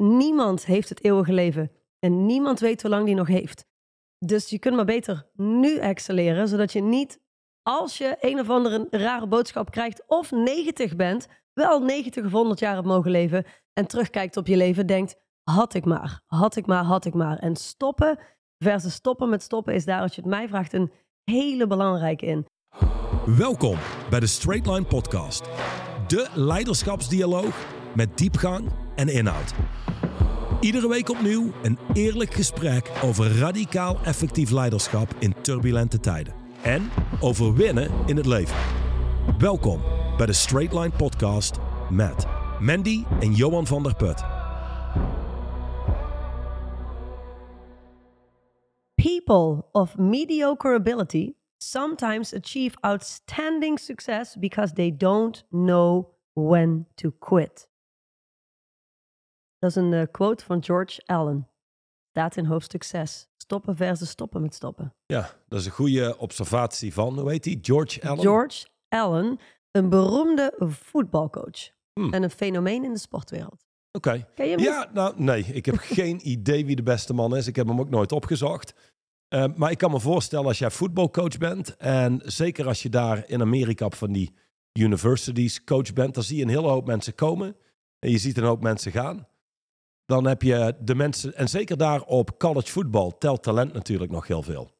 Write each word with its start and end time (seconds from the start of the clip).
niemand 0.00 0.64
heeft 0.64 0.88
het 0.88 1.04
eeuwige 1.04 1.32
leven. 1.32 1.70
En 1.98 2.26
niemand 2.26 2.60
weet 2.60 2.82
hoe 2.82 2.90
lang 2.90 3.06
die 3.06 3.14
nog 3.14 3.28
heeft. 3.28 3.66
Dus 4.18 4.50
je 4.50 4.58
kunt 4.58 4.76
maar 4.76 4.84
beter 4.84 5.30
nu 5.34 5.76
excelleren, 5.76 6.48
zodat 6.48 6.72
je 6.72 6.82
niet, 6.82 7.20
als 7.62 7.98
je 7.98 8.16
een 8.20 8.40
of 8.40 8.50
andere 8.50 8.86
rare 8.90 9.26
boodschap 9.26 9.70
krijgt 9.70 10.02
of 10.06 10.30
90 10.30 10.96
bent, 10.96 11.28
wel 11.52 11.80
90 11.80 12.24
of 12.24 12.32
100 12.32 12.58
jaar 12.58 12.74
hebt 12.74 12.86
mogen 12.86 13.10
leven 13.10 13.44
en 13.72 13.86
terugkijkt 13.86 14.36
op 14.36 14.46
je 14.46 14.56
leven, 14.56 14.86
denkt, 14.86 15.16
had 15.42 15.74
ik 15.74 15.84
maar, 15.84 16.20
had 16.26 16.56
ik 16.56 16.66
maar, 16.66 16.84
had 16.84 17.04
ik 17.04 17.14
maar. 17.14 17.38
En 17.38 17.56
stoppen 17.56 18.18
versus 18.58 18.94
stoppen 18.94 19.28
met 19.28 19.42
stoppen 19.42 19.74
is 19.74 19.84
daar, 19.84 20.00
als 20.00 20.14
je 20.14 20.20
het 20.20 20.30
mij 20.30 20.48
vraagt, 20.48 20.72
een 20.72 20.92
hele 21.24 21.66
belangrijke 21.66 22.26
in. 22.26 22.46
Welkom 23.26 23.78
bij 24.10 24.20
de 24.20 24.26
Straight 24.26 24.66
Line 24.66 24.84
Podcast. 24.84 25.42
De 26.06 26.28
leiderschapsdialoog 26.34 27.66
met 27.94 28.18
diepgang 28.18 28.72
en 28.96 29.08
inhoud. 29.08 29.54
Iedere 30.60 30.88
week 30.88 31.08
opnieuw 31.08 31.52
een 31.62 31.78
eerlijk 31.92 32.32
gesprek 32.32 32.90
over 33.04 33.38
radicaal 33.38 33.98
effectief 34.04 34.50
leiderschap 34.50 35.14
in 35.18 35.34
turbulente 35.40 36.00
tijden. 36.00 36.34
En 36.62 36.90
over 37.20 37.54
winnen 37.54 37.90
in 38.06 38.16
het 38.16 38.26
leven. 38.26 38.56
Welkom 39.38 39.80
bij 40.16 40.26
de 40.26 40.32
Straight 40.32 40.72
Line 40.72 40.90
Podcast 40.96 41.58
met 41.90 42.26
Mandy 42.58 43.04
en 43.20 43.32
Johan 43.32 43.66
van 43.66 43.82
der 43.82 43.96
Put. 43.96 44.24
People 48.94 49.64
of 49.72 49.96
mediocre 49.96 50.74
ability 50.74 51.32
sometimes 51.56 52.34
achieve 52.34 52.76
outstanding 52.80 53.78
success 53.78 54.36
because 54.36 54.72
they 54.72 54.96
don't 54.96 55.46
know 55.50 56.06
when 56.32 56.86
to 56.94 57.10
quit. 57.18 57.69
Dat 59.60 59.70
is 59.70 59.76
een 59.76 59.92
uh, 59.92 60.02
quote 60.10 60.44
van 60.44 60.64
George 60.64 61.00
Allen. 61.06 61.48
Staat 62.10 62.36
in 62.36 62.44
hoofdstuk 62.44 62.82
6. 62.82 63.28
Stoppen 63.36 63.76
versus 63.76 64.08
stoppen 64.08 64.42
met 64.42 64.54
stoppen. 64.54 64.94
Ja, 65.06 65.30
dat 65.48 65.60
is 65.60 65.66
een 65.66 65.72
goede 65.72 66.18
observatie 66.18 66.92
van, 66.92 67.18
hoe 67.18 67.30
heet 67.30 67.42
die? 67.42 67.58
George 67.62 68.08
Allen? 68.08 68.20
George 68.20 68.66
Allen, 68.88 69.38
een 69.70 69.88
beroemde 69.88 70.54
voetbalcoach. 70.58 71.70
Hmm. 71.92 72.12
En 72.12 72.22
een 72.22 72.30
fenomeen 72.30 72.84
in 72.84 72.92
de 72.92 72.98
sportwereld. 72.98 73.66
Oké. 73.92 74.26
Ken 74.34 74.48
je 74.48 74.54
hem? 74.54 74.60
Ja, 74.60 74.90
nou 74.92 75.14
nee, 75.16 75.44
ik 75.44 75.66
heb 75.66 75.76
geen 76.00 76.28
idee 76.28 76.66
wie 76.66 76.76
de 76.76 76.82
beste 76.82 77.12
man 77.12 77.36
is. 77.36 77.46
Ik 77.46 77.56
heb 77.56 77.66
hem 77.66 77.80
ook 77.80 77.90
nooit 77.90 78.12
opgezocht. 78.12 78.74
Uh, 79.34 79.44
maar 79.56 79.70
ik 79.70 79.78
kan 79.78 79.90
me 79.90 80.00
voorstellen 80.00 80.46
als 80.46 80.58
jij 80.58 80.70
voetbalcoach 80.70 81.38
bent 81.38 81.76
en 81.76 82.20
zeker 82.24 82.66
als 82.66 82.82
je 82.82 82.88
daar 82.88 83.24
in 83.28 83.40
Amerika 83.40 83.84
op 83.84 83.94
van 83.94 84.12
die 84.12 84.34
universities 84.72 85.64
coach 85.64 85.92
bent, 85.92 86.14
dan 86.14 86.22
zie 86.22 86.36
je 86.36 86.42
een 86.42 86.48
hele 86.48 86.68
hoop 86.68 86.86
mensen 86.86 87.14
komen 87.14 87.56
en 87.98 88.10
je 88.10 88.18
ziet 88.18 88.36
een 88.36 88.44
hoop 88.44 88.62
mensen 88.62 88.92
gaan. 88.92 89.28
Dan 90.10 90.26
heb 90.26 90.42
je 90.42 90.74
de 90.80 90.94
mensen, 90.94 91.34
en 91.34 91.48
zeker 91.48 91.76
daar 91.76 92.02
op 92.02 92.38
college 92.38 92.70
voetbal 92.70 93.18
telt 93.18 93.42
talent 93.42 93.72
natuurlijk 93.72 94.10
nog 94.10 94.26
heel 94.26 94.42
veel. 94.42 94.70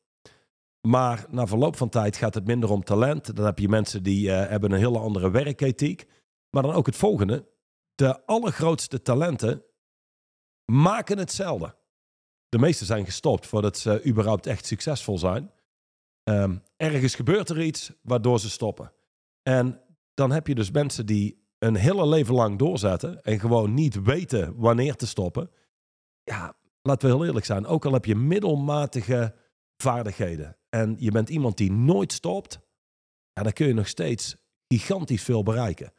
Maar 0.89 1.27
na 1.29 1.47
verloop 1.47 1.77
van 1.77 1.89
tijd 1.89 2.17
gaat 2.17 2.35
het 2.35 2.47
minder 2.47 2.71
om 2.71 2.85
talent. 2.85 3.37
Dan 3.37 3.45
heb 3.45 3.59
je 3.59 3.69
mensen 3.69 4.03
die 4.03 4.29
uh, 4.29 4.49
hebben 4.49 4.73
een 4.73 4.79
hele 4.79 4.99
andere 4.99 5.31
werkethiek. 5.31 6.07
Maar 6.51 6.63
dan 6.63 6.73
ook 6.73 6.87
het 6.87 6.97
volgende. 6.97 7.49
De 7.95 8.27
allergrootste 8.27 9.03
talenten 9.03 9.63
maken 10.73 11.19
hetzelfde. 11.19 11.75
De 12.49 12.59
meeste 12.59 12.85
zijn 12.85 13.05
gestopt 13.05 13.47
voordat 13.47 13.79
ze 13.79 14.07
überhaupt 14.07 14.47
echt 14.47 14.67
succesvol 14.67 15.19
zijn. 15.19 15.51
Um, 16.25 16.63
ergens 16.77 17.15
gebeurt 17.15 17.49
er 17.49 17.63
iets 17.63 17.93
waardoor 18.03 18.41
ze 18.41 18.51
stoppen. 18.51 18.93
En 19.43 19.81
dan 20.15 20.31
heb 20.31 20.47
je 20.47 20.55
dus 20.55 20.71
mensen 20.71 21.07
die 21.07 21.40
een 21.61 21.75
hele 21.75 22.07
leven 22.07 22.35
lang 22.35 22.59
doorzetten 22.59 23.23
en 23.23 23.41
gewoon 23.41 23.75
niet 23.75 24.03
weten 24.03 24.55
wanneer 24.57 24.97
te 24.97 25.07
stoppen. 25.07 25.51
Ja, 26.23 26.57
laten 26.83 27.09
we 27.09 27.15
heel 27.15 27.25
eerlijk 27.25 27.47
zijn. 27.47 27.67
Ook 27.67 27.85
al 27.85 27.93
heb 27.93 28.05
je 28.05 28.15
middelmatige 28.15 29.35
vaardigheden 29.77 30.57
en 30.69 30.97
je 30.99 31.11
bent 31.11 31.29
iemand 31.29 31.57
die 31.57 31.73
nooit 31.73 32.13
stopt, 32.13 32.61
ja, 33.33 33.43
dan 33.43 33.53
kun 33.53 33.67
je 33.67 33.75
nog 33.75 33.89
steeds 33.89 34.37
gigantisch 34.69 35.23
veel 35.23 35.43
bereiken. 35.43 35.93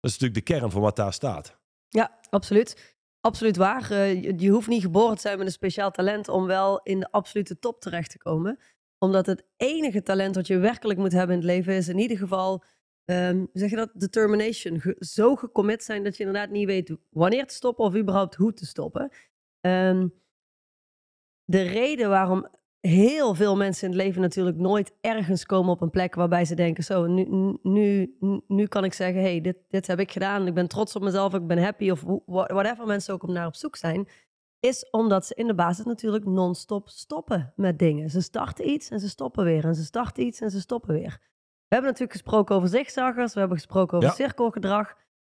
Dat 0.00 0.10
is 0.10 0.18
natuurlijk 0.18 0.46
de 0.46 0.54
kern 0.54 0.70
van 0.70 0.80
wat 0.80 0.96
daar 0.96 1.12
staat. 1.12 1.58
Ja, 1.88 2.18
absoluut. 2.30 2.96
Absoluut 3.20 3.56
waar. 3.56 3.92
Uh, 3.92 4.22
je, 4.22 4.48
hoeft 4.48 4.68
niet 4.68 4.82
geboren 4.82 5.14
te 5.14 5.20
zijn 5.20 5.38
met 5.38 5.46
een 5.46 5.52
speciaal 5.52 5.90
talent 5.90 6.28
om 6.28 6.46
wel 6.46 6.80
in 6.82 7.00
de 7.00 7.10
absolute 7.10 7.58
top 7.58 7.80
terecht 7.80 8.10
te 8.10 8.18
komen. 8.18 8.58
Omdat 8.98 9.26
het 9.26 9.44
enige 9.56 10.02
talent 10.02 10.34
wat 10.34 10.46
je 10.46 10.58
werkelijk 10.58 10.98
moet 10.98 11.12
hebben 11.12 11.36
in 11.36 11.42
het 11.42 11.50
leven 11.50 11.74
is 11.74 11.88
in 11.88 11.98
ieder 11.98 12.16
geval 12.16 12.64
um, 13.10 13.48
zeg 13.52 13.70
je 13.70 13.76
dat, 13.76 13.90
determination. 13.94 14.82
Zo 14.98 15.36
gecommit 15.36 15.82
zijn 15.82 16.04
dat 16.04 16.16
je 16.16 16.24
inderdaad 16.24 16.50
niet 16.50 16.66
weet 16.66 16.96
wanneer 17.10 17.46
te 17.46 17.54
stoppen 17.54 17.84
of 17.84 17.96
überhaupt 17.96 18.34
hoe 18.34 18.52
te 18.52 18.66
stoppen. 18.66 19.10
Um, 19.60 20.14
de 21.44 21.62
reden 21.62 22.08
waarom 22.08 22.48
heel 22.80 23.34
veel 23.34 23.56
mensen 23.56 23.88
in 23.88 23.94
het 23.94 24.02
leven 24.02 24.20
natuurlijk 24.20 24.56
nooit 24.56 24.92
ergens 25.00 25.44
komen 25.44 25.72
op 25.72 25.80
een 25.80 25.90
plek 25.90 26.14
waarbij 26.14 26.44
ze 26.44 26.54
denken: 26.54 26.84
zo, 26.84 27.06
nu, 27.06 27.26
nu, 27.62 28.16
nu 28.46 28.66
kan 28.66 28.84
ik 28.84 28.92
zeggen: 28.92 29.20
hey, 29.20 29.40
dit, 29.40 29.56
dit 29.68 29.86
heb 29.86 30.00
ik 30.00 30.12
gedaan, 30.12 30.46
ik 30.46 30.54
ben 30.54 30.68
trots 30.68 30.96
op 30.96 31.02
mezelf, 31.02 31.34
ik 31.34 31.46
ben 31.46 31.62
happy, 31.62 31.90
of 31.90 32.04
whatever 32.26 32.86
mensen 32.86 33.14
ook 33.14 33.22
om 33.22 33.32
naar 33.32 33.46
op 33.46 33.56
zoek 33.56 33.76
zijn. 33.76 34.08
Is 34.60 34.90
omdat 34.90 35.26
ze 35.26 35.34
in 35.34 35.46
de 35.46 35.54
basis 35.54 35.84
natuurlijk 35.84 36.24
non-stop 36.24 36.88
stoppen 36.88 37.52
met 37.56 37.78
dingen. 37.78 38.10
Ze 38.10 38.20
starten 38.20 38.68
iets 38.68 38.88
en 38.88 39.00
ze 39.00 39.08
stoppen 39.08 39.44
weer. 39.44 39.64
En 39.64 39.74
ze 39.74 39.84
starten 39.84 40.26
iets 40.26 40.40
en 40.40 40.50
ze 40.50 40.60
stoppen 40.60 40.94
weer. 40.94 41.20
We 41.68 41.74
hebben 41.74 41.90
natuurlijk 41.90 42.20
gesproken 42.20 42.54
over 42.56 42.68
zigzaggers, 42.68 43.32
we 43.34 43.38
hebben 43.38 43.56
gesproken 43.58 43.96
over 43.96 44.10
cirkelgedrag. 44.10 44.94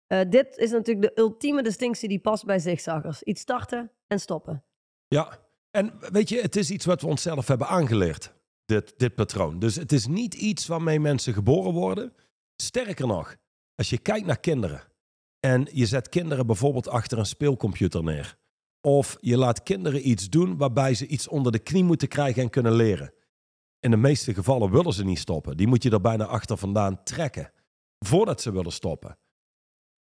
Uh, 0.09 0.21
dit 0.29 0.57
is 0.57 0.71
natuurlijk 0.71 1.15
de 1.15 1.21
ultieme 1.23 1.63
distinctie 1.63 2.09
die 2.09 2.19
past 2.19 2.45
bij 2.45 2.59
zigzaggers. 2.59 3.23
Iets 3.23 3.41
starten 3.41 3.91
en 4.07 4.21
stoppen. 4.21 4.65
Ja, 5.07 5.39
en 5.71 5.93
weet 6.13 6.29
je, 6.29 6.41
het 6.41 6.57
is 6.57 6.71
iets 6.71 6.85
wat 6.85 7.01
we 7.01 7.07
onszelf 7.07 7.49
hebben 7.49 7.67
aangeleerd, 7.67 8.35
dit, 8.65 8.95
dit 8.97 9.15
patroon. 9.15 9.59
Dus 9.59 9.77
het 9.77 9.93
is 9.93 10.07
niet 10.07 10.35
iets 10.35 10.67
waarmee 10.67 11.01
mensen 11.01 11.33
geboren 11.33 11.73
worden. 11.73 12.13
Sterker 12.57 13.07
nog, 13.07 13.37
als 13.75 13.91
je 13.91 13.99
kijkt 13.99 14.27
naar 14.27 14.41
kinderen 14.41 14.83
en 15.41 15.69
je 15.73 15.87
zet 15.87 16.09
kinderen 16.09 16.47
bijvoorbeeld 16.47 16.89
achter 16.89 17.19
een 17.19 17.27
speelcomputer 17.27 18.05
neer. 18.05 18.37
Of 18.81 19.17
je 19.21 19.37
laat 19.37 19.63
kinderen 19.63 20.09
iets 20.09 20.29
doen 20.29 20.57
waarbij 20.57 20.95
ze 20.95 21.07
iets 21.07 21.29
onder 21.29 21.53
de 21.53 21.59
knie 21.59 21.85
moeten 21.85 22.09
krijgen 22.09 22.43
en 22.43 22.51
kunnen 22.51 22.73
leren. 22.73 23.13
In 23.81 23.91
de 23.91 23.97
meeste 23.97 24.35
gevallen 24.35 24.71
willen 24.71 24.93
ze 24.93 25.05
niet 25.05 25.19
stoppen. 25.19 25.57
Die 25.57 25.67
moet 25.67 25.83
je 25.83 25.91
er 25.91 26.01
bijna 26.01 26.25
achter 26.25 26.57
vandaan 26.57 27.03
trekken 27.03 27.53
voordat 27.99 28.41
ze 28.41 28.53
willen 28.53 28.73
stoppen. 28.73 29.19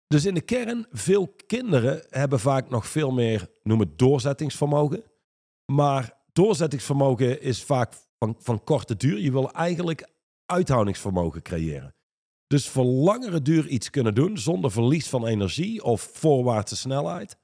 Dus 0.06 0.24
in 0.24 0.34
de 0.34 0.40
kern, 0.40 0.86
veel 0.90 1.34
kinderen 1.46 2.02
hebben 2.08 2.40
vaak 2.40 2.70
nog 2.70 2.86
veel 2.86 3.10
meer, 3.10 3.50
noem 3.62 3.80
het 3.80 3.98
doorzettingsvermogen. 3.98 5.04
Maar 5.72 6.12
doorzettingsvermogen 6.32 7.40
is 7.40 7.64
vaak 7.64 7.94
van, 8.18 8.36
van 8.38 8.64
korte 8.64 8.96
duur. 8.96 9.18
Je 9.18 9.32
wil 9.32 9.52
eigenlijk 9.52 10.08
uithoudingsvermogen 10.46 11.42
creëren. 11.42 11.94
Dus 12.46 12.68
voor 12.68 12.84
langere 12.84 13.42
duur 13.42 13.66
iets 13.66 13.90
kunnen 13.90 14.14
doen 14.14 14.38
zonder 14.38 14.70
verlies 14.70 15.08
van 15.08 15.26
energie 15.26 15.84
of 15.84 16.10
voorwaartse 16.12 16.76
snelheid. 16.76 17.36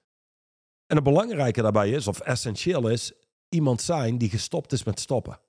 En 0.86 0.96
het 0.96 1.04
belangrijke 1.04 1.62
daarbij 1.62 1.90
is, 1.90 2.06
of 2.06 2.20
essentieel 2.20 2.88
is, 2.88 3.12
iemand 3.48 3.82
zijn 3.82 4.18
die 4.18 4.30
gestopt 4.30 4.72
is 4.72 4.84
met 4.84 5.00
stoppen. 5.00 5.40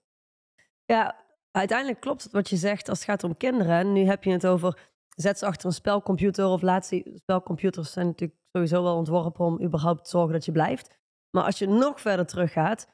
Ja, 0.86 1.16
uiteindelijk 1.52 2.00
klopt 2.00 2.32
wat 2.32 2.50
je 2.50 2.56
zegt 2.56 2.90
als 2.90 3.00
het 3.00 3.08
gaat 3.08 3.24
om 3.24 3.38
kinderen. 3.38 3.94
Nu 3.94 4.06
heb 4.06 4.24
je 4.24 4.32
het 4.32 4.48
over 4.48 4.92
zet 5.16 5.40
ze 5.40 5.46
achter 5.46 5.66
een 5.66 5.74
spelcomputer 5.74 6.46
of 6.46 6.62
laat 6.62 6.86
ze... 6.86 7.12
Spelcomputers 7.16 7.92
zijn 7.92 8.06
natuurlijk 8.06 8.40
sowieso 8.52 8.84
wel 8.84 8.96
ontworpen 8.96 9.46
om 9.46 9.62
überhaupt 9.62 10.04
te 10.04 10.10
zorgen 10.10 10.34
dat 10.34 10.46
je 10.46 10.52
blijft. 10.52 11.00
Maar 11.30 11.44
als 11.44 11.60
je 11.60 11.68
nog 11.68 12.02
verder 12.02 12.26
teruggaat, 12.26 12.88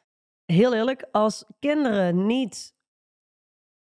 heel 0.45 0.73
eerlijk, 0.73 1.07
als 1.11 1.45
kinderen 1.59 2.25
niet 2.25 2.75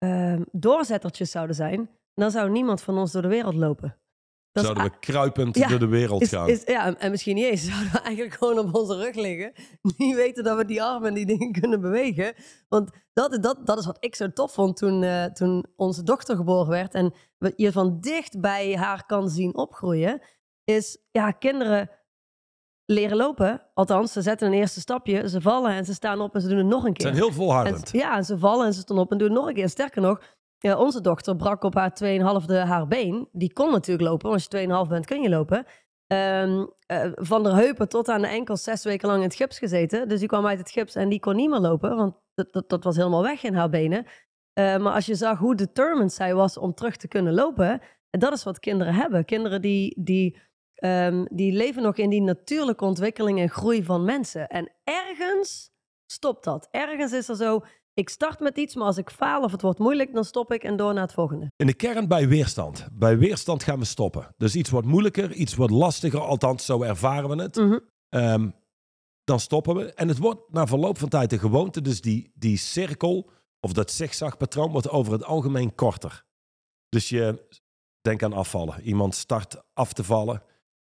uh, 0.04 0.40
doorzettertjes 0.52 1.30
zouden 1.30 1.56
zijn, 1.56 1.90
dan 2.14 2.30
zou 2.30 2.50
niemand 2.50 2.82
van 2.82 2.98
ons 2.98 3.12
door 3.12 3.22
de 3.22 3.28
wereld 3.28 3.54
lopen. 3.54 3.96
Zouden 4.52 4.82
we 4.82 4.98
kruipend 4.98 5.68
door 5.68 5.78
de 5.78 5.86
wereld 5.86 6.28
gaan. 6.28 6.48
Is, 6.48 6.62
ja, 6.64 6.96
en 6.96 7.10
misschien 7.10 7.34
niet 7.34 7.44
eens. 7.44 7.64
Zouden 7.70 7.92
we 7.92 7.98
eigenlijk 7.98 8.34
gewoon 8.34 8.58
op 8.58 8.74
onze 8.74 8.96
rug 8.96 9.14
liggen. 9.14 9.52
Niet 9.96 10.14
weten 10.14 10.44
dat 10.44 10.56
we 10.56 10.64
die 10.64 10.82
armen 10.82 11.08
en 11.08 11.14
die 11.14 11.26
dingen 11.26 11.52
kunnen 11.52 11.80
bewegen. 11.80 12.34
Want 12.68 12.90
dat, 13.12 13.42
dat, 13.42 13.66
dat 13.66 13.78
is 13.78 13.86
wat 13.86 13.96
ik 14.00 14.14
zo 14.14 14.32
tof 14.32 14.52
vond 14.52 14.76
toen, 14.76 15.02
uh, 15.02 15.24
toen 15.24 15.64
onze 15.76 16.02
dochter 16.02 16.36
geboren 16.36 16.68
werd. 16.68 16.94
En 16.94 17.14
je 17.56 17.72
van 17.72 18.00
dicht 18.00 18.40
bij 18.40 18.76
haar 18.76 19.06
kan 19.06 19.28
zien 19.28 19.56
opgroeien. 19.56 20.22
Is, 20.64 20.98
ja, 21.10 21.30
kinderen 21.30 21.90
leren 22.84 23.16
lopen. 23.16 23.62
Althans, 23.74 24.12
ze 24.12 24.22
zetten 24.22 24.46
een 24.48 24.58
eerste 24.58 24.80
stapje. 24.80 25.28
Ze 25.28 25.40
vallen 25.40 25.70
en 25.70 25.84
ze 25.84 25.94
staan 25.94 26.20
op 26.20 26.34
en 26.34 26.40
ze 26.40 26.48
doen 26.48 26.58
het 26.58 26.66
nog 26.66 26.84
een 26.84 26.92
keer. 26.92 27.06
Ze 27.06 27.14
zijn 27.14 27.24
heel 27.24 27.34
volhardend. 27.34 27.90
ja, 27.92 28.16
en 28.16 28.24
ze 28.24 28.38
vallen 28.38 28.66
en 28.66 28.72
ze 28.72 28.80
staan 28.80 28.98
op 28.98 29.10
en 29.10 29.18
doen 29.18 29.28
het 29.28 29.36
nog 29.36 29.46
een 29.46 29.54
keer. 29.54 29.68
Sterker 29.68 30.02
nog, 30.02 30.20
ja, 30.62 30.76
onze 30.76 31.00
dochter 31.00 31.36
brak 31.36 31.62
op 31.62 31.74
haar 31.74 31.92
2,5 32.04 32.46
haar 32.46 32.86
been. 32.86 33.28
Die 33.32 33.52
kon 33.52 33.70
natuurlijk 33.70 34.08
lopen, 34.08 34.30
want 34.30 34.48
als 34.50 34.62
je 34.62 34.68
2,5 34.84 34.88
bent 34.88 35.06
kun 35.06 35.22
je 35.22 35.28
lopen. 35.28 35.66
Um, 36.06 36.70
uh, 36.92 37.12
van 37.14 37.42
de 37.42 37.54
heupen 37.54 37.88
tot 37.88 38.08
aan 38.08 38.20
de 38.20 38.26
enkels 38.26 38.62
zes 38.62 38.84
weken 38.84 39.08
lang 39.08 39.20
in 39.20 39.26
het 39.28 39.36
gips 39.36 39.58
gezeten. 39.58 40.08
Dus 40.08 40.18
die 40.18 40.28
kwam 40.28 40.46
uit 40.46 40.58
het 40.58 40.70
gips 40.70 40.94
en 40.94 41.08
die 41.08 41.20
kon 41.20 41.36
niet 41.36 41.50
meer 41.50 41.58
lopen, 41.58 41.96
want 41.96 42.14
dat, 42.34 42.52
dat, 42.52 42.68
dat 42.68 42.84
was 42.84 42.96
helemaal 42.96 43.22
weg 43.22 43.42
in 43.42 43.54
haar 43.54 43.68
benen. 43.68 44.06
Uh, 44.58 44.76
maar 44.76 44.92
als 44.92 45.06
je 45.06 45.14
zag 45.14 45.38
hoe 45.38 45.54
determined 45.54 46.12
zij 46.12 46.34
was 46.34 46.58
om 46.58 46.74
terug 46.74 46.96
te 46.96 47.08
kunnen 47.08 47.34
lopen, 47.34 47.80
dat 48.10 48.32
is 48.32 48.44
wat 48.44 48.58
kinderen 48.58 48.94
hebben. 48.94 49.24
Kinderen 49.24 49.60
die, 49.60 50.02
die 50.02 50.38
ehm, 50.74 51.24
die 51.30 51.52
leven 51.52 51.82
nog 51.82 51.96
in 51.96 52.10
die 52.10 52.22
natuurlijke 52.22 52.84
ontwikkeling 52.84 53.40
en 53.40 53.50
groei 53.50 53.84
van 53.84 54.04
mensen. 54.04 54.48
En 54.48 54.72
ergens 54.84 55.70
stopt 56.06 56.44
dat. 56.44 56.68
Ergens 56.70 57.12
is 57.12 57.28
er 57.28 57.36
zo, 57.36 57.60
ik 57.94 58.08
start 58.08 58.40
met 58.40 58.58
iets, 58.58 58.74
maar 58.74 58.86
als 58.86 58.96
ik 58.96 59.10
faal 59.10 59.42
of 59.42 59.52
het 59.52 59.62
wordt 59.62 59.78
moeilijk, 59.78 60.14
dan 60.14 60.24
stop 60.24 60.52
ik 60.52 60.64
en 60.64 60.76
door 60.76 60.92
naar 60.92 61.02
het 61.02 61.12
volgende. 61.12 61.50
In 61.56 61.66
de 61.66 61.74
kern 61.74 62.08
bij 62.08 62.28
weerstand. 62.28 62.88
Bij 62.92 63.18
weerstand 63.18 63.62
gaan 63.62 63.78
we 63.78 63.84
stoppen. 63.84 64.34
Dus 64.36 64.56
iets 64.56 64.70
wordt 64.70 64.86
moeilijker, 64.86 65.32
iets 65.32 65.54
wordt 65.54 65.72
lastiger, 65.72 66.20
althans 66.20 66.64
zo 66.64 66.82
ervaren 66.82 67.28
we 67.28 67.42
het. 67.42 67.56
Mhm. 67.56 67.78
Ehm, 68.08 68.50
dan 69.24 69.40
stoppen 69.40 69.74
we. 69.74 69.94
En 69.94 70.08
het 70.08 70.18
wordt 70.18 70.52
na 70.52 70.66
verloop 70.66 70.98
van 70.98 71.08
tijd 71.08 71.32
een 71.32 71.38
gewoonte. 71.38 71.80
Dus 71.80 72.00
die, 72.00 72.32
die 72.34 72.56
cirkel 72.56 73.30
of 73.60 73.72
dat 73.72 73.90
zigzagpatroon 73.90 74.70
wordt 74.70 74.88
over 74.88 75.12
het 75.12 75.24
algemeen 75.24 75.74
korter. 75.74 76.24
Dus 76.88 77.08
je 77.08 77.48
denk 78.00 78.22
aan 78.22 78.32
afvallen. 78.32 78.80
Iemand 78.82 79.14
start 79.14 79.62
af 79.72 79.92
te 79.92 80.04
vallen 80.04 80.42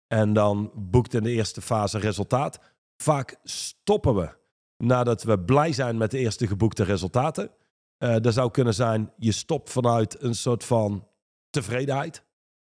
en 0.07 0.33
dan 0.33 0.71
boekt 0.75 1.13
in 1.13 1.23
de 1.23 1.31
eerste 1.31 1.61
fase 1.61 1.99
resultaat. 1.99 2.59
Vaak 3.03 3.39
stoppen 3.43 4.15
we 4.15 4.35
nadat 4.77 5.23
we 5.23 5.39
blij 5.39 5.73
zijn 5.73 5.97
met 5.97 6.11
de 6.11 6.17
eerste 6.17 6.47
geboekte 6.47 6.83
resultaten. 6.83 7.51
Eh 7.97 8.15
dat 8.19 8.33
zou 8.33 8.51
kunnen 8.51 8.73
zijn, 8.73 9.13
je 9.17 9.31
stopt 9.31 9.69
vanuit 9.69 10.21
een 10.21 10.35
soort 10.35 10.63
van 10.63 11.07
tevredenheid. 11.49 12.23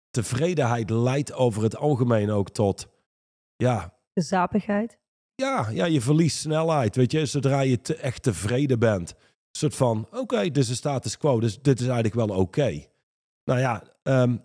Tevredenheid 0.10 0.90
leidt 0.90 1.34
over 1.34 1.64
het 1.64 1.76
algemeen 1.76 2.30
ook 2.30 2.50
tot, 2.50 2.88
ja, 3.56 3.98
Gezapigheid. 4.14 4.98
ja, 5.36 5.70
ja, 5.70 5.86
je 5.86 6.02
verliest 6.02 6.38
snelheid. 6.38 6.96
Weet 6.96 7.12
je, 7.12 7.26
zodra 7.26 7.60
je 7.60 7.82
te, 7.82 7.96
echt 7.96 8.24
tevreden 8.24 8.80
bent. 8.80 9.10
Een 9.12 9.18
soort 9.52 9.76
van: 9.76 10.08
oké, 10.12 10.42
dit 10.42 10.58
is 10.58 10.68
de 10.68 10.76
status 10.76 11.18
quo, 11.18 11.40
dus 11.40 11.62
dit 11.62 11.80
is 11.80 11.86
eigenlijk 11.86 12.16
wel 12.16 12.38
oké. 12.38 12.86
Nou 13.44 13.60
ja, 13.60 13.84
ehm, 14.04 14.38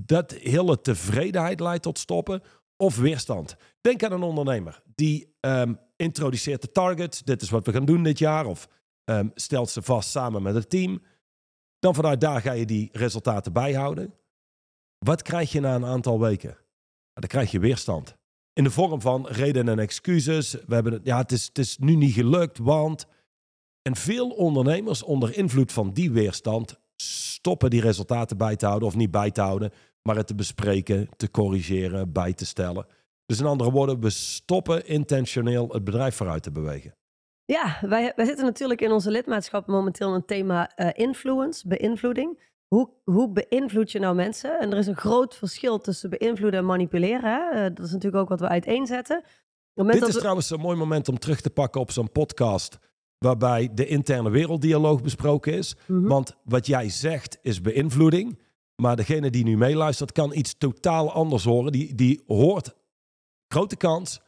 dat 0.00 0.32
hele 0.32 0.80
tevredenheid 0.80 1.60
leidt 1.60 1.82
tot 1.82 1.98
stoppen 1.98 2.42
of 2.76 2.96
weerstand. 2.96 3.56
Denk 3.80 4.02
aan 4.02 4.12
een 4.12 4.22
ondernemer 4.22 4.82
die 4.94 5.36
ehm, 5.40 5.74
introduceert 5.96 6.62
de 6.62 6.72
target. 6.72 7.26
Dit 7.26 7.42
is 7.42 7.50
wat 7.50 7.66
we 7.66 7.72
gaan 7.72 7.84
doen 7.84 8.02
dit 8.02 8.18
jaar. 8.18 8.46
Of 8.46 8.68
ehm, 9.04 9.28
stelt 9.34 9.70
ze 9.70 9.82
vast 9.82 10.10
samen 10.10 10.42
met 10.42 10.54
het 10.54 10.70
team. 10.70 11.02
Dan 11.78 11.94
vanuit 11.94 12.20
daar 12.20 12.40
ga 12.40 12.52
je 12.52 12.66
die 12.66 12.88
resultaten 12.92 13.52
bijhouden. 13.52 14.14
Wat 14.98 15.22
krijg 15.22 15.52
je 15.52 15.60
na 15.60 15.74
een 15.74 15.84
aantal 15.84 16.20
weken? 16.20 16.56
Dan 17.12 17.28
krijg 17.28 17.50
je 17.50 17.60
weerstand. 17.60 18.16
In 18.52 18.64
de 18.64 18.70
vorm 18.70 19.00
van 19.00 19.26
redenen 19.26 19.72
en 19.72 19.78
excuses. 19.78 20.52
We 20.52 20.74
hebben 20.74 20.92
het, 20.92 21.04
ja, 21.04 21.18
het, 21.18 21.32
is, 21.32 21.46
het 21.46 21.58
is 21.58 21.78
nu 21.78 21.94
niet 21.94 22.14
gelukt, 22.14 22.58
want. 22.58 23.06
En 23.82 23.96
veel 23.96 24.30
ondernemers 24.30 25.02
onder 25.02 25.36
invloed 25.36 25.72
van 25.72 25.92
die 25.92 26.10
weerstand 26.10 26.80
stoppen 26.96 27.70
die 27.70 27.80
resultaten 27.80 28.36
bij 28.36 28.56
te 28.56 28.66
houden, 28.66 28.88
of 28.88 28.96
niet 28.96 29.10
bij 29.10 29.30
te 29.30 29.40
houden, 29.40 29.72
maar 30.02 30.16
het 30.16 30.26
te 30.26 30.34
bespreken, 30.34 31.08
te 31.16 31.30
corrigeren, 31.30 32.12
bij 32.12 32.32
te 32.32 32.46
stellen. 32.46 32.86
Dus 33.26 33.40
in 33.40 33.46
andere 33.46 33.70
woorden, 33.70 34.00
we 34.00 34.10
stoppen 34.10 34.86
intentioneel 34.86 35.68
het 35.72 35.84
bedrijf 35.84 36.14
vooruit 36.14 36.42
te 36.42 36.50
bewegen. 36.52 36.94
Ja, 37.44 37.78
wij, 37.80 38.12
wij 38.16 38.24
zitten 38.26 38.44
natuurlijk 38.44 38.80
in 38.80 38.92
onze 38.92 39.10
lidmaatschap 39.10 39.66
momenteel 39.66 40.08
in 40.08 40.14
een 40.14 40.24
thema 40.24 40.70
eh, 40.74 40.88
influence, 41.06 41.68
beïnvloeding. 41.68 42.38
Hoe, 42.66 42.90
hoe 43.04 43.30
beïnvloed 43.32 43.92
je 43.92 43.98
nou 43.98 44.14
mensen? 44.14 44.58
En 44.60 44.72
er 44.72 44.78
is 44.78 44.86
een 44.86 44.96
groot 44.96 45.36
verschil 45.36 45.78
tussen 45.78 46.10
beïnvloeden 46.10 46.60
en 46.60 46.66
manipuleren. 46.66 47.30
Hè? 47.34 47.50
Eh, 47.64 47.74
dat 47.74 47.84
is 47.86 47.92
natuurlijk 47.92 48.22
ook 48.22 48.28
wat 48.28 48.40
we 48.40 48.48
uiteenzetten. 48.48 49.22
Dit 49.74 50.06
is 50.08 50.14
we- 50.14 50.18
trouwens 50.20 50.50
een 50.50 50.60
mooi 50.60 50.76
moment 50.76 51.08
om 51.08 51.18
terug 51.18 51.40
te 51.40 51.50
pakken 51.50 51.80
op 51.80 51.90
zo'n 51.90 52.12
podcast. 52.12 52.78
Waarbij 53.18 53.68
de 53.74 53.86
interne 53.86 54.30
werelddialoog 54.30 55.02
besproken 55.02 55.52
is. 55.52 55.76
Mhm. 55.86 56.06
Want 56.06 56.36
wat 56.44 56.66
jij 56.66 56.88
zegt 56.88 57.38
is 57.42 57.60
beïnvloeding. 57.60 58.38
Maar 58.82 58.96
degene 58.96 59.30
die 59.30 59.44
nu 59.44 59.56
meeluistert 59.56 60.12
kan 60.12 60.34
iets 60.34 60.58
totaal 60.58 61.12
anders 61.12 61.44
horen. 61.44 61.72
Die, 61.72 61.94
die 61.94 62.22
hoort, 62.26 62.74
grote 63.48 63.76
kans, 63.76 64.20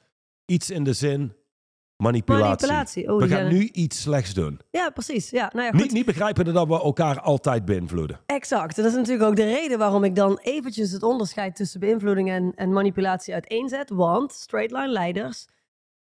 iets 0.45 0.71
in 0.71 0.85
de 0.85 0.93
zin 0.93 1.37
manipulatie. 2.03 2.67
Manipulatie. 2.67 3.13
Oh, 3.13 3.19
We 3.19 3.29
gaan 3.29 3.49
nu 3.49 3.69
iets 3.69 4.01
slechts 4.01 4.35
doen. 4.35 4.61
Ja, 4.71 4.91
precies. 4.91 5.31
Ja, 5.31 5.51
nou 5.53 5.65
ja, 5.65 5.71
goed. 5.71 5.81
Niet, 5.81 5.93
niet 5.93 6.07
begrijpen 6.07 6.45
dat 6.45 6.67
we 6.69 6.81
elkaar 6.83 7.21
altijd 7.21 7.65
beïnvloeden. 7.65 8.21
Exact. 8.27 8.77
Dat 8.77 8.85
is 8.85 8.95
natuurlijk 8.95 9.29
ook 9.29 9.37
de 9.37 9.45
reden 9.45 9.79
waarom 9.79 10.05
ik 10.05 10.15
dan 10.15 10.39
eventjes 10.43 10.91
het 10.91 11.03
onderscheid 11.03 11.57
tussen 11.57 11.81
beïnvloeding 11.81 12.31
en, 12.31 12.53
en 12.55 12.73
manipulatie 12.73 13.35
uiteenzet. 13.35 13.91
Want 13.91 14.33
straight 14.33 14.73
line 14.73 14.89
leiders 14.93 15.49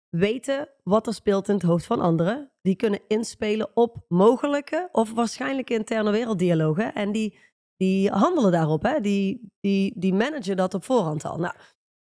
weten 0.08 0.68
wat 0.82 1.06
er 1.06 1.14
speelt 1.14 1.48
in 1.48 1.54
het 1.54 1.62
hoofd 1.62 1.86
van 1.86 2.00
anderen. 2.00 2.50
Die 2.62 2.76
kunnen 2.76 3.00
inspelen 3.08 3.70
op 3.74 4.04
mogelijke 4.08 4.88
of 4.92 5.12
waarschijnlijke 5.12 5.74
interne 5.74 6.10
werelddialogen. 6.10 6.94
En 6.94 7.12
die, 7.12 7.38
die 7.76 8.10
handelen 8.10 8.52
daarop. 8.52 8.82
Hè? 8.82 9.00
Die, 9.00 9.52
die, 9.60 9.92
die 9.96 10.14
managen 10.14 10.56
dat 10.56 10.74
op 10.74 10.84
voorhand 10.84 11.24
al. 11.24 11.38
Nou, 11.38 11.54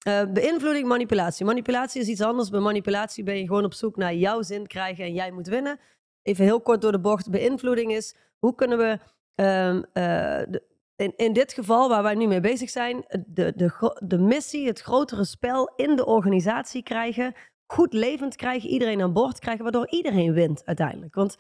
eh, 0.04 0.24
beïnvloeding, 0.34 0.88
manipulatie. 0.88 1.46
Manipulatie 1.46 2.02
is 2.02 2.08
iets 2.08 2.22
anders. 2.22 2.50
Bij 2.50 2.60
manipulatie 2.60 3.24
ben 3.24 3.38
je 3.38 3.48
gewoon 3.48 3.66
op 3.66 3.74
zoek 3.74 3.96
naar 3.96 4.14
jouw 4.14 4.42
zin 4.42 4.68
krijgen 4.68 5.06
en 5.06 5.14
jij 5.14 5.32
moet 5.32 5.48
winnen. 5.48 5.80
Even 6.22 6.46
heel 6.46 6.62
kort 6.62 6.82
door 6.82 6.92
de 6.92 7.00
bocht. 7.00 7.30
Beïnvloeding 7.30 7.92
is 7.92 8.16
hoe 8.40 8.56
kunnen 8.56 8.78
we 8.78 9.00
ehm, 9.36 9.84
eh, 9.94 10.62
in, 10.96 11.14
in 11.16 11.34
dit 11.34 11.54
geval 11.54 11.90
waar 11.90 12.04
wij 12.04 12.16
nu 12.16 12.28
mee 12.28 12.40
bezig 12.40 12.70
zijn, 12.70 13.06
de, 13.28 13.54
de, 13.56 13.98
de 14.04 14.18
missie, 14.18 14.68
het 14.68 14.82
grotere 14.82 15.26
spel 15.26 15.74
in 15.76 15.96
de 15.96 16.06
organisatie 16.06 16.84
krijgen. 16.84 17.34
Goed 17.66 17.94
levend 17.94 18.36
krijgen, 18.36 18.70
iedereen 18.70 19.02
aan 19.02 19.14
boord 19.14 19.40
krijgen, 19.40 19.64
waardoor 19.64 19.90
iedereen 19.90 20.34
wint 20.34 20.66
uiteindelijk. 20.66 21.16
Want 21.16 21.38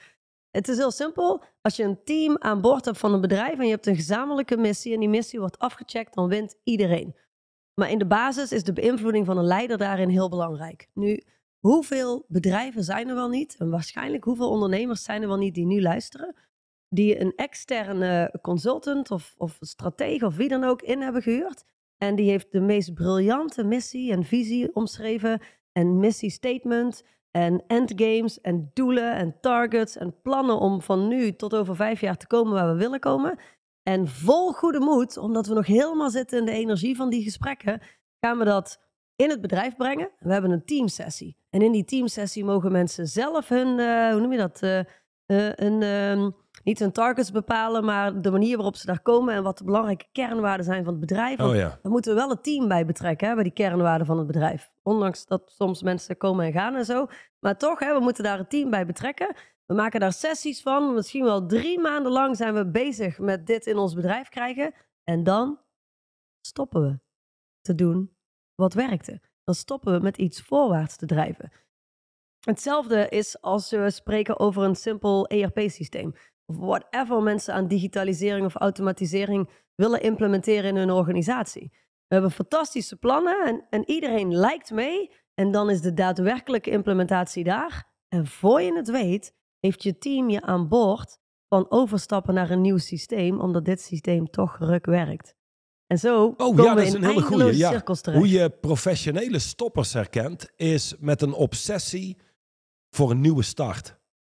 het 0.51 0.67
is 0.67 0.77
heel 0.77 0.91
simpel. 0.91 1.43
Als 1.61 1.75
je 1.75 1.83
een 1.83 2.03
team 2.03 2.35
aan 2.39 2.61
boord 2.61 2.85
hebt 2.85 2.97
van 2.97 3.13
een 3.13 3.21
bedrijf 3.21 3.59
en 3.59 3.65
je 3.65 3.71
hebt 3.71 3.87
een 3.87 3.95
gezamenlijke 3.95 4.57
missie 4.57 4.93
en 4.93 4.99
die 4.99 5.09
missie 5.09 5.39
wordt 5.39 5.59
afgecheckt, 5.59 6.13
dan 6.13 6.27
wint 6.27 6.55
iedereen. 6.63 7.15
Maar 7.73 7.89
in 7.89 7.97
de 7.97 8.05
basis 8.05 8.51
is 8.51 8.63
de 8.63 8.73
beïnvloeding 8.73 9.25
van 9.25 9.37
een 9.37 9.45
leider 9.45 9.77
daarin 9.77 10.09
heel 10.09 10.29
belangrijk. 10.29 10.87
Nu, 10.93 11.23
hoeveel 11.59 12.25
bedrijven 12.27 12.83
zijn 12.83 13.07
er 13.07 13.15
wel 13.15 13.29
niet? 13.29 13.55
En 13.57 13.69
waarschijnlijk 13.69 14.23
hoeveel 14.23 14.49
ondernemers 14.49 15.03
zijn 15.03 15.21
er 15.21 15.27
wel 15.27 15.37
niet 15.37 15.53
die 15.53 15.65
nu 15.65 15.81
luisteren? 15.81 16.35
Die 16.89 17.19
een 17.19 17.33
externe 17.35 18.39
consultant 18.41 19.11
of, 19.11 19.33
of 19.37 19.57
stratege 19.59 20.25
of 20.25 20.35
wie 20.35 20.49
dan 20.49 20.63
ook 20.63 20.81
in 20.81 21.01
hebben 21.01 21.21
gehuurd. 21.21 21.63
En 21.97 22.15
die 22.15 22.29
heeft 22.29 22.51
de 22.51 22.61
meest 22.61 22.93
briljante 22.93 23.63
missie 23.63 24.11
en 24.11 24.23
visie 24.23 24.75
omschreven. 24.75 25.41
En 25.71 25.99
missiestatement 25.99 27.03
en 27.31 27.63
endgames 27.67 28.41
en 28.41 28.71
doelen 28.73 29.15
en 29.15 29.39
targets 29.41 29.97
en 29.97 30.21
plannen 30.21 30.59
om 30.59 30.81
van 30.81 31.07
nu 31.07 31.35
tot 31.35 31.55
over 31.55 31.75
vijf 31.75 32.01
jaar 32.01 32.17
te 32.17 32.27
komen 32.27 32.53
waar 32.53 32.73
we 32.73 32.79
willen 32.79 32.99
komen. 32.99 33.39
En 33.83 34.07
vol 34.07 34.51
goede 34.51 34.79
moed, 34.79 35.17
omdat 35.17 35.47
we 35.47 35.53
nog 35.53 35.65
helemaal 35.65 36.09
zitten 36.09 36.39
in 36.39 36.45
de 36.45 36.51
energie 36.51 36.95
van 36.95 37.09
die 37.09 37.23
gesprekken, 37.23 37.81
gaan 38.19 38.37
we 38.37 38.45
dat 38.45 38.81
in 39.15 39.29
het 39.29 39.41
bedrijf 39.41 39.75
brengen. 39.75 40.11
We 40.19 40.31
hebben 40.31 40.51
een 40.51 40.65
teamsessie. 40.65 41.37
En 41.49 41.61
in 41.61 41.71
die 41.71 41.85
teamsessie 41.85 42.45
mogen 42.45 42.71
mensen 42.71 43.07
zelf 43.07 43.49
hun, 43.49 43.79
eh, 43.79 44.11
hoe 44.11 44.19
noem 44.19 44.31
je 44.31 44.37
dat, 44.37 44.61
een, 45.25 45.81
ehm, 45.81 46.29
niet 46.63 46.79
hun 46.79 46.91
targets 46.91 47.31
bepalen, 47.31 47.85
maar 47.85 48.21
de 48.21 48.31
manier 48.31 48.55
waarop 48.55 48.75
ze 48.75 48.85
daar 48.85 49.01
komen 49.01 49.33
en 49.33 49.43
wat 49.43 49.57
de 49.57 49.63
belangrijke 49.63 50.05
kernwaarden 50.11 50.65
zijn 50.65 50.83
van 50.83 50.91
het 50.93 51.01
bedrijf. 51.01 51.39
Oh 51.39 51.55
ja. 51.55 51.79
daar 51.81 51.91
moeten 51.91 52.13
we 52.13 52.19
wel 52.19 52.29
het 52.29 52.43
team 52.43 52.67
bij 52.67 52.85
betrekken, 52.85 53.27
hè, 53.27 53.33
bij 53.33 53.43
die 53.43 53.53
kernwaarden 53.53 54.07
van 54.07 54.17
het 54.17 54.27
bedrijf. 54.27 54.71
Ondanks 54.83 55.25
dat 55.25 55.53
soms 55.55 55.83
mensen 55.83 56.17
komen 56.17 56.45
en 56.45 56.51
gaan 56.51 56.75
en 56.75 56.85
zo. 56.85 57.07
Maar 57.39 57.57
toch, 57.57 57.79
hè, 57.79 57.93
we 57.93 57.99
moeten 57.99 58.23
daar 58.23 58.37
het 58.37 58.49
team 58.49 58.69
bij 58.69 58.85
betrekken. 58.85 59.35
We 59.65 59.73
maken 59.73 59.99
daar 59.99 60.13
sessies 60.13 60.61
van. 60.61 60.93
Misschien 60.93 61.23
wel 61.23 61.45
drie 61.45 61.79
maanden 61.79 62.11
lang 62.11 62.37
zijn 62.37 62.53
we 62.53 62.67
bezig 62.67 63.19
met 63.19 63.45
dit 63.45 63.65
in 63.65 63.77
ons 63.77 63.93
bedrijf 63.93 64.29
krijgen. 64.29 64.73
En 65.03 65.23
dan 65.23 65.59
stoppen 66.41 66.81
we 66.81 66.99
te 67.61 67.75
doen 67.75 68.15
wat 68.55 68.73
werkte. 68.73 69.21
Dan 69.43 69.55
stoppen 69.55 69.93
we 69.93 69.99
met 69.99 70.17
iets 70.17 70.41
voorwaarts 70.41 70.95
te 70.95 71.05
drijven. 71.05 71.51
Hetzelfde 72.39 73.09
is 73.09 73.41
als 73.41 73.69
we 73.69 73.91
spreken 73.91 74.39
over 74.39 74.63
een 74.63 74.75
simpel 74.75 75.27
ERP-systeem. 75.27 76.13
Of 76.45 76.57
whatever 76.57 77.21
mensen 77.21 77.53
aan 77.53 77.67
digitalisering 77.67 78.45
of 78.45 78.55
automatisering 78.55 79.49
willen 79.75 80.01
implementeren 80.01 80.69
in 80.69 80.75
hun 80.75 80.91
organisatie. 80.91 81.71
We 82.07 82.19
hebben 82.19 82.31
fantastische 82.31 82.95
plannen 82.95 83.45
en, 83.45 83.65
en 83.69 83.89
iedereen 83.89 84.35
lijkt 84.35 84.71
mee. 84.71 85.11
En 85.33 85.51
dan 85.51 85.69
is 85.69 85.81
de 85.81 85.93
daadwerkelijke 85.93 86.69
implementatie 86.69 87.43
daar. 87.43 87.91
En 88.07 88.27
voor 88.27 88.61
je 88.61 88.75
het 88.75 88.89
weet, 88.89 89.35
heeft 89.65 89.83
je 89.83 89.97
team 89.97 90.29
je 90.29 90.41
aan 90.41 90.67
boord 90.67 91.17
van 91.49 91.65
overstappen 91.69 92.33
naar 92.33 92.49
een 92.49 92.61
nieuw 92.61 92.77
systeem, 92.77 93.39
omdat 93.39 93.65
dit 93.65 93.81
systeem 93.81 94.29
toch 94.29 94.57
ruk 94.59 94.85
werkt. 94.85 95.35
En 95.87 95.97
zo 95.97 96.25
Oh 96.25 96.37
komen 96.37 96.63
ja, 96.63 96.69
we 96.69 96.75
dat 96.75 96.87
is 96.87 96.93
in 96.93 97.03
een 97.03 97.09
hele 97.09 97.21
eindeloze 97.21 97.57
Ja. 97.57 97.69
cirkels 97.69 98.01
terecht. 98.01 98.21
Hoe 98.23 98.31
je 98.31 98.49
professionele 98.49 99.39
stoppers 99.39 99.93
herkent, 99.93 100.49
is 100.55 100.95
met 100.99 101.21
een 101.21 101.33
obsessie 101.33 102.17
voor 102.89 103.11
een 103.11 103.21
nieuwe 103.21 103.43
start. 103.43 103.95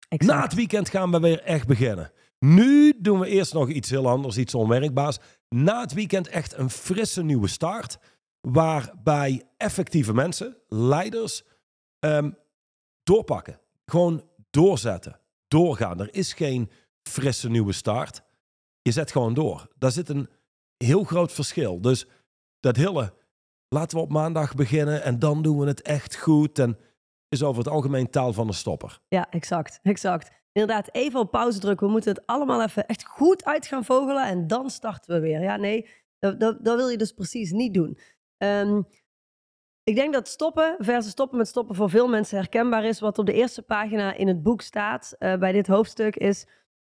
Exact. 0.08 0.36
Na 0.36 0.42
het 0.42 0.54
weekend 0.54 0.88
gaan 0.88 1.10
we 1.10 1.20
weer 1.20 1.40
echt 1.42 1.66
beginnen. 1.66 2.12
Nu 2.38 2.94
doen 3.00 3.18
we 3.18 3.28
eerst 3.28 3.52
nog 3.52 3.68
iets 3.68 3.90
heel 3.90 4.08
anders, 4.08 4.36
iets 4.36 4.54
onwerkbaars. 4.54 5.18
Na 5.48 5.80
het 5.80 5.92
weekend 5.92 6.28
echt 6.28 6.58
een 6.58 6.70
frisse 6.70 7.22
nieuwe 7.22 7.48
start. 7.48 7.98
Waarbij 8.40 9.42
effectieve 9.56 10.14
mensen, 10.14 10.56
leiders, 10.68 11.42
ehm, 11.98 12.30
doorpakken. 13.02 13.60
Gewoon 13.84 14.24
doorzetten. 14.56 15.20
Doorgaan. 15.48 16.00
Er 16.00 16.14
is 16.14 16.32
geen 16.32 16.70
frisse 17.02 17.48
nieuwe 17.48 17.72
start. 17.72 18.22
Je 18.82 18.92
zet 18.92 19.10
gewoon 19.10 19.34
door. 19.34 19.68
Daar 19.78 19.92
zit 19.92 20.08
een 20.08 20.28
heel 20.76 21.04
groot 21.04 21.32
verschil. 21.32 21.80
Dus 21.80 22.06
dat 22.60 22.76
hele 22.76 23.14
laten 23.68 23.96
we 23.96 24.02
op 24.02 24.10
maandag 24.10 24.54
beginnen 24.54 25.02
en 25.02 25.18
dan 25.18 25.42
doen 25.42 25.58
we 25.58 25.66
het 25.66 25.82
echt 25.82 26.16
goed. 26.16 26.58
En 26.58 26.78
is 27.28 27.42
over 27.42 27.64
het 27.64 27.72
algemeen 27.72 28.10
taal 28.10 28.32
van 28.32 28.46
de 28.46 28.52
stopper. 28.52 29.00
Ja, 29.08 29.30
exact. 29.30 29.78
exact. 29.82 30.30
Inderdaad, 30.52 30.88
even 30.92 31.20
op 31.20 31.30
pauze 31.30 31.58
drukken. 31.58 31.86
We 31.86 31.92
moeten 31.92 32.14
het 32.14 32.26
allemaal 32.26 32.62
even 32.62 32.86
echt 32.86 33.04
goed 33.04 33.44
uit 33.44 33.66
gaan 33.66 33.84
vogelen 33.84 34.26
en 34.26 34.46
dan 34.46 34.70
starten 34.70 35.14
we 35.14 35.20
weer. 35.20 35.42
Ja, 35.42 35.56
nee, 35.56 35.88
dat, 36.18 36.40
dat, 36.40 36.64
dat 36.64 36.76
wil 36.76 36.88
je 36.88 36.96
dus 36.96 37.12
precies 37.12 37.50
niet 37.50 37.74
doen. 37.74 37.98
Ehm, 38.36 38.82
ik 39.88 39.94
denk 39.94 40.12
dat 40.12 40.28
stoppen 40.28 40.76
versus 40.78 41.10
stoppen 41.10 41.38
met 41.38 41.48
stoppen 41.48 41.74
voor 41.74 41.90
veel 41.90 42.08
mensen 42.08 42.38
herkenbaar 42.38 42.84
is. 42.84 43.00
Wat 43.00 43.18
op 43.18 43.26
de 43.26 43.32
eerste 43.32 43.62
pagina 43.62 44.14
in 44.14 44.28
het 44.28 44.42
boek 44.42 44.60
staat 44.60 45.14
eh, 45.18 45.36
bij 45.36 45.52
dit 45.52 45.66
hoofdstuk 45.66 46.16
is... 46.16 46.46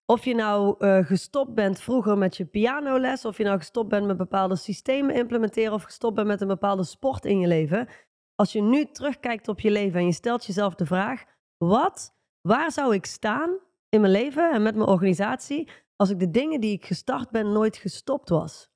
Of 0.07 0.25
je 0.25 0.35
nou 0.35 0.75
eh, 0.79 1.07
gestopt 1.07 1.55
bent 1.55 1.81
vroeger 1.81 2.19
met 2.19 2.37
je 2.37 2.45
pianoles, 2.45 3.25
of 3.25 3.37
je 3.37 3.45
nou 3.45 3.59
gestopt 3.59 3.89
bent 3.89 4.07
met 4.07 4.17
bepaalde 4.17 4.57
systemen 4.57 5.15
implementeren, 5.15 5.73
of 5.73 5.83
gestopt 5.83 6.15
bent 6.15 6.27
met 6.27 6.41
een 6.41 6.49
bepaalde 6.49 6.85
sport 6.85 7.25
in 7.25 7.39
je 7.39 7.47
leven. 7.47 7.89
Als 8.35 8.53
je 8.53 8.63
nu 8.63 8.85
terugkijkt 8.85 9.49
op 9.49 9.61
je 9.61 9.71
leven 9.71 10.01
en 10.01 10.07
je 10.07 10.13
stelt 10.13 10.45
jezelf 10.45 10.75
de 10.75 10.87
vraag: 10.87 11.25
wat, 11.59 12.15
waar 12.41 12.73
zou 12.73 12.95
ik 12.95 13.07
staan 13.07 13.59
in 13.89 14.01
mijn 14.01 14.13
leven 14.13 14.53
en 14.53 14.63
met 14.63 14.75
mijn 14.75 14.89
organisatie 14.89 15.71
als 15.97 16.11
ik 16.11 16.19
de 16.19 16.31
dingen 16.31 16.61
die 16.61 16.73
ik 16.73 16.87
gestart 16.87 17.31
ben 17.31 17.53
nooit 17.53 17.77
gestopt 17.77 18.29
was? 18.29 18.72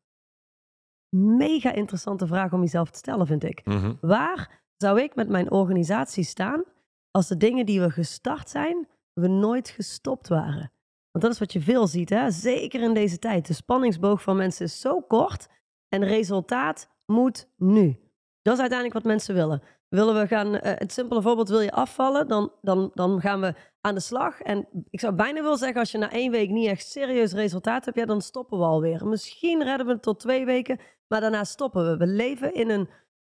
Mega 1.09 1.73
interessante 1.73 2.27
vraag 2.27 2.53
om 2.53 2.61
jezelf 2.61 2.91
te 2.91 2.99
stellen, 2.99 3.27
vind 3.27 3.45
ik. 3.45 3.65
Mhm. 3.65 3.93
Waar 4.01 4.63
zou 4.77 5.01
ik 5.01 5.15
met 5.15 5.29
mijn 5.29 5.51
organisatie 5.51 6.25
staan 6.25 6.65
als 7.11 7.29
de 7.29 7.37
dingen 7.37 7.67
die 7.67 7.81
we 7.81 7.91
gestart 7.91 8.51
zijn, 8.51 8.89
we 9.13 9.29
nooit 9.29 9.69
gestopt 9.69 10.29
waren? 10.29 10.73
Want 11.11 11.25
dat 11.25 11.33
is 11.33 11.39
wat 11.39 11.53
je 11.53 11.61
veel 11.61 11.87
ziet, 11.87 12.11
hè? 12.11 12.31
zeker 12.31 12.83
in 12.83 12.95
deze 12.95 13.19
tijd. 13.19 13.47
De 13.47 13.53
spanningsboog 13.53 14.23
van 14.23 14.37
mensen 14.37 14.65
is 14.65 14.81
zo 14.81 15.01
kort 15.01 15.49
en 15.89 16.05
resultaat 16.05 16.89
moet 17.07 17.49
nu. 17.57 17.99
Dat 18.43 18.55
is 18.55 18.61
uiteindelijk 18.61 18.93
wat 18.93 19.13
mensen 19.13 19.35
willen. 19.35 19.63
Willen 19.97 20.21
we 20.21 20.27
gaan, 20.27 20.59
eh, 20.59 20.73
het 20.79 20.93
simpele 20.93 21.23
voorbeeld, 21.23 21.49
wil 21.49 21.61
je 21.61 21.73
afvallen, 21.73 22.29
dan, 22.29 22.53
dan, 22.63 22.91
dan 22.95 23.21
gaan 23.21 23.41
we 23.41 23.55
aan 23.81 23.95
de 23.95 24.01
slag. 24.01 24.41
En 24.41 24.69
ik 24.91 25.01
zou 25.01 25.15
bijna 25.15 25.43
willen 25.43 25.59
zeggen, 25.59 25.81
als 25.81 25.91
je 25.91 25.99
na 25.99 26.11
één 26.11 26.31
week 26.31 26.51
niet 26.51 26.69
echt 26.69 26.87
serieus 26.87 27.33
resultaat 27.33 27.85
hebt, 27.85 28.07
dan 28.07 28.21
stoppen 28.21 28.59
we 28.59 28.65
alweer. 28.65 29.07
Misschien 29.07 29.63
redden 29.63 29.87
we 29.87 29.93
het 29.93 30.03
tot 30.03 30.21
twee 30.21 30.45
weken, 30.45 30.81
maar 31.09 31.21
daarna 31.21 31.45
stoppen 31.45 31.91
we. 31.91 31.97
We 31.97 32.07
leven 32.07 32.55
in 32.55 32.71
een, 32.71 32.89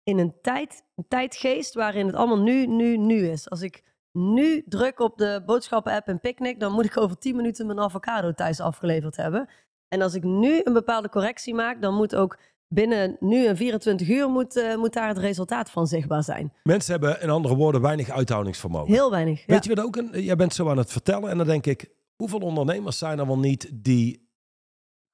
in 0.02 0.18
een, 0.18 0.34
tijd, 0.42 0.82
een 0.94 1.04
tijdgeest 1.08 1.74
waarin 1.74 2.06
het 2.06 2.14
allemaal 2.14 2.42
nu, 2.42 2.66
nu, 2.66 2.96
nu 2.96 3.28
is. 3.28 3.50
Als 3.50 3.62
ik 3.62 3.84
nu 4.12 4.64
druk 4.66 5.00
op 5.00 5.18
de 5.18 5.42
boodschappen-app 5.46 6.06
en 6.06 6.20
Picnic, 6.20 6.60
dan 6.60 6.72
moet 6.72 6.84
ik 6.84 6.96
over 6.96 7.18
10 7.18 7.36
minuten 7.36 7.66
mijn 7.66 7.80
avocado 7.80 8.32
thuis 8.32 8.60
afgeleverd 8.60 9.16
hebben. 9.16 9.48
En 9.88 10.02
als 10.02 10.14
ik 10.14 10.22
nu 10.24 10.60
een 10.64 10.72
bepaalde 10.72 11.08
correctie 11.08 11.54
maak, 11.54 11.82
dan 11.82 11.94
moet 11.94 12.14
ook 12.14 12.38
binnen 12.68 13.16
nu 13.20 13.46
en 13.46 13.56
24 13.56 14.08
uur 14.08 14.28
moet, 14.28 14.56
eh, 14.56 14.76
moet 14.76 14.92
daar 14.92 15.08
het 15.08 15.18
resultaat 15.18 15.70
van 15.70 15.86
zichtbaar 15.86 16.22
zijn. 16.24 16.52
Mensen 16.62 16.92
hebben 16.92 17.20
in 17.22 17.30
andere 17.30 17.54
woorden 17.54 17.80
weinig 17.80 18.10
uithoudingsvermogen. 18.10 18.92
Heel 18.92 19.10
weinig. 19.10 19.38
Ja. 19.38 19.44
Weet 19.54 19.64
je 19.64 19.74
wat 19.74 19.84
ook 19.84 19.96
een, 19.96 20.22
jij 20.22 20.36
bent 20.36 20.54
zo 20.54 20.68
aan 20.68 20.78
het 20.78 20.92
vertellen 20.92 21.30
en 21.30 21.36
dan 21.38 21.46
denk 21.46 21.66
ik, 21.66 21.90
hoeveel 22.16 22.38
ondernemers 22.40 22.98
zijn 22.98 23.18
er 23.18 23.26
wel 23.26 23.38
niet 23.38 23.70
die 23.72 24.30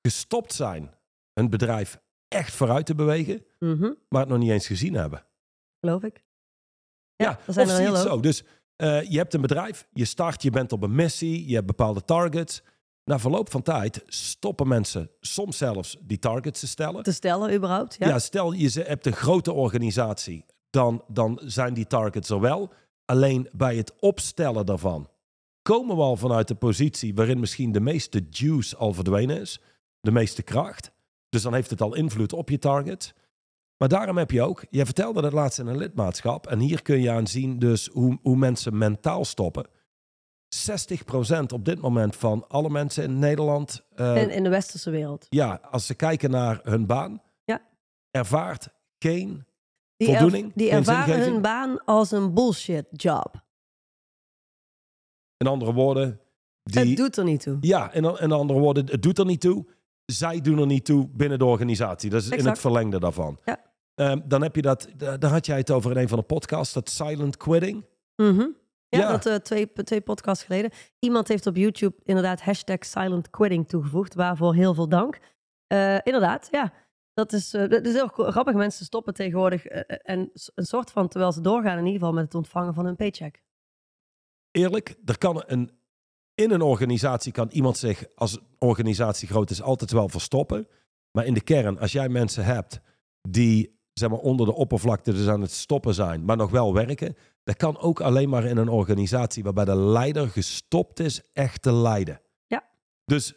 gestopt 0.03 0.53
zijn 0.53 0.95
hun 1.33 1.51
bedrijf 1.51 2.01
echt 2.29 2.55
vooruit 2.55 2.87
te 2.87 2.95
bewegen, 2.95 3.45
Mhm, 3.59 3.93
maar 4.09 4.21
het 4.21 4.29
nog 4.31 4.39
niet 4.39 4.51
eens 4.51 4.67
gezien 4.67 4.95
hebben? 4.95 5.25
geloof 5.81 6.03
ik. 6.03 6.23
Ja, 7.17 7.39
er 7.47 7.53
zijn 7.53 7.67
of 7.67 7.73
er 7.73 7.79
hele 7.79 7.97
zo. 7.99 8.21
Dus 8.21 8.45
eh, 8.77 9.03
je 9.11 9.17
hebt 9.17 9.35
een 9.35 9.41
bedrijf, 9.41 9.89
je 9.93 10.05
start, 10.05 10.43
je 10.43 10.51
bent 10.51 10.73
op 10.73 10.83
een 10.83 10.95
missie, 10.95 11.49
je 11.49 11.55
hebt 11.55 11.67
bepaalde 11.67 12.05
targets. 12.05 12.63
Na 13.05 13.19
verloop 13.19 13.51
van 13.51 13.63
tijd 13.63 14.03
stoppen 14.07 14.69
mensen 14.69 15.11
soms 15.21 15.57
zelfs 15.59 15.97
die 16.01 16.19
targets 16.19 16.61
te 16.61 16.67
stellen. 16.67 17.03
Te 17.03 17.13
stellen 17.13 17.55
überhaupt. 17.55 17.97
Ja. 17.99 18.09
Ja, 18.09 18.19
stel 18.19 18.53
je 18.53 18.69
ze- 18.69 18.83
hebt 18.83 19.07
een 19.07 19.13
grote 19.13 19.53
organisatie, 19.53 20.45
dan, 20.71 21.05
dan 21.09 21.41
zijn 21.45 21.75
die 21.75 21.87
targets 21.87 22.31
er 22.31 22.41
wel. 22.41 22.73
Alleen 23.05 23.49
bij 23.53 23.77
het 23.77 23.93
opstellen 24.01 24.67
daarvan 24.67 25.09
komen 25.63 25.97
we 25.97 26.03
al 26.03 26.17
vanuit 26.17 26.49
de 26.49 26.55
positie 26.55 27.15
waarin 27.15 27.41
misschien 27.41 27.73
de 27.73 27.81
meeste 27.81 28.27
juice 28.31 28.77
al 28.77 28.93
verdwenen 28.93 29.41
is, 29.41 29.61
de 30.01 30.11
meeste 30.11 30.43
kracht. 30.43 30.91
Dus 31.29 31.43
dan 31.43 31.55
heeft 31.55 31.71
het 31.71 31.81
al 31.81 31.95
invloed 31.95 32.33
op 32.33 32.51
je 32.51 32.59
target. 32.59 33.15
Maar 33.77 33.89
daarom 33.89 34.17
heb 34.19 34.31
je 34.31 34.43
ook, 34.43 34.65
jij 34.71 34.85
vertelde 34.85 35.21
dat 35.23 35.33
laatst 35.33 35.59
in 35.59 35.67
een 35.67 35.77
lidmaatschap, 35.77 36.47
en 36.47 36.59
hier 36.59 36.83
kun 36.83 37.01
je 37.01 37.11
aan 37.11 37.27
zien 37.27 37.59
dus 37.59 37.87
hoe, 37.93 38.19
hoe 38.23 38.37
mensen 38.37 38.79
mentaal 38.79 39.25
stoppen. 39.25 39.67
60% 40.55 41.53
op 41.55 41.65
dit 41.65 41.81
moment 41.81 42.17
van 42.17 42.49
alle 42.49 42.71
mensen 42.71 43.05
in 43.05 43.19
Nederland 43.19 43.85
eh, 43.95 44.23
In, 44.23 44.31
in 44.31 44.43
de 44.43 44.49
westerse 44.49 44.91
wereld. 44.91 45.27
ja, 45.29 45.61
als 45.71 45.87
ze 45.87 45.95
kijken 45.95 46.31
naar 46.31 46.61
hun 46.63 46.87
baan, 46.87 47.23
Ja. 47.45 47.61
ervaart 48.11 48.69
geen 48.99 49.45
Die, 49.97 50.09
voldoening, 50.09 50.53
die 50.55 50.71
ervaren 50.71 51.21
hun 51.21 51.41
baan 51.43 51.85
als 51.85 52.11
een 52.11 52.35
bullshit 52.35 52.87
job. 52.91 53.43
In 55.37 55.47
andere 55.47 55.73
woorden, 55.73 56.21
die, 56.63 56.79
Het 56.89 56.97
doet 56.97 57.17
er 57.17 57.25
niet 57.25 57.41
toe. 57.43 57.57
ja, 57.61 57.93
in, 57.93 58.05
in 58.05 58.33
andere 58.33 58.59
woorden, 58.61 58.87
het 58.87 59.03
doet 59.03 59.19
er 59.19 59.25
niet 59.27 59.41
toe. 59.41 59.67
Zij 60.05 60.41
doen 60.41 60.59
er 60.59 60.67
niet 60.67 60.85
toe 60.85 61.09
binnen 61.09 61.39
de 61.39 61.45
organisatie. 61.45 62.11
Dat 62.11 62.23
is 62.23 62.29
in 62.29 62.47
het 62.47 62.59
verlengde 62.59 63.01
daarvan. 63.01 63.39
Ja. 63.45 63.63
Ehm, 63.95 64.21
dan 64.25 64.43
heb 64.43 64.57
je 64.57 64.63
dat, 64.63 64.89
da- 64.97 65.17
daar 65.17 65.31
had 65.31 65.47
jij 65.47 65.57
het 65.57 65.71
over 65.71 65.91
in 65.91 65.97
een 65.97 66.09
van 66.09 66.19
de 66.19 66.25
podcasts, 66.25 66.75
dat 66.75 66.89
silent 66.91 67.37
quitting. 67.37 67.85
Mhm. 68.17 68.47
Ja. 68.99 69.11
dat 69.11 69.27
eh, 69.27 69.35
twee, 69.35 69.73
twee 69.73 70.01
podcasts 70.01 70.45
geleden. 70.45 70.71
Iemand 70.99 71.29
heeft 71.29 71.47
op 71.47 71.57
YouTube 71.57 71.97
inderdaad 72.05 72.43
hashtag 72.43 72.85
silent 72.85 73.31
quitting 73.31 73.69
toegevoegd. 73.69 74.15
Waarvoor 74.15 74.55
heel 74.55 74.75
veel 74.75 74.89
dank. 74.89 75.19
Eh, 75.67 75.99
inderdaad, 76.03 76.49
ja. 76.51 76.73
Dat 77.15 77.33
is, 77.33 77.55
eh, 77.55 77.69
dat 77.69 77.87
is 77.87 77.93
heel 77.93 78.09
grappig. 78.09 78.55
Mensen 78.55 78.85
stoppen 78.85 79.15
tegenwoordig 79.15 79.67
en 79.67 80.31
een 80.55 80.65
soort 80.65 80.91
van, 80.91 81.09
terwijl 81.09 81.33
ze 81.33 81.41
doorgaan 81.41 81.79
in 81.79 81.85
ieder 81.85 81.99
geval 81.99 82.13
met 82.13 82.25
het 82.25 82.35
ontvangen 82.35 82.75
van 82.75 82.85
hun 82.85 82.97
paycheck. 82.97 83.43
Eerlijk, 84.51 84.97
er 85.05 85.19
kan 85.19 85.43
een, 85.47 85.71
in 86.35 86.51
een 86.51 86.63
organisatie 86.63 87.33
kan 87.33 87.49
iemand 87.51 87.77
zich, 87.77 88.05
als 88.15 88.33
een 88.33 88.47
organisatie 88.59 89.29
groot 89.29 89.51
is, 89.51 89.63
altijd 89.63 89.91
wel 89.91 90.09
verstoppen. 90.09 90.69
Maar 91.11 91.27
in 91.27 91.35
de 91.35 91.43
kern, 91.43 91.79
als 91.79 91.93
jij 91.93 92.09
mensen 92.09 92.45
hebt 92.45 92.81
die 93.29 93.83
zeg 93.95 94.11
maar, 94.11 94.19
onder 94.19 94.47
de 94.47 94.55
oppervlakte 94.55 95.13
dus 95.13 95.29
aan 95.29 95.41
het 95.41 95.51
stoppen 95.51 95.95
zijn, 95.95 96.25
maar 96.25 96.37
nog 96.37 96.51
wel 96.51 96.75
werken, 96.75 97.17
dat 97.45 97.57
kan 97.57 97.79
ook 97.79 98.01
alleen 98.01 98.29
maar 98.29 98.45
in 98.45 98.57
een 98.57 98.69
organisatie 98.69 99.43
waarbij 99.43 99.65
de 99.65 99.77
leider 99.77 100.29
gestopt 100.29 101.01
is 101.01 101.23
echt 101.33 101.63
te 101.63 101.73
leiden. 101.73 102.21
Ja. 102.47 102.65
Dus 103.05 103.35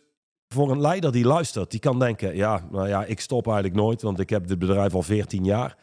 voor 0.48 0.72
een 0.72 0.82
leider 0.82 1.12
die 1.12 1.26
luistert, 1.26 1.72
die 1.72 1.80
kan 1.80 2.00
denken, 2.00 2.36
ja, 2.36 2.68
nou 2.72 2.88
ja, 2.88 3.06
ik 3.06 3.20
stop 3.20 3.46
eigenlijk 3.46 3.76
nooit, 3.76 4.02
want 4.02 4.20
ik 4.20 4.30
heb 4.30 4.48
dit 4.48 4.60
bedrijf 4.60 4.94
al 4.94 5.04
14 5.04 5.44
jaar. 5.44 5.78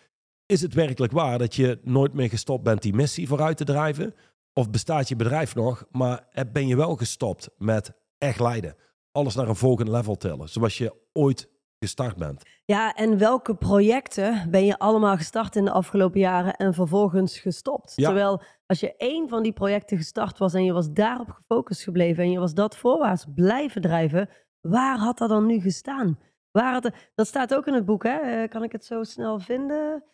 Is 0.47 0.61
het 0.61 0.75
werkelijk 0.75 1.13
waar 1.13 1.39
dat 1.39 1.55
je 1.55 1.79
nooit 1.83 2.15
meer 2.15 2.29
gestopt 2.29 2.63
bent 2.63 2.83
die 2.83 2.95
missie 2.95 3.29
vooruit 3.29 3.57
te 3.57 3.65
drijven? 3.65 4.15
Of 4.53 4.71
bestaat 4.71 5.09
je 5.09 5.17
bedrijf 5.17 5.55
nog, 5.55 5.85
maar 5.91 6.27
ben 6.53 6.67
je 6.67 6.77
wel 6.77 6.97
gestopt 6.97 7.49
met 7.59 7.93
echt 8.19 8.41
leiden? 8.41 8.77
Alles 9.13 9.35
naar 9.35 9.49
een 9.49 9.57
volgend 9.57 9.89
level 9.89 10.17
tillen, 10.17 10.49
zoals 10.49 10.79
je 10.79 10.95
ooit 11.13 11.49
gestart 11.85 12.17
bent. 12.17 12.43
Ja, 12.65 12.93
en 12.95 13.19
welke 13.19 13.55
projecten 13.55 14.51
ben 14.51 14.65
je 14.65 14.79
allemaal 14.79 15.17
gestart 15.17 15.57
in 15.57 15.65
de 15.65 15.71
afgelopen 15.71 16.21
jaren 16.21 16.55
en 16.57 16.75
vervolgens 16.75 17.39
gestopt? 17.39 17.93
Ja. 17.97 18.05
Terwijl 18.07 18.43
als 18.67 18.81
je 18.81 18.97
één 18.97 19.29
van 19.29 19.43
die 19.43 19.53
projecten 19.53 19.97
gestart 19.97 20.39
was 20.39 20.55
en 20.55 20.65
je 20.65 20.73
was 20.73 20.93
daarop 20.93 21.31
gefocust 21.31 21.83
gebleven 21.83 22.25
en 22.25 22.31
je 22.31 22.39
was 22.39 22.55
dat 22.55 22.77
voorwaarts 22.77 23.25
blijven 23.35 23.81
drijven, 23.81 24.29
waar 24.61 24.99
had 24.99 25.19
dat 25.19 25.29
dan 25.29 25.47
nu 25.47 25.61
gestaan? 25.61 26.19
Waar 26.51 26.73
had 26.73 26.85
er- 26.85 27.11
dat 27.15 27.27
staat 27.27 27.55
ook 27.55 27.67
in 27.67 27.75
het 27.75 27.85
boek, 27.85 28.03
hè? 28.03 28.19
Eh, 28.19 28.49
kan 28.49 28.63
ik 28.63 28.73
het 28.73 28.85
zo 28.85 29.03
snel 29.03 29.39
vinden? 29.39 30.05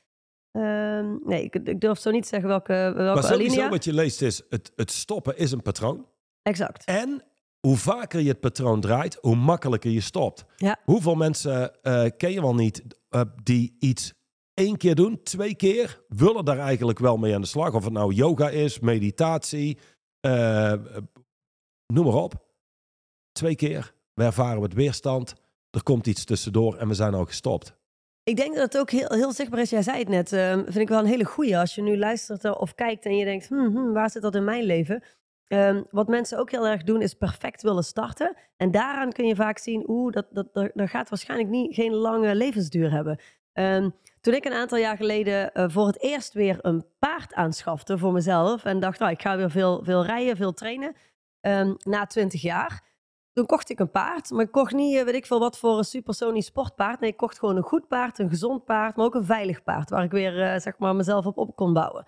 Ehm, 0.51 1.17
nee, 1.25 1.45
ik, 1.45 1.55
ik 1.55 1.81
durf 1.81 1.99
zo 1.99 2.11
niet 2.11 2.23
te 2.23 2.29
zeggen 2.29 2.49
welke, 2.49 2.73
welke 2.73 3.21
maar 3.21 3.23
sowieso 3.23 3.53
alinea. 3.53 3.69
wat 3.69 3.85
je 3.85 3.93
leest 3.93 4.23
is, 4.23 4.43
het, 4.49 4.73
het 4.77 4.91
stoppen 4.91 5.37
is 5.37 5.53
een 5.53 5.63
patroon. 5.63 6.07
Exact. 6.43 6.85
En 6.85 7.23
hoe 7.61 7.77
vaker 7.77 8.21
je 8.21 8.29
het 8.29 8.41
patroon 8.41 8.81
draait, 8.81 9.19
hoe 9.21 9.37
makkelijker 9.37 9.91
je 9.91 10.01
stopt. 10.01 10.45
Ja. 10.57 10.79
Hoeveel 10.85 11.15
mensen 11.15 11.83
eh, 11.83 12.07
ken 12.17 12.33
je 12.33 12.41
wel 12.41 12.55
niet 12.55 12.83
eh, 13.09 13.21
die 13.43 13.77
iets 13.79 14.13
één 14.55 14.77
keer 14.77 14.95
doen, 14.95 15.23
twee 15.23 15.55
keer, 15.55 16.05
willen 16.09 16.45
daar 16.45 16.59
eigenlijk 16.59 16.99
wel 16.99 17.17
mee 17.17 17.35
aan 17.35 17.41
de 17.41 17.47
slag. 17.47 17.75
Of 17.75 17.85
het 17.85 17.93
nou 17.93 18.15
yoga 18.15 18.49
is, 18.49 18.81
meditatie, 18.81 19.79
eh, 20.21 20.73
noem 21.87 22.05
maar 22.05 22.15
op. 22.15 22.49
Twee 23.33 23.55
keer, 23.55 23.95
we 24.15 24.25
ervaren 24.25 24.63
het 24.63 24.75
weerstand, 24.75 25.35
er 25.71 25.83
komt 25.83 26.07
iets 26.07 26.25
tussendoor 26.25 26.77
en 26.77 26.89
we 26.89 26.95
zijn 26.95 27.15
al 27.15 27.25
gestopt. 27.25 27.79
Ik 28.23 28.37
denk 28.37 28.55
dat 28.55 28.73
het 28.73 28.79
ook 28.79 28.91
heel, 28.91 29.09
heel 29.09 29.33
zichtbaar 29.33 29.61
is. 29.61 29.71
Jij 29.71 29.83
zei 29.83 29.99
het 29.99 30.09
net. 30.09 30.33
ehm, 30.33 30.63
vind 30.65 30.77
ik 30.77 30.89
wel 30.89 30.99
een 30.99 31.07
hele 31.07 31.25
goeie. 31.25 31.59
Als 31.59 31.75
je 31.75 31.83
nu 31.83 31.99
luistert 31.99 32.59
of 32.59 32.75
kijkt 32.75 33.05
en 33.05 33.17
je 33.17 33.25
denkt, 33.25 33.49
hmm, 33.49 33.77
hmm, 33.77 33.93
waar 33.93 34.11
zit 34.11 34.23
dat 34.23 34.35
in 34.35 34.45
mijn 34.45 34.65
leven? 34.65 35.03
Ehm, 35.51 35.83
wat 35.91 36.09
mensen 36.09 36.39
ook 36.39 36.51
heel 36.51 36.67
erg 36.67 36.83
doen, 36.83 37.03
is 37.03 37.15
perfect 37.15 37.63
willen 37.63 37.85
starten. 37.85 38.37
En 38.57 38.71
daaraan 38.71 39.13
kun 39.13 39.27
je 39.27 39.35
vaak 39.35 39.59
zien, 39.59 39.85
oeh, 39.87 40.13
dat, 40.13 40.27
dat, 40.31 40.47
dat, 40.53 40.91
gaat 40.91 41.09
waarschijnlijk 41.09 41.51
niet, 41.51 41.75
geen 41.75 41.95
lange 41.95 42.35
levensduur 42.35 42.91
hebben. 42.91 43.21
Ehm, 43.53 43.91
toen 44.21 44.35
ik 44.35 44.45
een 44.45 44.53
aantal 44.53 44.79
jaar 44.79 44.97
geleden 44.97 45.55
eh, 45.55 45.65
voor 45.69 45.87
het 45.87 46.03
eerst 46.03 46.33
weer 46.33 46.59
een 46.61 46.85
paard 46.99 47.35
aanschafte 47.35 47.99
voor 47.99 48.13
mezelf. 48.13 48.65
En 48.65 48.81
dacht, 48.81 48.99
nou, 48.99 49.13
ik 49.13 49.23
ga 49.23 49.37
weer 49.37 49.51
veel, 49.51 49.85
veel 49.85 50.05
rijden, 50.05 50.37
veel 50.37 50.53
trainen. 50.53 50.95
ehm, 51.41 51.75
na 51.79 52.07
twintig 52.07 52.43
jaar. 52.43 52.89
toen 53.33 53.47
kocht 53.47 53.71
ik 53.71 53.79
een 53.79 53.91
paard. 53.91 54.31
Maar 54.31 54.45
ik 54.45 54.51
kocht 54.51 54.73
niet, 54.73 54.97
eh, 54.97 55.05
weet 55.05 55.15
ik 55.15 55.27
veel 55.27 55.39
wat, 55.39 55.59
voor 55.59 55.79
een 55.79 55.85
supersonisch 55.85 56.47
sportpaard. 56.47 57.01
Nee, 57.01 57.11
ik 57.11 57.17
kocht 57.17 57.39
gewoon 57.39 57.57
een 57.57 57.63
goed 57.63 57.89
paard, 57.89 58.19
een 58.19 58.29
gezond 58.29 58.65
paard, 58.65 58.97
maar 58.97 59.07
ook 59.07 59.15
een 59.15 59.25
veilig 59.25 59.63
paard. 59.63 59.91
Waar 59.91 60.05
ik 60.05 60.11
weer, 60.11 60.43
eh, 60.43 60.61
zeg 60.61 60.79
maar, 60.79 60.97
mezelf 60.97 61.27
op 61.27 61.39
op 61.39 61.57
kon 61.57 61.73
bouwen. 61.73 62.07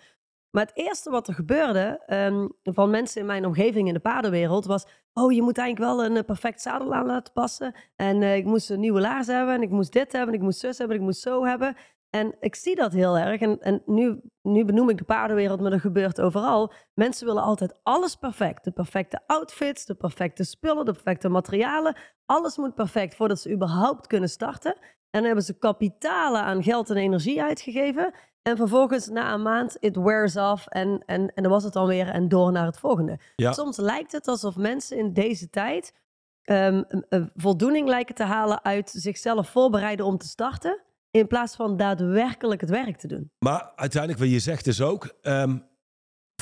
Maar 0.52 0.66
het 0.66 0.76
eerste 0.76 1.11
wat 1.11 1.28
er 1.28 1.35
gebeurde 1.35 2.02
ehm, 2.06 2.49
van 2.62 2.90
mensen 2.90 3.21
in 3.21 3.26
mijn 3.26 3.47
omgeving 3.47 3.88
in 3.88 3.94
de 3.94 4.00
paardenwereld 4.00 4.64
was... 4.64 4.87
Oh, 5.12 5.32
je 5.32 5.42
moet 5.42 5.59
eigenlijk 5.59 5.94
wel 5.94 6.04
een 6.04 6.16
eh, 6.16 6.25
perfect 6.25 6.61
zadel 6.61 6.94
aan 6.94 7.06
laten 7.06 7.32
passen. 7.32 7.75
En 7.97 8.23
eh, 8.23 8.37
ik 8.37 8.44
moest 8.44 8.71
een 8.71 8.80
nieuwe 8.80 9.00
laars 9.00 9.26
hebben 9.26 9.54
en 9.54 9.62
ik 9.62 9.71
moest 9.71 9.92
dit 9.92 10.12
hebben 10.12 10.35
en 10.35 10.40
ik 10.40 10.44
moest 10.44 10.61
zus 10.61 10.78
hebben 10.78 10.97
en 10.97 11.02
ik 11.02 11.09
moest 11.09 11.21
zo 11.21 11.44
hebben. 11.44 11.76
En 12.11 12.35
ik 12.40 12.54
zie 12.54 12.75
dat 12.75 12.92
heel 12.92 13.18
erg. 13.18 13.40
En, 13.40 13.82
nu, 13.87 14.21
nu 14.42 14.64
benoem 14.64 14.88
ik 14.88 14.99
de 14.99 15.04
paardenwereld, 15.04 15.61
maar 15.61 15.71
dat 15.71 15.80
gebeurt 15.80 16.21
overal. 16.21 16.73
Mensen 16.94 17.26
willen 17.26 17.42
altijd 17.42 17.78
alles 17.82 18.16
perfect. 18.16 18.64
De 18.64 18.71
perfecte 18.71 19.21
outfits, 19.26 19.87
de 19.87 19.94
perfecte 19.94 20.44
spullen, 20.44 20.85
de 20.85 20.92
perfecte 20.92 21.28
materialen. 21.28 21.97
Alles 22.26 22.56
moet 22.56 22.75
perfect 22.75 23.14
voordat 23.14 23.40
ze 23.40 23.52
überhaupt 23.52 24.06
kunnen 24.06 24.28
starten. 24.28 24.73
En 24.73 25.21
dan 25.21 25.25
hebben 25.25 25.44
ze 25.44 25.59
kapitalen 25.59 26.42
aan 26.42 26.62
geld 26.62 26.90
en 26.90 26.97
energie 26.97 27.42
uitgegeven. 27.42 28.14
En 28.42 28.56
vervolgens 28.56 29.08
na 29.08 29.32
een 29.32 29.42
maand, 29.42 29.76
it 29.80 29.96
wears 29.96 30.37
off 30.37 30.66
en, 30.66 31.02
en, 31.06 31.34
en 31.34 31.42
dan 31.42 31.52
was 31.52 31.64
het 31.64 31.72
dan 31.72 31.87
weer 31.87 32.08
en 32.08 32.28
door 32.28 32.52
naar 32.52 32.66
het 32.66 32.78
volgende. 32.78 33.18
Ja. 33.37 33.52
Soms 33.52 33.76
lijkt 33.76 34.12
het 34.12 34.28
alsof 34.28 34.56
mensen 34.56 34.99
in 34.99 35.12
deze 35.12 35.50
tijd 35.50 35.94
een 36.42 37.04
voldoening 37.34 37.88
lijken 37.88 38.14
te 38.14 38.25
halen 38.25 38.64
uit 38.64 38.90
zichzelf 38.90 39.49
voorbereiden 39.49 40.06
om 40.06 40.18
te 40.18 40.26
starten. 40.26 40.80
In 41.11 41.26
plaats 41.26 41.56
van 41.56 41.76
daadwerkelijk 41.76 42.61
het 42.61 42.70
werk 42.70 42.96
te 42.96 43.06
doen. 43.06 43.30
Maar 43.38 43.72
uiteindelijk, 43.76 44.22
wat 44.22 44.30
je 44.30 44.38
zegt 44.38 44.66
is 44.66 44.80
ook... 44.80 45.14
ehm, 45.22 45.58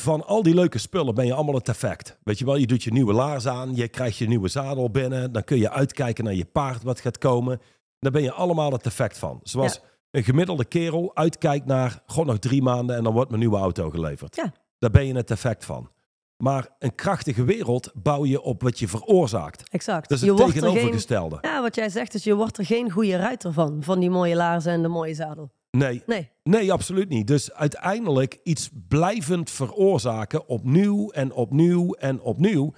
van 0.01 0.27
al 0.27 0.43
die 0.43 0.55
leuke 0.55 0.79
spullen 0.79 1.15
ben 1.15 1.27
je 1.27 1.35
allemaal 1.35 1.55
het 1.55 1.69
effect. 1.69 2.19
Weet 2.23 2.39
je 2.39 2.45
wel, 2.45 2.57
je 2.57 2.67
doet 2.67 2.83
je 2.83 2.93
nieuwe 2.93 3.13
laars 3.13 3.47
aan, 3.47 3.75
je 3.75 3.89
krijgt 3.89 4.17
je 4.17 4.29
nieuwe 4.29 4.49
zadel 4.49 4.91
binnen, 4.91 5.33
dan 5.33 5.45
kun 5.45 5.59
je 5.59 5.71
uitkijken 5.71 6.25
naar 6.25 6.35
je 6.35 6.45
paard 6.45 6.83
wat 6.83 7.01
gaat 7.01 7.19
komen. 7.19 7.61
Daar 7.99 8.13
ben 8.13 8.23
je 8.23 8.33
allemaal 8.33 8.73
het 8.73 8.87
effect 8.87 9.19
van. 9.19 9.41
Zoals 9.43 9.81
een 10.11 10.25
gemiddelde 10.25 10.65
kerel 10.65 11.17
uitkijkt 11.17 11.67
naar, 11.67 12.03
gewoon 12.07 12.27
nog 12.27 12.39
drie 12.39 12.63
maanden 12.63 12.97
en 12.97 13.05
dan 13.05 13.13
wordt 13.13 13.29
mijn 13.29 13.41
nieuwe 13.41 13.59
auto 13.59 13.91
geleverd. 13.91 14.37
Ja. 14.37 14.53
Daar 14.79 14.91
ben 14.91 15.07
je 15.07 15.15
het 15.15 15.31
effect 15.31 15.65
van. 15.65 15.91
Maar 16.37 16.69
een 16.79 16.95
krachtige 16.95 17.45
wereld 17.45 17.91
bouw 17.95 18.25
je 18.25 18.43
op 18.43 18.63
wat 18.63 18.79
je 18.79 18.89
veroorzaakt. 18.89 19.69
Exact. 19.69 20.09
Dat 20.09 20.23
is 20.23 20.29
het 20.29 20.39
er 20.39 20.45
geen, 20.45 20.53
tegenovergestelde. 20.53 21.39
ja, 21.41 21.63
wat 21.63 21.75
jij 21.75 21.89
zegt 21.89 22.15
is, 22.15 22.25
je 22.25 22.35
wordt 22.35 22.59
er 22.59 22.67
geen 22.67 22.91
goede 22.91 23.17
ruiter 23.17 23.53
van. 23.53 23.83
Van 23.83 24.01
die 24.01 24.11
mooie 24.11 24.37
laarzen 24.37 24.73
en 24.73 24.83
de 24.83 24.89
mooie 24.89 25.15
zadel. 25.15 25.51
Nee, 25.71 26.03
Nee, 26.07 26.31
Nee, 26.43 26.73
absoluut 26.73 27.09
niet. 27.09 27.27
Dus 27.27 27.53
uiteindelijk 27.53 28.39
iets 28.43 28.71
blijvend 28.89 29.51
veroorzaken, 29.51 30.49
opnieuw 30.49 31.11
en 31.11 31.33
opnieuw 31.33 31.93
en 31.93 32.21
opnieuw, 32.21 32.73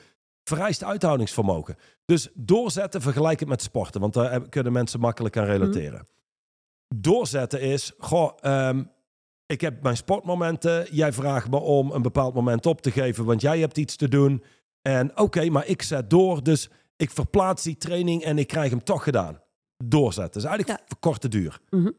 vereist 0.45 0.85
uithoudingsvermogen. 0.85 1.77
Dus 2.05 2.29
doorzetten, 2.35 3.01
vergelijk 3.03 3.41
het 3.41 3.49
met 3.49 3.62
sporten, 3.62 4.01
want 4.01 4.15
daar 4.15 4.49
kunnen 4.49 4.73
mensen 4.73 5.01
makkelijk 5.01 5.37
aan 5.37 5.45
relateren. 5.45 6.07
Doorzetten 6.97 7.61
is, 7.61 7.93
goh, 7.99 8.33
ehm, 8.41 8.85
ik 9.47 9.61
heb 9.61 9.83
mijn 9.83 9.97
sportmomenten, 9.97 10.87
jij 10.95 11.13
vraagt 11.13 11.51
me 11.51 11.57
om 11.59 11.91
een 11.91 12.03
bepaald 12.03 12.35
moment 12.35 12.67
op 12.67 12.81
te 12.81 12.91
geven, 12.91 13.25
want 13.25 13.41
jij 13.41 13.59
hebt 13.59 13.79
iets 13.79 13.97
te 13.97 14.09
doen. 14.09 14.43
En 14.83 15.19
oké, 15.19 15.51
maar 15.51 15.67
ik 15.67 15.83
zet 15.83 16.11
door, 16.11 16.43
dus 16.43 16.71
ik 16.97 17.11
verplaats 17.11 17.63
die 17.63 17.77
training 17.77 18.23
en 18.23 18.39
ik 18.39 18.47
krijg 18.47 18.71
hem 18.71 18.85
toch 18.85 19.03
gedaan. 19.03 19.41
Doorzetten. 19.85 20.41
Dus 20.41 20.51
eigenlijk 20.51 20.79
Ja. 20.81 20.85
verkorte 20.87 21.29
duur 21.29 21.61
Mhm. 21.71 21.91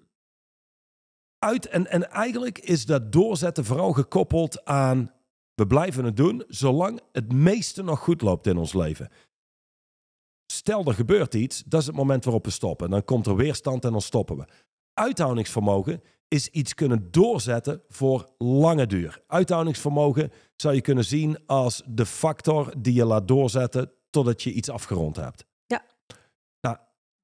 uit. 1.39 1.67
En, 1.67 1.87
en 1.87 2.09
eigenlijk 2.11 2.59
is 2.59 2.85
dat 2.85 3.11
doorzetten 3.11 3.65
vooral 3.65 3.91
gekoppeld 3.91 4.65
aan. 4.65 5.11
We 5.55 5.67
blijven 5.67 6.05
het 6.05 6.17
doen 6.17 6.43
zolang 6.47 6.99
het 7.11 7.33
meeste 7.33 7.83
nog 7.83 7.99
goed 7.99 8.21
loopt 8.21 8.47
in 8.47 8.57
ons 8.57 8.73
leven. 8.73 9.09
Stel 10.51 10.85
er 10.85 10.93
gebeurt 10.93 11.33
iets, 11.33 11.63
dat 11.63 11.81
is 11.81 11.87
het 11.87 11.95
moment 11.95 12.23
waarop 12.23 12.45
we 12.45 12.51
stoppen. 12.51 12.89
Dan 12.89 13.03
komt 13.05 13.27
er 13.27 13.35
weerstand 13.35 13.85
en 13.85 13.91
dan 13.91 14.01
stoppen 14.01 14.37
we. 14.37 14.45
Uithoudingsvermogen 14.93 16.01
is 16.27 16.47
iets 16.47 16.73
kunnen 16.73 17.11
doorzetten 17.11 17.81
voor 17.87 18.29
lange 18.37 18.87
duur. 18.87 19.21
Uithoudingsvermogen 19.27 20.31
zou 20.55 20.75
je 20.75 20.81
kunnen 20.81 21.05
zien 21.05 21.37
als 21.45 21.81
de 21.85 22.05
factor 22.05 22.73
die 22.77 22.93
je 22.93 23.05
laat 23.05 23.27
doorzetten 23.27 23.91
totdat 24.09 24.43
je 24.43 24.51
iets 24.51 24.69
afgerond 24.69 25.15
hebt. 25.15 25.45
Ja. 25.65 25.83
Nou, 26.61 26.77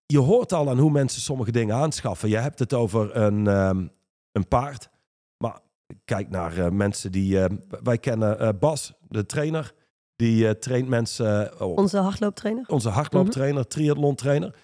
je 0.05 0.19
hoort 0.19 0.53
al 0.53 0.69
aan 0.69 0.77
hoe 0.79 0.91
mensen 0.91 1.21
sommige 1.21 1.51
dingen 1.51 1.75
aanschaffen. 1.75 2.29
Je 2.29 2.37
hebt 2.37 2.59
het 2.59 2.73
over 2.73 3.15
een, 3.15 3.47
ehm, 3.47 3.87
een 4.31 4.47
paard. 4.47 4.89
Maar 5.37 5.59
kijk 6.05 6.29
naar 6.29 6.57
eh, 6.57 6.69
mensen 6.69 7.11
die... 7.11 7.43
eh, 7.43 7.57
wij 7.83 7.97
kennen 7.97 8.39
eh, 8.39 8.49
Bas, 8.59 8.93
de 9.07 9.25
trainer. 9.25 9.73
Die 10.15 10.57
traint 10.57 10.87
mensen... 10.87 11.59
onze 11.61 11.97
hardlooptrainer. 11.97 12.65
onze 12.67 12.89
hardlooptrainer, 12.89 13.67
triathlon-trainer. 13.67 14.55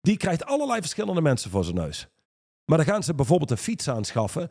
Die 0.00 0.16
krijgt 0.16 0.44
allerlei 0.44 0.80
verschillende 0.80 1.20
mensen 1.20 1.50
voor 1.50 1.64
zijn 1.64 1.76
neus. 1.76 2.08
Maar 2.64 2.76
dan 2.76 2.86
gaan 2.86 3.02
ze 3.02 3.14
bijvoorbeeld 3.14 3.50
een 3.50 3.56
fiets 3.56 3.88
aanschaffen. 3.88 4.50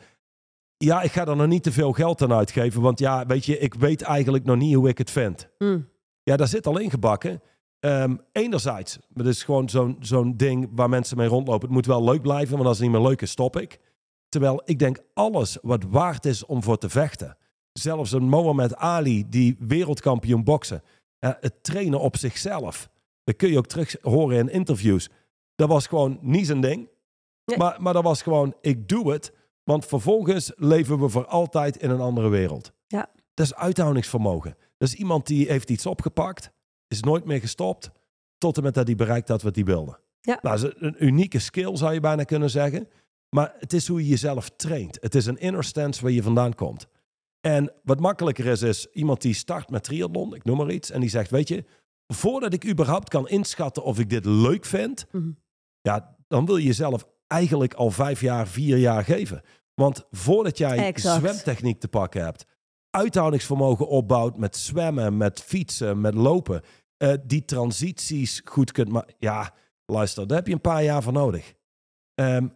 Ja, 0.77 1.01
ik 1.01 1.11
ga 1.11 1.25
er 1.25 1.35
nog 1.35 1.47
niet 1.47 1.63
te 1.63 1.71
veel 1.71 1.91
geld 1.91 2.21
aan 2.21 2.33
uitgeven. 2.33 2.81
Want 2.81 2.99
ja, 2.99 3.25
weet 3.25 3.45
je, 3.45 3.59
ik 3.59 3.73
weet 3.73 4.01
eigenlijk 4.01 4.43
nog 4.43 4.57
niet 4.57 4.75
hoe 4.75 4.89
ik 4.89 4.97
het 4.97 5.11
vind. 5.11 5.49
Mm. 5.57 5.89
Ja, 6.23 6.35
daar 6.35 6.47
zit 6.47 6.67
al 6.67 6.77
ingebakken. 6.79 7.41
Ehm 7.79 8.15
enerzijds, 8.31 8.99
het 9.13 9.25
is 9.25 9.43
gewoon 9.43 9.69
zo'n 9.69 9.97
zo'n 9.99 10.37
ding 10.37 10.69
waar 10.71 10.89
mensen 10.89 11.17
mee 11.17 11.27
rondlopen. 11.27 11.67
Het 11.67 11.75
moet 11.75 11.85
wel 11.85 12.03
leuk 12.03 12.21
blijven, 12.21 12.55
want 12.55 12.67
als 12.67 12.77
het 12.77 12.87
niet 12.87 12.95
meer 12.95 13.07
leuk 13.07 13.21
is, 13.21 13.31
stop 13.31 13.57
ik. 13.57 13.79
Terwijl 14.29 14.61
ik 14.65 14.79
denk, 14.79 14.99
alles 15.13 15.57
wat 15.61 15.83
waard 15.83 16.25
is 16.25 16.45
om 16.45 16.63
voor 16.63 16.77
te 16.77 16.89
vechten. 16.89 17.37
Zelfs 17.73 18.11
een 18.11 18.29
Mohamed 18.29 18.75
Ali, 18.75 19.29
die 19.29 19.55
wereldkampioen 19.59 20.43
boksen. 20.43 20.83
het 21.19 21.63
trainen 21.63 21.99
op 21.99 22.17
zichzelf. 22.17 22.89
Dat 23.23 23.35
kun 23.35 23.51
je 23.51 23.57
ook 23.57 23.67
terug 23.67 23.95
horen 24.01 24.37
in 24.37 24.49
interviews. 24.49 25.09
Dat 25.55 25.69
was 25.69 25.87
gewoon 25.87 26.17
niet 26.21 26.45
zijn 26.45 26.61
ding. 26.61 26.89
Nee. 27.45 27.57
Maar, 27.57 27.81
maar 27.81 27.93
dat 27.93 28.03
was 28.03 28.21
gewoon, 28.21 28.55
ik 28.61 28.87
doe 28.87 29.11
het. 29.11 29.33
Want 29.63 29.85
vervolgens 29.85 30.51
leven 30.55 30.99
we 30.99 31.09
voor 31.09 31.25
altijd 31.25 31.77
in 31.77 31.89
een 31.89 31.99
andere 31.99 32.29
wereld. 32.29 32.71
Ja. 32.87 33.09
Dat 33.33 33.45
is 33.45 33.55
uithoudingsvermogen. 33.55 34.55
Dat 34.77 34.87
is 34.87 34.95
iemand 34.95 35.27
die 35.27 35.47
heeft 35.47 35.69
iets 35.69 35.85
opgepakt, 35.85 36.51
is 36.87 36.99
nooit 36.99 37.25
meer 37.25 37.39
gestopt, 37.39 37.91
tot 38.37 38.57
en 38.57 38.63
met 38.63 38.73
dat 38.73 38.87
hij 38.87 38.95
bereikt 38.95 39.27
had 39.27 39.41
wat 39.41 39.55
hij 39.55 39.63
wilde. 39.65 39.99
Ja. 40.21 40.39
Nou, 40.41 40.59
dat 40.59 40.73
is 40.73 40.75
een 40.79 41.05
unieke 41.05 41.39
skill 41.39 41.75
zou 41.75 41.93
je 41.93 41.99
bijna 41.99 42.23
kunnen 42.23 42.49
zeggen. 42.49 42.87
Maar 43.29 43.55
het 43.59 43.73
is 43.73 43.87
hoe 43.87 44.01
je 44.01 44.07
jezelf 44.07 44.49
traint. 44.49 44.97
Het 45.01 45.15
is 45.15 45.25
een 45.25 45.37
inner 45.39 45.63
stance 45.63 46.01
waar 46.01 46.11
je 46.11 46.23
vandaan 46.23 46.53
komt. 46.55 46.87
En 47.41 47.71
wat 47.83 47.99
makkelijker 47.99 48.45
is, 48.45 48.61
is 48.61 48.87
iemand 48.91 49.21
die 49.21 49.33
start 49.33 49.69
met 49.69 49.83
triathlon, 49.83 50.35
ik 50.35 50.43
noem 50.43 50.57
maar 50.57 50.71
iets, 50.71 50.91
en 50.91 50.99
die 51.01 51.09
zegt, 51.09 51.29
weet 51.31 51.47
je, 51.47 51.63
voordat 52.07 52.53
ik 52.53 52.65
überhaupt 52.67 53.09
kan 53.09 53.27
inschatten 53.27 53.83
of 53.83 53.99
ik 53.99 54.09
dit 54.09 54.25
leuk 54.25 54.65
vind, 54.65 55.05
Mhm. 55.11 55.31
ja, 55.81 56.15
dan 56.27 56.45
wil 56.45 56.57
je 56.57 56.65
jezelf 56.65 57.05
eigenlijk 57.33 57.73
al 57.73 57.91
vijf 57.91 58.21
jaar, 58.21 58.47
vier 58.47 58.77
jaar 58.77 59.03
geven. 59.03 59.41
Want 59.73 60.07
voordat 60.11 60.57
jij 60.57 60.77
Exact. 60.77 61.19
zwemtechniek 61.19 61.79
te 61.79 61.87
pakken 61.87 62.23
hebt, 62.23 62.45
uithoudingsvermogen 62.89 63.87
opbouwt 63.87 64.37
met 64.37 64.57
zwemmen, 64.57 65.17
met 65.17 65.41
fietsen, 65.41 66.01
met 66.01 66.13
lopen, 66.13 66.61
eh, 66.97 67.13
die 67.25 67.45
transities 67.45 68.41
goed 68.45 68.71
kunt 68.71 68.89
maken. 68.89 69.15
Ja, 69.17 69.53
luister, 69.85 70.27
daar 70.27 70.37
heb 70.37 70.47
je 70.47 70.53
een 70.53 70.61
paar 70.61 70.83
jaar 70.83 71.03
voor 71.03 71.13
nodig. 71.13 71.53
Ehm, 72.13 72.47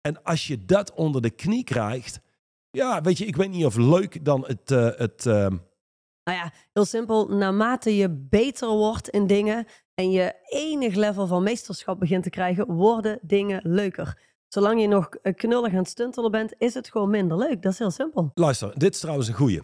en 0.00 0.22
als 0.22 0.46
je 0.46 0.64
dat 0.64 0.92
onder 0.92 1.22
de 1.22 1.30
knie 1.30 1.64
krijgt, 1.64 2.20
ja, 2.70 3.00
weet 3.00 3.18
je, 3.18 3.26
ik 3.26 3.36
weet 3.36 3.50
niet 3.50 3.64
of 3.64 3.76
leuk 3.76 4.24
dan 4.24 4.44
het, 4.46 4.70
eh, 4.70 4.90
het 4.96 5.26
ehm, 5.26 5.56
Nou 6.24 6.38
ja, 6.38 6.52
heel 6.72 6.84
simpel. 6.84 7.28
Naarmate 7.28 7.96
je 7.96 8.10
beter 8.10 8.68
wordt 8.68 9.08
in 9.08 9.26
dingen 9.26 9.66
en 9.96 10.10
je 10.10 10.34
enig 10.48 10.94
level 10.94 11.26
van 11.26 11.42
meesterschap 11.42 11.98
begint 11.98 12.22
te 12.22 12.30
krijgen, 12.30 12.66
worden 12.66 13.18
dingen 13.22 13.60
leuker. 13.64 14.18
Zolang 14.48 14.80
je 14.80 14.86
nog 14.88 15.08
eh, 15.08 15.34
knullig 15.34 15.72
aan 15.72 15.78
het 15.78 15.88
stuntelen 15.88 16.30
bent, 16.30 16.54
is 16.58 16.74
het 16.74 16.90
gewoon 16.90 17.10
minder 17.10 17.38
leuk. 17.38 17.62
Dat 17.62 17.72
is 17.72 17.78
heel 17.78 17.90
simpel. 17.90 18.30
Luister, 18.34 18.72
dit 18.78 18.94
is 18.94 19.00
trouwens 19.00 19.28
een 19.28 19.34
goeie. 19.34 19.60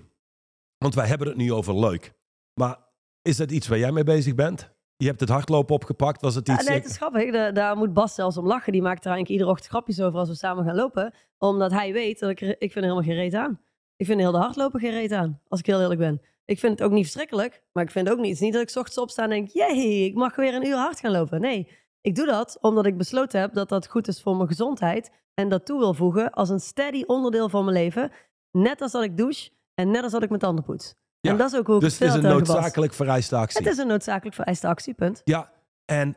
Want 0.79 0.95
wij 0.95 1.07
hebben 1.07 1.29
het 1.29 1.37
nu 1.37 1.53
over 1.53 1.79
leuk. 1.79 2.13
Maar 2.55 2.79
is 3.23 3.37
dat 3.37 3.51
iets 3.51 3.69
waar 3.69 3.79
jij 3.79 3.93
mee 3.93 4.05
bezig 4.05 4.35
bent? 4.35 4.71
Je 4.97 5.07
hebt 5.07 5.21
het 5.21 5.29
hardlopen 5.29 5.75
opgepakt. 5.75 6.21
Was 6.21 6.35
het 6.35 6.47
Ja, 6.47 6.55
iets... 6.55 6.67
nee, 6.67 6.77
het 6.77 6.87
is 6.87 6.97
grappig. 6.97 7.33
Da- 7.33 7.51
daar 7.51 7.77
moet 7.77 7.93
Bas 7.93 8.15
zelfs 8.15 8.37
om 8.37 8.47
lachen. 8.47 8.73
Die 8.73 8.83
maakt 8.83 9.05
er 9.05 9.11
eigenlijk 9.11 9.31
iedere 9.31 9.51
ochtend 9.51 9.71
grapjes 9.71 10.01
over 10.01 10.19
als 10.19 10.29
we 10.29 10.35
samen 10.35 10.65
gaan 10.65 10.75
lopen. 10.75 11.15
Omdat 11.39 11.71
hij 11.73 11.93
weet 11.93 12.19
dat 12.19 12.31
ik, 12.31 12.41
ik 12.41 12.57
vind 12.59 12.75
er 12.75 12.83
helemaal 12.83 13.03
geen 13.03 13.15
reet 13.15 13.35
aan. 13.35 13.61
Ik 13.97 14.07
vind 14.07 14.21
heel 14.21 14.33
de 14.33 14.39
hardlopen 14.39 14.81
geen 14.81 14.91
reet 14.91 15.13
aan, 15.13 15.41
als 15.49 15.61
ik 15.61 15.67
heel 15.67 15.81
eerlijk 15.81 16.01
ben. 16.01 16.21
Ik 16.45 16.59
vind 16.59 16.79
het 16.79 16.89
ook 16.89 16.93
niet 16.95 17.03
verschrikkelijk, 17.03 17.63
maar 17.73 17.85
ik 17.85 17.91
vind 17.91 18.11
ook 18.11 18.19
niet. 18.19 18.27
Het 18.27 18.35
is 18.35 18.41
niet 18.41 18.53
dat 18.53 18.63
ik 18.63 18.69
's 18.69 18.77
ochtends 18.77 18.99
opsta 18.99 19.23
en 19.23 19.31
denk, 19.31 19.49
jee, 19.49 20.05
ik 20.05 20.15
mag 20.15 20.37
weer 20.37 20.55
een 20.55 20.67
uur 20.67 20.77
hard 20.77 21.01
gaan 21.01 21.11
lopen. 21.11 21.41
Nee, 21.41 21.69
ik 22.01 22.15
doe 22.15 22.27
dat 22.27 22.59
omdat 22.61 22.87
ik 22.87 22.97
besloten 22.97 23.41
heb 23.41 23.53
dat 23.53 23.69
dat 23.69 23.89
goed 23.89 24.09
is 24.09 24.23
voor 24.23 24.37
mijn 24.37 24.49
gezondheid. 24.49 25.11
En 25.35 25.49
dat 25.49 25.67
toe 25.67 25.79
wil 25.79 25.95
voegen 25.95 26.31
als 26.31 26.49
een 26.49 26.61
steady 26.61 27.03
onderdeel 27.07 27.49
van 27.49 27.65
mijn 27.65 27.77
leven. 27.77 28.13
Net 28.51 28.81
als 28.81 28.93
dat 28.93 29.03
ik 29.03 29.17
douche 29.17 29.51
en 29.75 29.91
net 29.91 30.03
als 30.03 30.13
dat 30.13 30.23
ik 30.23 30.29
mijn 30.29 30.41
tanden 30.41 30.65
poets. 30.65 30.95
Ja, 31.21 31.31
en 31.31 31.37
dat 31.37 31.53
is 31.53 31.59
ook 31.59 31.67
hoe 31.67 31.75
ik 31.75 31.81
dus 31.81 31.93
het 31.99 32.09
is 32.09 32.15
het 32.15 32.25
een 32.25 32.31
noodzakelijk 32.31 32.95
vereiste 32.95 33.37
actie. 33.37 33.63
Het 33.63 33.73
is 33.73 33.79
een 33.79 33.87
noodzakelijk 33.87 34.35
vereiste 34.35 34.67
actie, 34.67 34.95
punt. 34.95 35.21
Ja, 35.25 35.53
en 35.85 36.17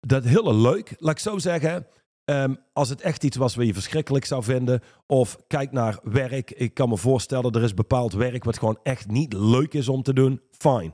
dat 0.00 0.24
hele 0.24 0.54
leuk. 0.54 0.94
Laat 0.98 1.12
ik 1.12 1.18
zo 1.18 1.38
zeggen. 1.38 1.86
Ehm, 2.26 2.54
als 2.72 2.88
het 2.88 3.00
echt 3.00 3.24
iets 3.24 3.36
was 3.36 3.54
wat 3.54 3.66
je 3.66 3.74
verschrikkelijk 3.74 4.24
zou 4.24 4.42
vinden. 4.42 4.80
Of 5.06 5.38
kijk 5.46 5.72
naar 5.72 5.98
werk. 6.02 6.50
Ik 6.50 6.74
kan 6.74 6.88
me 6.88 6.96
voorstellen, 6.96 7.52
er 7.52 7.62
is 7.62 7.74
bepaald 7.74 8.12
werk 8.12 8.44
wat 8.44 8.58
gewoon 8.58 8.78
echt 8.82 9.10
niet 9.10 9.32
leuk 9.32 9.74
is 9.74 9.88
om 9.88 10.02
te 10.02 10.12
doen. 10.12 10.40
Fine. 10.50 10.92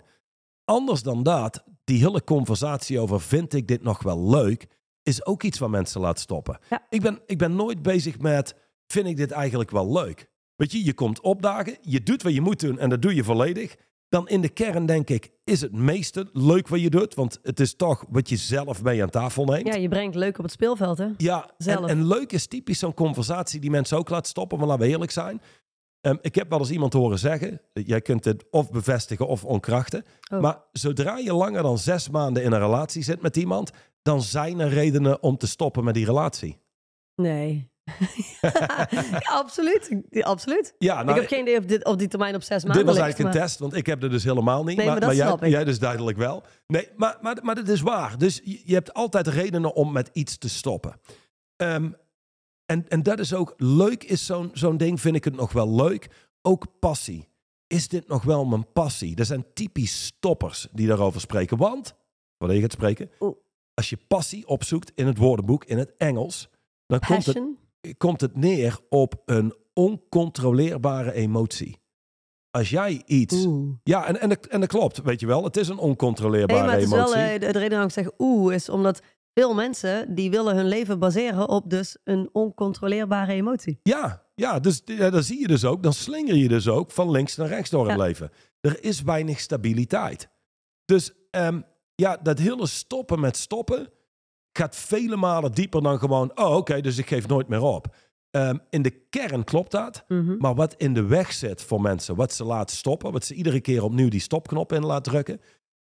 Anders 0.64 1.03
dan 1.03 1.23
dat, 1.23 1.64
die 1.85 1.99
hele 1.99 2.25
conversatie 2.25 3.01
over 3.01 3.21
vind 3.21 3.53
ik 3.53 3.68
dit 3.68 3.83
nog 3.83 4.03
wel 4.03 4.31
leuk, 4.31 4.66
is 5.03 5.27
ook 5.27 5.42
iets 5.42 5.59
wat 5.59 5.71
mensen 5.71 6.01
laat 6.01 6.18
stoppen. 6.21 6.59
Ja. 6.71 6.87
Ik, 6.88 7.01
ben, 7.01 7.21
ik 7.27 7.38
ben 7.38 7.57
nooit 7.57 7.83
bezig 7.83 8.18
met 8.18 8.55
vind 8.87 9.07
ik 9.07 9.16
dit 9.16 9.31
eigenlijk 9.31 9.71
wel 9.71 9.92
leuk. 9.92 10.31
Weet 10.57 10.73
je, 10.73 10.85
je 10.85 10.95
komt 10.95 11.21
opdagen, 11.21 11.77
je 11.81 12.03
doet 12.03 12.23
wat 12.23 12.35
je 12.35 12.40
moet 12.40 12.61
doen 12.61 12.79
en 12.79 12.88
dat 12.88 13.03
doe 13.03 13.14
je 13.14 13.25
volledig. 13.25 13.77
Dan 14.12 14.29
in 14.29 14.40
de 14.40 14.48
kern 14.48 14.87
denk 14.87 15.11
ik, 15.11 15.31
is 15.44 15.61
het 15.61 15.72
meeste 15.72 16.27
leuk 16.33 16.68
wat 16.68 16.81
je 16.81 16.90
doet, 16.90 17.14
want 17.14 17.38
het 17.42 17.61
is 17.61 17.75
toch 17.75 18.05
wat 18.09 18.29
je 18.29 18.37
zelf 18.37 18.83
mee 18.83 19.03
aan 19.03 19.11
tafel 19.11 19.44
neemt. 19.44 19.66
Ja, 19.66 19.75
je 19.75 19.88
brengt 19.88 20.14
leuk 20.14 20.38
op 20.38 20.44
het 20.44 20.53
speelveld, 20.53 20.98
hè? 20.98 21.09
Ja, 21.16 21.44
en, 21.44 21.55
Zelf. 21.57 21.87
en 21.87 22.07
leuk 22.07 22.33
is 22.33 22.46
typisch 22.46 22.79
zo'n 22.79 22.94
conversatie 22.94 23.61
die 23.61 23.70
mensen 23.70 23.98
ook 23.98 24.09
laat 24.09 24.27
stoppen. 24.27 24.59
Maar 24.59 24.66
laten 24.66 24.85
we 24.85 24.90
eerlijk 24.90 25.11
zijn. 25.11 25.40
Ehm, 26.01 26.16
ik 26.20 26.35
heb 26.35 26.51
wel 26.51 26.59
eens 26.59 26.70
iemand 26.70 26.92
horen 26.92 27.18
zeggen, 27.18 27.61
jij 27.72 28.01
kunt 28.01 28.25
het 28.25 28.44
of 28.51 28.70
bevestigen 28.70 29.27
of 29.27 29.44
onkrachten. 29.44 30.05
Oh. 30.33 30.40
Maar 30.40 30.62
zodra 30.72 31.18
je 31.18 31.35
langer 31.35 31.62
dan 31.62 31.79
zes 31.79 32.11
maanden 32.11 32.42
in 32.42 32.53
een 32.53 32.61
relatie 32.61 33.03
zit 33.03 33.22
met 33.22 33.37
iemand, 33.37 33.70
dan 34.03 34.22
zijn 34.22 34.61
er 34.61 34.68
redenen 34.68 35.22
om 35.22 35.37
te 35.37 35.46
stoppen 35.46 35.85
met 35.85 35.94
die 35.94 36.05
relatie. 36.05 36.59
Nee. 37.14 37.72
ja, 38.40 39.21
absoluut. 39.31 39.97
Absoluut. 40.11 40.75
Ja, 40.79 41.03
nou, 41.03 41.09
ik 41.09 41.14
heb 41.14 41.31
geen 41.31 41.40
idee 41.40 41.59
of, 41.59 41.64
dit, 41.64 41.85
of 41.85 41.97
die 41.97 42.09
termijn 42.09 42.35
op 42.35 42.42
zes 42.42 42.64
maanden 42.64 42.73
dit 42.73 42.85
was 42.85 42.95
ligt, 42.95 43.07
eigenlijk 43.07 43.35
een 43.35 43.40
test, 43.42 43.59
want 43.59 43.75
ik 43.75 43.87
heb 43.87 44.03
er 44.03 44.11
dus 44.11 44.25
helemaal 44.25 44.64
niet. 44.64 44.77
Nee, 44.77 44.87
maar 44.87 45.01
dat 45.01 45.16
jij, 45.16 45.51
jij 45.51 45.64
dus 45.64 45.79
duidelijk 45.79 46.18
wel. 46.18 46.42
Nee, 46.66 46.88
maar, 46.97 47.18
maar, 47.21 47.38
maar 47.42 47.55
dat 47.55 47.68
is 47.68 47.81
waar. 47.81 48.18
Dus 48.18 48.40
je, 48.45 48.75
hebt 48.75 48.95
altijd 48.95 49.27
redenen 49.27 49.75
om 49.75 49.92
met 49.92 50.11
iets 50.12 50.38
te 50.38 50.49
stoppen. 50.49 51.01
Ehm, 51.57 51.90
en, 52.66 52.88
en 52.88 53.03
dat 53.03 53.18
is 53.18 53.35
ook 53.35 53.55
leuk, 53.57 54.05
is 54.05 54.27
zo'n 54.27 54.51
zo'n 54.53 54.77
ding, 54.77 55.01
vind 55.01 55.16
ik 55.16 55.25
het 55.25 55.37
nog 55.37 55.53
wel 55.53 55.75
leuk. 55.75 56.09
Ook 56.42 56.66
passie. 56.79 57.29
Is 57.66 57.88
dit 57.88 58.09
nog 58.09 58.23
wel 58.23 58.45
mijn 58.45 58.73
passie? 58.73 59.16
Er 59.16 59.25
zijn 59.25 59.47
typisch 59.55 60.05
stoppers 60.05 60.68
die 60.73 60.87
daarover 60.87 61.21
spreken. 61.21 61.57
Want, 61.57 61.95
wanneer 62.37 62.57
je 62.57 62.62
gaat 62.62 62.73
spreken, 62.73 63.11
Oeh. 63.21 63.37
als 63.75 63.90
je 63.90 63.99
passie 64.09 64.47
opzoekt 64.47 64.92
in 64.95 65.07
het 65.07 65.18
woordenboek, 65.18 65.64
in 65.64 65.79
het 65.79 65.92
Engels, 65.97 66.49
dan 66.87 67.01
komt 67.01 67.27
het. 67.27 67.42
Komt 67.97 68.21
het 68.21 68.37
neer 68.37 68.79
op 68.88 69.23
een 69.25 69.55
oncontroleerbare 69.75 71.12
emotie. 71.12 71.81
Als 72.51 72.71
jij 72.71 73.03
iets. 73.07 73.45
Oeh. 73.47 73.75
Ja, 73.83 74.07
en, 74.07 74.21
en, 74.21 74.29
dat- 74.29 74.47
en 74.47 74.61
dat 74.61 74.68
klopt, 74.68 75.03
weet 75.03 75.21
je 75.21 75.27
wel. 75.27 75.45
Het 75.45 75.57
is 75.57 75.68
een 75.68 75.79
oncontroleerbare 75.79 76.59
Nee, 76.59 76.68
maar 76.68 76.79
het 76.79 76.87
is 76.87 76.92
emotie. 76.92 77.14
wel, 77.14 77.25
eh, 77.25 77.33
de, 77.33 77.38
de 77.38 77.59
reden 77.59 77.71
waarom 77.71 77.87
ik 77.88 77.92
zeg 77.95 78.11
oeh, 78.18 78.55
is 78.55 78.68
omdat 78.68 79.01
veel 79.35 79.55
mensen 79.55 80.14
die 80.14 80.31
willen 80.31 80.57
hun 80.57 80.68
leven 80.68 80.99
baseren 80.99 81.49
op 81.49 81.71
dus 81.71 81.97
een 82.05 82.29
oncontroleerbare 82.33 83.33
emotie. 83.33 83.79
Ja, 83.83 84.23
ja, 84.35 84.61
dus 84.61 84.83
ja, 84.85 85.11
dat 85.11 85.25
zie 85.25 85.40
je 85.40 85.47
dus 85.47 85.64
ook. 85.64 85.83
Dan 85.83 85.92
slinger 85.92 86.35
je 86.35 86.49
dus 86.49 86.68
ook 86.68 86.90
van 86.90 87.11
links 87.11 87.37
naar 87.37 87.49
rechts 87.49 87.71
door 87.71 87.88
het 87.88 87.97
Ja. 87.99 88.03
leven. 88.05 88.31
Er 88.61 88.85
is 88.85 89.03
weinig 89.03 89.40
stabiliteit. 89.40 90.29
Dus 90.85 91.12
ehm, 91.31 91.61
ja, 91.95 92.16
dat 92.23 92.38
hele 92.38 92.66
stoppen 92.66 93.21
met 93.21 93.37
stoppen 93.37 93.88
gaat 94.53 94.77
vele 94.77 95.17
malen 95.17 95.53
dieper 95.53 95.83
dan 95.83 95.99
gewoon... 95.99 96.31
oh, 96.35 96.57
oké, 96.57 96.81
dus 96.81 96.99
ik 96.99 97.07
geef 97.07 97.29
nooit 97.29 97.49
meer 97.49 97.62
op. 97.62 97.95
Ehm, 98.31 98.57
in 98.71 98.83
de 98.83 98.91
kern 98.91 99.45
klopt 99.45 99.71
dat. 99.71 100.05
Mhm. 100.09 100.37
Maar 100.38 100.55
wat 100.55 100.75
in 100.75 100.95
de 100.95 101.07
weg 101.07 101.33
zit 101.33 101.62
voor 101.62 101.81
mensen, 101.81 102.17
wat 102.17 102.33
ze 102.33 102.45
laten 102.45 102.77
stoppen... 102.77 103.12
wat 103.12 103.25
ze 103.25 103.35
iedere 103.35 103.61
keer 103.61 103.83
opnieuw 103.83 104.09
die 104.09 104.21
stopknop 104.21 104.73
in 104.73 104.85
laten 104.85 105.12
drukken... 105.12 105.41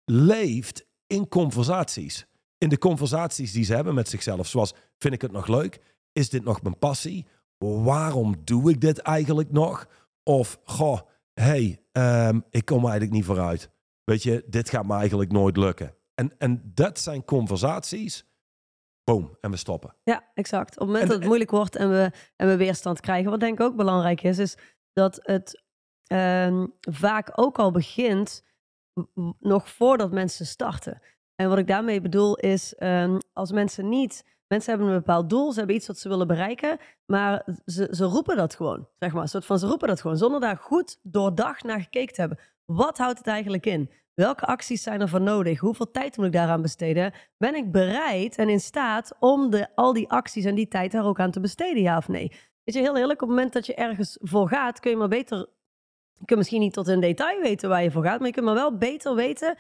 leeft 0.06 0.86
in 1.08 1.28
conversaties. 1.28 2.26
In 2.58 2.70
de 2.70 2.78
conversaties 2.78 3.52
die 3.52 3.64
ze 3.64 3.76
hebben 3.76 3.94
met 3.94 4.10
zichzelf. 4.10 4.48
Zoals, 4.48 4.74
vind 4.98 5.14
ik 5.14 5.22
het 5.22 5.32
nog 5.32 5.48
leuk? 5.48 5.82
Is 6.12 6.30
dit 6.30 6.44
nog 6.44 6.62
mijn 6.62 6.78
passie? 6.78 7.26
Waarom 7.58 8.36
doe 8.44 8.70
ik 8.70 8.82
dit 8.82 8.98
eigenlijk 8.98 9.52
nog? 9.52 9.88
Of, 10.24 10.60
goh, 10.64 11.00
hey, 11.34 11.80
ehm, 11.92 12.40
ik 12.50 12.66
kom 12.66 12.82
eigenlijk 12.82 13.12
niet 13.12 13.26
vooruit. 13.26 13.70
Weet 14.04 14.24
je, 14.24 14.44
dit 14.48 14.70
gaat 14.70 14.86
me 14.86 14.94
eigenlijk 14.94 15.32
nooit 15.32 15.58
lukken. 15.58 15.96
En, 16.16 16.34
en 16.38 16.72
dat 16.74 17.00
zijn 17.00 17.26
conversaties. 17.26 18.26
Boom, 19.06 19.38
en 19.42 19.52
we 19.52 19.58
stoppen. 19.58 19.96
Ja, 20.04 20.24
exact. 20.34 20.74
Op 20.74 20.78
het 20.80 20.86
moment 20.86 21.02
En- 21.04 21.08
dat 21.08 21.18
het 21.18 21.28
moeilijk 21.28 21.52
wordt 21.52 21.76
en 21.76 21.90
we, 21.90 22.12
en 22.36 22.48
we 22.48 22.56
weerstand 22.58 23.00
krijgen, 23.00 23.32
wat 23.32 23.40
denk 23.40 23.60
ik 23.60 23.66
ook 23.66 23.76
belangrijk 23.76 24.22
is, 24.24 24.38
is 24.40 24.58
dat 24.94 25.20
het 25.22 25.64
ehm, 26.06 26.66
vaak 26.80 27.32
ook 27.36 27.60
al 27.60 27.72
begint 27.72 28.44
nog 29.40 29.70
voordat 29.70 30.12
mensen 30.12 30.46
starten. 30.46 31.02
En 31.36 31.50
wat 31.50 31.58
ik 31.58 31.68
daarmee 31.68 32.02
bedoel 32.02 32.36
is, 32.36 32.76
ehm, 32.76 33.18
als 33.34 33.52
mensen 33.52 33.90
niet, 33.90 34.26
mensen 34.48 34.70
hebben 34.74 34.90
een 34.90 34.98
bepaald 35.00 35.30
doel, 35.30 35.52
ze 35.52 35.58
hebben 35.58 35.76
iets 35.76 35.88
wat 35.88 35.98
ze 35.98 36.10
willen 36.10 36.28
bereiken, 36.28 36.78
maar 37.06 37.46
ze, 37.66 37.88
ze 37.92 38.04
roepen 38.06 38.36
dat 38.36 38.56
gewoon, 38.56 38.88
zeg 39.00 39.14
maar, 39.14 39.22
een 39.22 39.28
soort 39.30 39.46
van 39.46 39.60
ze 39.60 39.68
roepen 39.68 39.88
dat 39.88 40.02
gewoon, 40.02 40.18
zonder 40.18 40.40
daar 40.40 40.58
goed 40.58 41.00
doordacht 41.02 41.64
naar 41.64 41.82
gekeken 41.82 42.14
te 42.14 42.22
hebben. 42.22 42.40
Wat 42.66 42.98
houdt 42.98 43.18
het 43.18 43.28
eigenlijk 43.28 43.66
in? 43.66 43.90
Welke 44.14 44.46
acties 44.46 44.84
zijn 44.84 45.02
er 45.02 45.10
voor 45.10 45.22
nodig? 45.22 45.60
Hoeveel 45.60 45.92
tijd 45.92 46.18
moet 46.18 46.26
ik 46.26 46.32
daaraan 46.32 46.62
besteden? 46.62 47.14
Ben 47.38 47.56
ik 47.56 47.72
bereid 47.72 48.36
en 48.36 48.50
in 48.50 48.60
staat 48.60 49.16
om 49.20 49.50
de, 49.50 49.68
al 49.76 49.94
die 49.94 50.10
acties 50.10 50.46
en 50.46 50.56
die 50.56 50.68
tijd 50.68 50.92
daar 50.92 51.06
ook 51.06 51.20
aan 51.20 51.32
te 51.32 51.40
besteden, 51.40 51.82
ja 51.82 51.98
of 51.98 52.08
nee? 52.08 52.32
Weet 52.64 52.76
je, 52.76 52.82
heel 52.82 52.98
eerlijk, 52.98 53.22
op 53.22 53.28
het 53.28 53.38
moment 53.38 53.54
dat 53.54 53.66
je 53.66 53.76
ergens 53.76 54.18
voor 54.22 54.48
gaat, 54.48 54.80
kun 54.80 54.92
je 54.92 54.98
maar 54.98 55.08
beter... 55.08 55.38
Je 56.18 56.26
kunt 56.26 56.40
misschien 56.40 56.60
niet 56.60 56.74
tot 56.74 56.88
in 56.88 57.00
detail 57.00 57.42
weten 57.42 57.70
waar 57.70 57.84
je 57.84 57.92
voor 57.92 58.04
gaat, 58.04 58.18
maar 58.18 58.28
je 58.28 58.34
kunt 58.34 58.46
maar 58.46 58.56
wel 58.56 58.78
beter 58.78 59.16
weten 59.16 59.58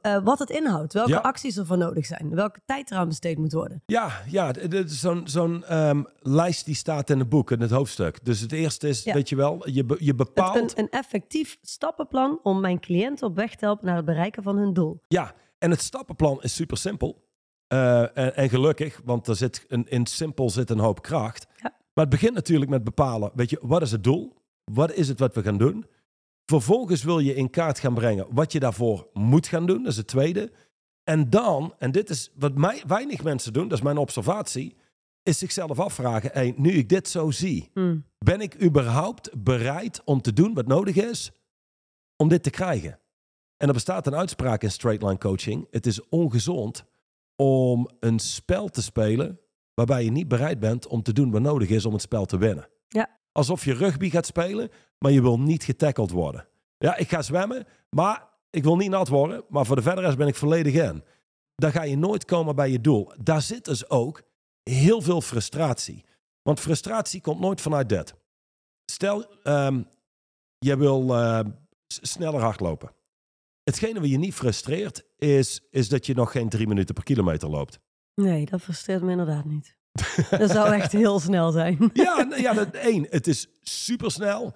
eh, 0.00 0.18
wat 0.24 0.38
het 0.38 0.50
inhoudt. 0.50 0.92
Welke 0.92 1.10
Ja. 1.10 1.18
acties 1.18 1.56
er 1.56 1.66
voor 1.66 1.78
nodig 1.78 2.06
zijn. 2.06 2.34
Welke 2.34 2.60
tijd 2.64 2.90
eraan 2.90 3.08
besteed 3.08 3.38
moet 3.38 3.52
worden. 3.52 3.82
Ja, 3.86 4.10
ja 4.28 4.52
zo'n 4.86 5.28
zo'n 5.28 5.64
ehm, 5.64 6.02
lijst 6.20 6.64
die 6.64 6.74
staat 6.74 7.10
in 7.10 7.18
het 7.18 7.28
boek, 7.28 7.50
in 7.50 7.60
het 7.60 7.70
hoofdstuk. 7.70 8.24
Dus 8.24 8.40
het 8.40 8.52
eerste 8.52 8.88
is, 8.88 9.04
Ja. 9.04 9.14
weet 9.14 9.28
je 9.28 9.36
wel, 9.36 9.68
je, 9.70 9.84
be- 9.84 9.96
je 9.98 10.14
bepaalt... 10.14 10.56
Een, 10.56 10.84
een 10.84 10.90
effectief 10.90 11.58
stappenplan 11.62 12.38
om 12.42 12.60
mijn 12.60 12.80
cliënten 12.80 13.26
op 13.26 13.36
weg 13.36 13.54
te 13.56 13.64
helpen 13.64 13.86
naar 13.86 13.96
het 13.96 14.04
bereiken 14.04 14.42
van 14.42 14.56
hun 14.56 14.72
doel. 14.72 15.00
Ja, 15.08 15.34
en 15.58 15.70
het 15.70 15.80
stappenplan 15.82 16.42
is 16.42 16.54
super 16.54 16.76
simpel. 16.76 17.24
Eh, 17.66 18.00
en, 18.18 18.36
en 18.36 18.48
gelukkig, 18.48 19.00
want 19.04 19.26
er 19.26 19.36
zit 19.36 19.64
een, 19.68 19.86
in 19.88 20.06
simpel 20.06 20.50
zit 20.50 20.70
een 20.70 20.78
hoop 20.78 21.02
kracht. 21.02 21.46
Ja. 21.56 21.74
Maar 21.94 22.04
het 22.04 22.08
begint 22.14 22.34
natuurlijk 22.34 22.70
met 22.70 22.84
bepalen, 22.84 23.30
weet 23.34 23.50
je, 23.50 23.58
wat 23.62 23.82
is 23.82 23.90
het 23.90 24.04
doel? 24.04 24.34
Wat 24.72 24.92
is 24.92 25.08
het 25.08 25.18
wat 25.18 25.34
we 25.34 25.42
gaan 25.42 25.58
doen? 25.58 25.86
Vervolgens 26.46 27.02
wil 27.02 27.18
je 27.18 27.34
in 27.34 27.50
kaart 27.50 27.78
gaan 27.78 27.94
brengen 27.94 28.26
wat 28.30 28.52
je 28.52 28.60
daarvoor 28.60 29.08
moet 29.12 29.46
gaan 29.46 29.66
doen. 29.66 29.82
Dat 29.82 29.92
is 29.92 29.96
het 29.96 30.06
tweede. 30.06 30.52
En 31.04 31.30
dan, 31.30 31.74
en 31.78 31.92
dit 31.92 32.10
is 32.10 32.32
wat 32.34 32.54
mij, 32.54 32.82
weinig 32.86 33.22
mensen 33.22 33.52
doen, 33.52 33.68
dat 33.68 33.78
is 33.78 33.84
mijn 33.84 33.96
observatie, 33.96 34.76
is 35.22 35.38
zichzelf 35.38 35.78
afvragen, 35.78 36.30
hey, 36.32 36.54
nu 36.56 36.70
ik 36.70 36.88
dit 36.88 37.08
zo 37.08 37.30
zie, 37.30 37.70
Hmm. 37.74 38.04
ben 38.18 38.40
ik 38.40 38.62
überhaupt 38.62 39.42
bereid 39.42 40.02
om 40.04 40.20
te 40.20 40.32
doen 40.32 40.54
wat 40.54 40.66
nodig 40.66 40.96
is 40.96 41.32
om 42.16 42.28
dit 42.28 42.42
te 42.42 42.50
krijgen? 42.50 42.98
En 43.56 43.68
er 43.68 43.74
bestaat 43.74 44.06
een 44.06 44.14
uitspraak 44.14 44.62
in 44.62 44.70
straight 44.70 45.02
line 45.02 45.18
coaching. 45.18 45.66
Het 45.70 45.86
is 45.86 46.08
ongezond 46.08 46.84
om 47.36 47.88
een 48.00 48.18
spel 48.18 48.68
te 48.68 48.82
spelen 48.82 49.40
waarbij 49.74 50.04
je 50.04 50.10
niet 50.10 50.28
bereid 50.28 50.60
bent 50.60 50.86
om 50.86 51.02
te 51.02 51.12
doen 51.12 51.30
wat 51.30 51.40
nodig 51.42 51.68
is 51.68 51.84
om 51.84 51.92
het 51.92 52.02
spel 52.02 52.24
te 52.24 52.38
winnen. 52.38 52.68
Ja. 52.88 53.18
Alsof 53.36 53.64
je 53.64 53.74
rugby 53.74 54.10
gaat 54.10 54.26
spelen, 54.26 54.70
maar 54.98 55.12
je 55.12 55.22
wil 55.22 55.38
niet 55.40 55.64
getackled 55.64 56.10
worden. 56.10 56.48
Ja, 56.78 56.96
ik 56.96 57.08
ga 57.08 57.22
zwemmen, 57.22 57.66
maar 57.90 58.28
ik 58.50 58.62
wil 58.62 58.76
niet 58.76 58.90
nat 58.90 59.08
worden. 59.08 59.44
Maar 59.48 59.66
voor 59.66 59.76
de 59.76 59.82
verdere 59.82 60.06
rest 60.06 60.18
ben 60.18 60.26
ik 60.26 60.34
volledig 60.34 60.74
in. 60.74 61.04
Dan 61.54 61.70
ga 61.72 61.82
je 61.82 61.96
nooit 61.96 62.24
komen 62.24 62.54
bij 62.56 62.70
je 62.70 62.80
doel. 62.80 63.12
Daar 63.20 63.42
zit 63.42 63.64
dus 63.64 63.90
ook 63.90 64.22
heel 64.62 65.00
veel 65.02 65.20
frustratie. 65.20 66.04
Want 66.42 66.60
frustratie 66.60 67.20
komt 67.20 67.40
nooit 67.40 67.60
vanuit 67.60 67.88
dit. 67.88 68.14
Stel, 68.90 69.26
ehm 69.42 69.82
je 70.58 70.76
wil 70.76 71.08
s- 71.86 71.98
sneller 72.12 72.40
hardlopen. 72.40 72.92
Hetgene 73.62 74.00
wat 74.00 74.08
je 74.10 74.18
niet 74.18 74.34
frustreert, 74.34 75.04
is, 75.16 75.66
is 75.70 75.88
dat 75.88 76.06
je 76.06 76.14
nog 76.14 76.30
geen 76.30 76.48
drie 76.48 76.66
minuten 76.66 76.94
per 76.94 77.04
kilometer 77.04 77.48
loopt. 77.48 77.78
Nee, 78.14 78.46
dat 78.46 78.60
frustreert 78.60 79.02
me 79.02 79.10
inderdaad 79.10 79.44
niet. 79.44 79.76
dat 80.38 80.50
zou 80.50 80.72
echt 80.74 80.92
heel 80.92 81.20
snel 81.20 81.50
zijn. 81.50 81.90
Ja, 81.92 82.26
ja 82.36 82.52
dat, 82.52 82.70
één, 82.70 83.06
het 83.10 83.26
is 83.26 83.46
supersnel. 83.62 84.54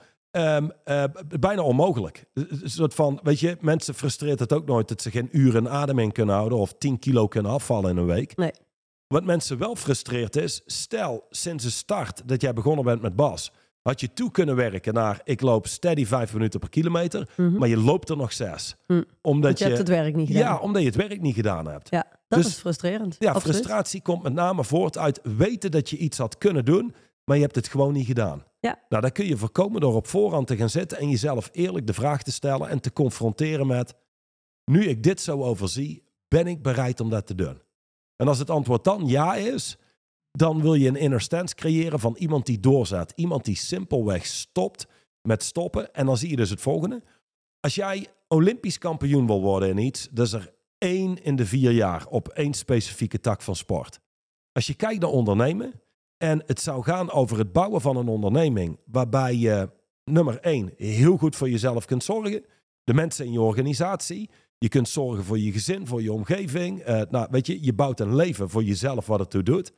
B- 0.84 1.40
bijna 1.40 1.62
onmogelijk. 1.62 2.24
Een 2.34 2.60
soort 2.64 2.94
van, 2.94 3.20
weet 3.22 3.40
je, 3.40 3.56
mensen 3.60 3.94
frustreert 3.94 4.38
het 4.38 4.52
ook 4.52 4.66
nooit 4.66 4.88
dat 4.88 5.02
ze 5.02 5.10
geen 5.10 5.28
uren 5.32 5.70
adem 5.70 5.98
in 5.98 6.12
kunnen 6.12 6.34
houden 6.34 6.58
of 6.58 6.72
10 6.78 6.98
kilo 6.98 7.28
kunnen 7.28 7.52
afvallen 7.52 7.90
in 7.90 7.96
een 7.96 8.06
week. 8.06 8.36
Nee. 8.36 8.50
Wat 9.06 9.24
mensen 9.24 9.58
wel 9.58 9.76
frustreert 9.76 10.36
is, 10.36 10.62
stel 10.66 11.26
sinds 11.30 11.64
de 11.64 11.70
start 11.70 12.22
dat 12.28 12.40
jij 12.40 12.52
begonnen 12.52 12.84
bent 12.84 13.02
met 13.02 13.16
Bas, 13.16 13.52
had 13.82 14.00
je 14.00 14.12
toe 14.12 14.30
kunnen 14.30 14.56
werken 14.56 14.94
naar 14.94 15.20
ik 15.24 15.40
loop 15.40 15.66
steady 15.66 16.06
5 16.06 16.32
minuten 16.32 16.60
per 16.60 16.68
kilometer, 16.68 17.28
Mhm. 17.36 17.58
maar 17.58 17.68
je 17.68 17.76
loopt 17.76 18.08
er 18.08 18.16
nog 18.16 18.32
zes. 18.32 18.76
Hm. 18.86 19.02
Omdat 19.22 19.44
Want 19.44 19.58
je 19.58 19.64
hebt 19.64 19.78
het 19.78 19.88
werk 19.88 20.14
niet 20.16 20.26
gedaan. 20.26 20.42
ja, 20.42 20.58
omdat 20.58 20.80
je 20.82 20.86
het 20.88 20.96
werk 20.96 21.20
niet 21.20 21.34
gedaan 21.34 21.66
hebt. 21.66 21.90
Ja, 21.90 22.04
dat 22.30 22.42
Dus- 22.42 22.48
is 22.52 22.58
frustrerend. 22.58 23.16
Ja, 23.18 23.32
Absoluut. 23.32 23.56
frustratie 23.56 24.02
komt 24.02 24.22
met 24.22 24.32
name 24.32 24.64
voort 24.64 24.98
uit 24.98 25.20
weten 25.22 25.70
dat 25.70 25.90
je 25.90 25.96
iets 25.96 26.18
had 26.18 26.38
kunnen 26.38 26.64
doen, 26.64 26.94
maar 27.24 27.36
je 27.36 27.42
hebt 27.42 27.54
het 27.54 27.68
gewoon 27.68 27.92
niet 27.92 28.06
gedaan. 28.06 28.44
Ja. 28.60 28.78
Nou, 28.88 29.02
dat 29.02 29.12
kun 29.12 29.26
je 29.26 29.36
voorkomen 29.36 29.80
door 29.80 29.94
op 29.94 30.06
voorhand 30.06 30.46
te 30.46 30.56
gaan 30.56 30.70
zitten 30.70 30.98
en 30.98 31.08
jezelf 31.10 31.48
eerlijk 31.52 31.86
de 31.86 31.92
vraag 31.92 32.22
te 32.22 32.32
stellen 32.32 32.68
en 32.68 32.80
te 32.80 32.92
confronteren 32.92 33.66
met, 33.66 33.94
nu 34.64 34.84
ik 34.84 35.02
dit 35.02 35.20
zo 35.20 35.42
overzie, 35.42 36.02
ben 36.28 36.46
ik 36.46 36.62
bereid 36.62 37.00
om 37.00 37.10
dat 37.10 37.26
te 37.26 37.34
doen? 37.34 37.62
En 38.16 38.28
als 38.28 38.38
het 38.38 38.50
antwoord 38.50 38.84
dan 38.84 39.06
ja 39.06 39.34
is, 39.34 39.76
dan 40.32 40.62
wil 40.62 40.74
je 40.74 40.88
een 40.88 40.96
inner 40.96 41.20
stance 41.20 41.54
creëren 41.54 42.00
van 42.00 42.16
iemand 42.18 42.46
die 42.46 42.60
doorzet. 42.60 43.12
Iemand 43.16 43.44
die 43.44 43.56
simpelweg 43.56 44.26
stopt 44.26 44.86
met 45.22 45.42
stoppen. 45.42 45.94
En 45.94 46.06
dan 46.06 46.16
zie 46.16 46.30
je 46.30 46.36
dus 46.36 46.50
het 46.50 46.60
volgende. 46.60 47.02
Als 47.60 47.74
jij 47.74 48.06
Olympisch 48.28 48.78
kampioen 48.78 49.26
wil 49.26 49.40
worden 49.40 49.68
in 49.68 49.78
iets, 49.78 50.08
is 50.14 50.32
er 50.32 50.52
één 50.80 51.22
in 51.22 51.36
de 51.36 51.46
vier 51.46 51.70
jaar 51.70 52.06
op 52.06 52.28
één 52.28 52.54
specifieke 52.54 53.20
tak 53.20 53.42
van 53.42 53.56
sport. 53.56 54.00
Als 54.52 54.66
je 54.66 54.74
kijkt 54.74 55.00
naar 55.00 55.10
ondernemen 55.10 55.80
en 56.16 56.42
het 56.46 56.60
zou 56.60 56.82
gaan 56.82 57.10
over 57.10 57.38
het 57.38 57.52
bouwen 57.52 57.80
van 57.80 57.96
een 57.96 58.08
onderneming 58.08 58.78
waarbij 58.84 59.34
je 59.34 59.70
nummer 60.04 60.40
één 60.40 60.72
heel 60.76 61.16
goed 61.16 61.36
voor 61.36 61.50
jezelf 61.50 61.84
kunt 61.84 62.04
zorgen, 62.04 62.44
de 62.84 62.94
mensen 62.94 63.24
in 63.24 63.32
je 63.32 63.40
organisatie, 63.40 64.30
je 64.58 64.68
kunt 64.68 64.88
zorgen 64.88 65.24
voor 65.24 65.38
je 65.38 65.52
gezin, 65.52 65.86
voor 65.86 66.02
je 66.02 66.12
omgeving. 66.12 66.88
Uh, 66.88 67.02
nou, 67.10 67.26
weet 67.30 67.46
je, 67.46 67.64
je 67.64 67.72
bouwt 67.72 68.00
een 68.00 68.14
leven 68.14 68.50
voor 68.50 68.62
jezelf 68.64 69.06
wat 69.06 69.18
het 69.18 69.30
toe 69.30 69.42
doet. 69.42 69.72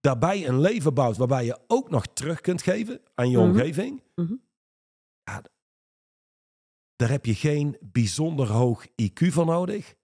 Daarbij 0.00 0.48
een 0.48 0.60
leven 0.60 0.94
bouwt 0.94 1.16
waarbij 1.16 1.44
je 1.44 1.58
ook 1.66 1.90
nog 1.90 2.06
terug 2.06 2.40
kunt 2.40 2.62
geven 2.62 3.00
aan 3.14 3.30
je 3.30 3.36
Mhm. 3.38 3.46
omgeving. 3.46 4.02
Mhm. 4.14 4.34
Ja, 5.22 5.42
daar 6.96 7.10
heb 7.10 7.24
je 7.24 7.34
geen 7.34 7.76
bijzonder 7.80 8.46
hoog 8.46 8.86
IQ 9.02 9.26
voor 9.32 9.46
nodig. 9.46 9.94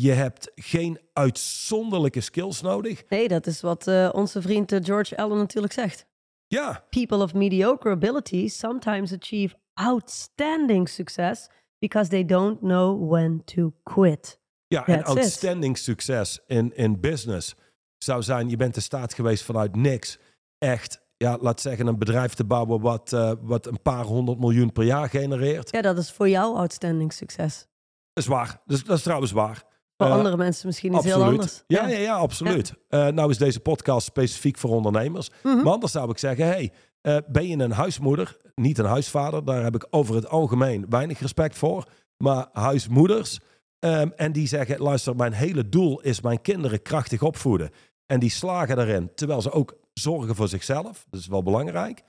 Je 0.00 0.12
hebt 0.12 0.50
geen 0.54 1.00
uitzonderlijke 1.12 2.20
skills 2.20 2.60
nodig. 2.60 3.04
Nee, 3.08 3.28
dat 3.28 3.46
is 3.46 3.60
wat 3.60 3.86
eh, 3.86 4.08
onze 4.12 4.42
vriend 4.42 4.72
eh, 4.72 4.78
George 4.82 5.16
Allen 5.16 5.36
natuurlijk 5.36 5.72
zegt. 5.72 6.06
Ja, 6.46 6.84
People 6.90 7.22
of 7.22 7.34
mediocre 7.34 7.90
ability 7.90 8.48
sometimes 8.48 9.12
achieve 9.12 9.54
outstanding 9.74 10.88
success 10.88 11.48
because 11.78 12.08
they 12.10 12.24
don't 12.24 12.58
know 12.60 13.10
when 13.10 13.44
to 13.44 13.72
quit. 13.82 14.40
ja 14.66 14.86
en 14.86 14.98
it. 14.98 15.04
outstanding 15.04 15.78
succes 15.78 16.40
in, 16.46 16.76
in 16.76 17.00
business 17.00 17.54
zou 17.98 18.22
zijn, 18.22 18.48
je 18.48 18.56
bent 18.56 18.76
in 18.76 18.82
staat 18.82 19.14
geweest 19.14 19.44
vanuit 19.44 19.76
niks 19.76 20.18
echt, 20.58 21.00
ja, 21.16 21.38
laat 21.40 21.60
zeggen, 21.60 21.86
een 21.86 21.98
bedrijf 21.98 22.34
te 22.34 22.44
bouwen 22.44 22.80
wat, 22.80 23.12
eh, 23.12 23.32
wat 23.40 23.66
een 23.66 23.82
paar 23.82 24.04
honderd 24.04 24.38
miljoen 24.38 24.72
per 24.72 24.84
jaar 24.84 25.08
genereert. 25.08 25.70
Ja, 25.70 25.80
dat 25.80 25.98
is 25.98 26.12
voor 26.12 26.28
jou 26.28 26.56
outstanding 26.56 27.12
succes. 27.12 27.66
Dat 28.12 28.24
is 28.24 28.26
waar. 28.26 28.62
Dus, 28.64 28.84
dat 28.84 28.96
is 28.96 29.02
trouwens 29.02 29.32
waar. 29.32 29.66
Voor 29.98 30.06
Eh, 30.06 30.12
andere 30.12 30.36
mensen 30.36 30.66
misschien 30.66 30.94
iets 30.94 31.04
heel 31.04 31.22
anders. 31.24 31.62
Ja, 31.66 31.88
ja, 31.88 31.98
ja, 31.98 32.14
absoluut. 32.14 32.72
Eh, 32.88 33.06
nou 33.06 33.30
is 33.30 33.38
deze 33.38 33.60
podcast 33.60 34.06
specifiek 34.06 34.58
voor 34.58 34.70
ondernemers. 34.70 35.30
Mhm. 35.42 35.56
Maar 35.56 35.72
anders 35.72 35.92
zou 35.92 36.10
ik 36.10 36.18
zeggen, 36.18 36.46
hey, 36.46 36.72
eh, 37.00 37.16
ben 37.28 37.48
je 37.48 37.56
een 37.56 37.72
huismoeder, 37.72 38.36
niet 38.54 38.78
een 38.78 38.84
huisvader, 38.84 39.44
daar 39.44 39.62
heb 39.62 39.74
ik 39.74 39.86
over 39.90 40.14
het 40.14 40.28
algemeen 40.28 40.86
weinig 40.88 41.18
respect 41.20 41.58
voor. 41.58 41.84
Maar 42.16 42.46
huismoeders, 42.52 43.40
ehm, 43.78 44.08
en 44.16 44.32
die 44.32 44.48
zeggen, 44.48 44.78
luister, 44.78 45.16
mijn 45.16 45.32
hele 45.32 45.68
doel 45.68 46.00
is 46.00 46.20
mijn 46.20 46.40
kinderen 46.40 46.82
krachtig 46.82 47.22
opvoeden. 47.22 47.70
En 48.06 48.20
die 48.20 48.30
slagen 48.30 48.76
daarin, 48.76 49.10
terwijl 49.14 49.42
ze 49.42 49.52
ook 49.52 49.76
zorgen 49.92 50.34
voor 50.34 50.48
zichzelf. 50.48 51.06
Dat 51.10 51.20
is 51.20 51.26
wel 51.26 51.42
belangrijk. 51.42 52.02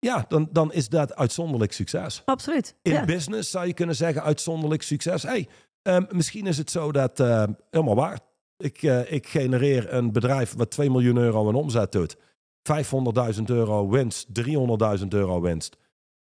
Ja, 0.00 0.24
dan, 0.28 0.48
dan 0.52 0.72
is 0.72 0.88
dat 0.88 1.14
uitzonderlijk 1.14 1.72
succes. 1.72 2.22
Absoluut. 2.24 2.74
In 2.82 2.92
ja. 2.92 3.04
business 3.04 3.50
zou 3.50 3.66
je 3.66 3.74
kunnen 3.74 3.96
zeggen 3.96 4.22
uitzonderlijk 4.22 4.82
succes. 4.82 5.22
Hey, 5.22 5.48
ehm, 5.88 6.04
misschien 6.16 6.46
is 6.46 6.58
het 6.58 6.70
zo 6.70 6.92
dat, 6.92 7.20
eh, 7.20 7.44
helemaal 7.70 7.94
waar, 7.94 8.20
ik, 8.56 8.82
eh, 8.82 9.12
ik 9.12 9.26
genereer 9.28 9.92
een 9.92 10.12
bedrijf 10.12 10.54
wat 10.54 10.70
2 10.70 10.90
miljoen 10.90 11.16
euro 11.16 11.48
in 11.48 11.54
omzet 11.54 11.92
doet. 11.92 12.16
500.000 12.62 13.50
euro 13.50 13.88
winst, 13.88 14.34
300.000 14.34 15.14
euro 15.14 15.40
winst. 15.40 15.76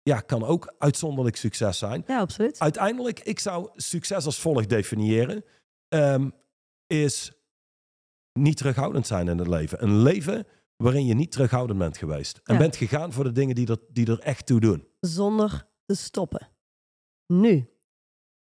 Ja, 0.02 0.20
kan 0.20 0.44
ook 0.44 0.74
uitzonderlijk 0.78 1.36
succes 1.36 1.78
zijn. 1.78 2.04
ja, 2.06 2.18
absoluut. 2.20 2.58
Uiteindelijk, 2.58 3.20
ik 3.20 3.38
zou 3.38 3.68
succes 3.74 4.24
als 4.24 4.40
volgt 4.40 4.68
definiëren. 4.68 5.44
Ehm, 5.88 6.30
is 6.86 7.32
niet 8.32 8.56
terughoudend 8.56 9.06
zijn 9.06 9.28
in 9.28 9.38
het 9.38 9.46
leven. 9.48 9.82
Een 9.82 10.02
leven 10.02 10.46
waarin 10.76 11.06
je 11.06 11.14
niet 11.14 11.32
terughoudend 11.32 11.78
bent 11.78 11.96
geweest. 11.96 12.40
En 12.44 12.54
Ja. 12.54 12.60
bent 12.60 12.76
gegaan 12.76 13.12
voor 13.12 13.24
de 13.24 13.32
dingen 13.32 13.54
die 13.54 13.66
er, 13.68 13.78
die 13.92 14.06
er 14.06 14.18
echt 14.18 14.46
toe 14.46 14.60
doen. 14.60 14.86
Zonder 15.00 15.66
te 15.86 15.94
stoppen. 15.94 16.48
Nu. 17.26 17.68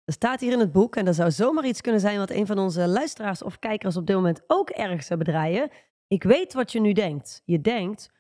Er 0.08 0.14
staat 0.14 0.40
hier 0.40 0.52
in 0.52 0.60
het 0.60 0.72
boek, 0.72 0.96
en 0.96 1.06
dat 1.06 1.16
zou 1.16 1.32
zomaar 1.32 1.66
iets 1.66 1.82
kunnen 1.82 2.02
zijn 2.02 2.18
wat 2.18 2.30
een 2.30 2.46
van 2.46 2.60
onze 2.60 2.88
luisteraars 2.88 3.44
of 3.44 3.60
kijkers 3.60 3.98
op 3.98 4.06
dit 4.06 4.16
moment 4.16 4.42
ook 4.48 4.70
ergens 4.70 5.10
hebben 5.10 5.28
draaien. 5.28 5.70
Ik 6.08 6.24
weet 6.24 6.54
wat 6.54 6.72
je 6.72 6.80
nu 6.80 6.94
denkt. 6.94 7.42
Je 7.46 7.62
denkt, 7.62 8.12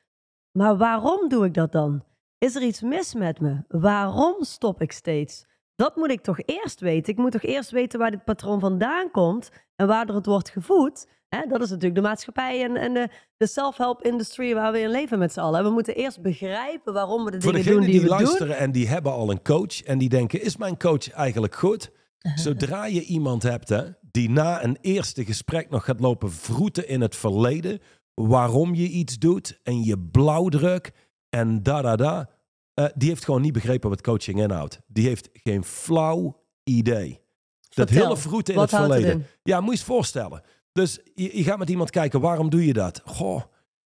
maar 0.52 0.78
waarom 0.78 1.30
doe 1.30 1.46
ik 1.46 1.54
dat 1.54 1.72
dan? 1.72 2.04
Is 2.38 2.56
er 2.56 2.62
iets 2.62 2.82
mis 2.82 3.14
met 3.14 3.40
me? 3.40 3.64
Waarom 3.68 4.44
stop 4.44 4.82
ik 4.82 4.92
steeds? 4.92 5.46
Dat 5.76 5.96
moet 5.96 6.10
ik 6.10 6.22
toch 6.22 6.40
eerst 6.46 6.80
weten. 6.80 7.14
Ik 7.14 7.20
moet 7.20 7.32
toch 7.32 7.44
eerst 7.44 7.72
weten 7.72 8.00
waar 8.00 8.12
dit 8.12 8.24
patroon 8.24 8.60
vandaan 8.60 9.12
komt 9.12 9.52
en 9.76 9.88
waardoor 9.88 10.16
het 10.16 10.26
wordt 10.26 10.50
gevoed. 10.50 11.08
Hè, 11.30 11.46
dat 11.48 11.62
is 11.62 11.70
natuurlijk 11.70 11.96
de 11.96 12.02
maatschappij 12.02 12.64
en, 12.64 12.76
en 12.76 12.94
de, 12.94 13.10
de 13.38 13.48
self-help 13.48 14.04
industry 14.04 14.54
waar 14.54 14.72
we 14.72 14.80
in 14.80 14.90
leven 14.90 15.20
met 15.20 15.34
z'n 15.34 15.40
allen. 15.40 15.64
We 15.64 15.70
moeten 15.70 15.96
eerst 15.96 16.22
begrijpen 16.22 16.94
waarom 16.94 17.26
we 17.26 17.32
de 17.32 17.42
Voor 17.42 17.52
dingen 17.52 17.66
degenen 17.66 17.84
doen 17.84 17.92
die, 17.92 18.00
die, 18.00 18.10
we 18.10 18.16
doen. 18.16 18.26
luisteren 18.26 18.58
en 18.58 18.72
die 18.72 18.88
hebben 18.88 19.12
al 19.12 19.32
een 19.32 19.42
coach 19.42 19.84
en 19.84 19.98
die 19.98 20.10
denken, 20.10 20.42
is 20.42 20.58
mijn 20.58 20.78
coach 20.78 21.10
eigenlijk 21.10 21.56
goed? 21.56 21.92
Zodra 22.36 22.86
je 22.86 23.04
iemand 23.04 23.44
hebt 23.44 23.70
hè, 23.70 23.84
die 24.12 24.30
na 24.30 24.64
een 24.64 24.78
eerste 24.82 25.26
gesprek 25.26 25.70
nog 25.70 25.86
gaat 25.86 26.00
lopen 26.00 26.32
vroeten 26.32 26.88
in 26.88 27.02
het 27.02 27.16
verleden, 27.16 27.80
waarom 28.14 28.76
je 28.76 28.88
iets 28.88 29.18
doet 29.18 29.60
en 29.64 29.84
je 29.84 30.00
blauwdruk 30.00 30.92
en 31.30 31.64
da 31.64 31.82
da 31.82 31.96
da, 31.96 32.30
eh, 32.74 32.86
die 32.96 33.10
heeft 33.10 33.26
gewoon 33.26 33.42
niet 33.42 33.54
begrepen 33.54 33.90
wat 33.90 34.02
coaching 34.02 34.40
inhoudt. 34.40 34.82
Die 34.88 35.08
heeft 35.08 35.30
geen 35.34 35.64
flauw 35.64 36.44
idee. 36.64 37.26
Dat 37.70 37.88
Vertel, 37.90 38.08
hele 38.08 38.18
vroeten 38.18 38.54
in 38.54 38.60
het 38.60 38.70
verleden. 38.70 39.26
Ja, 39.44 39.60
moet 39.60 39.66
je 39.66 39.72
eens 39.72 39.84
voorstellen. 39.84 40.42
Dus 40.78 41.00
je, 41.14 41.44
gaat 41.44 41.58
met 41.58 41.70
iemand 41.70 41.90
kijken, 41.90 42.22
waarom 42.22 42.50
doe 42.50 42.66
je 42.66 42.74
dat? 42.74 43.02
Goh, 43.06 43.42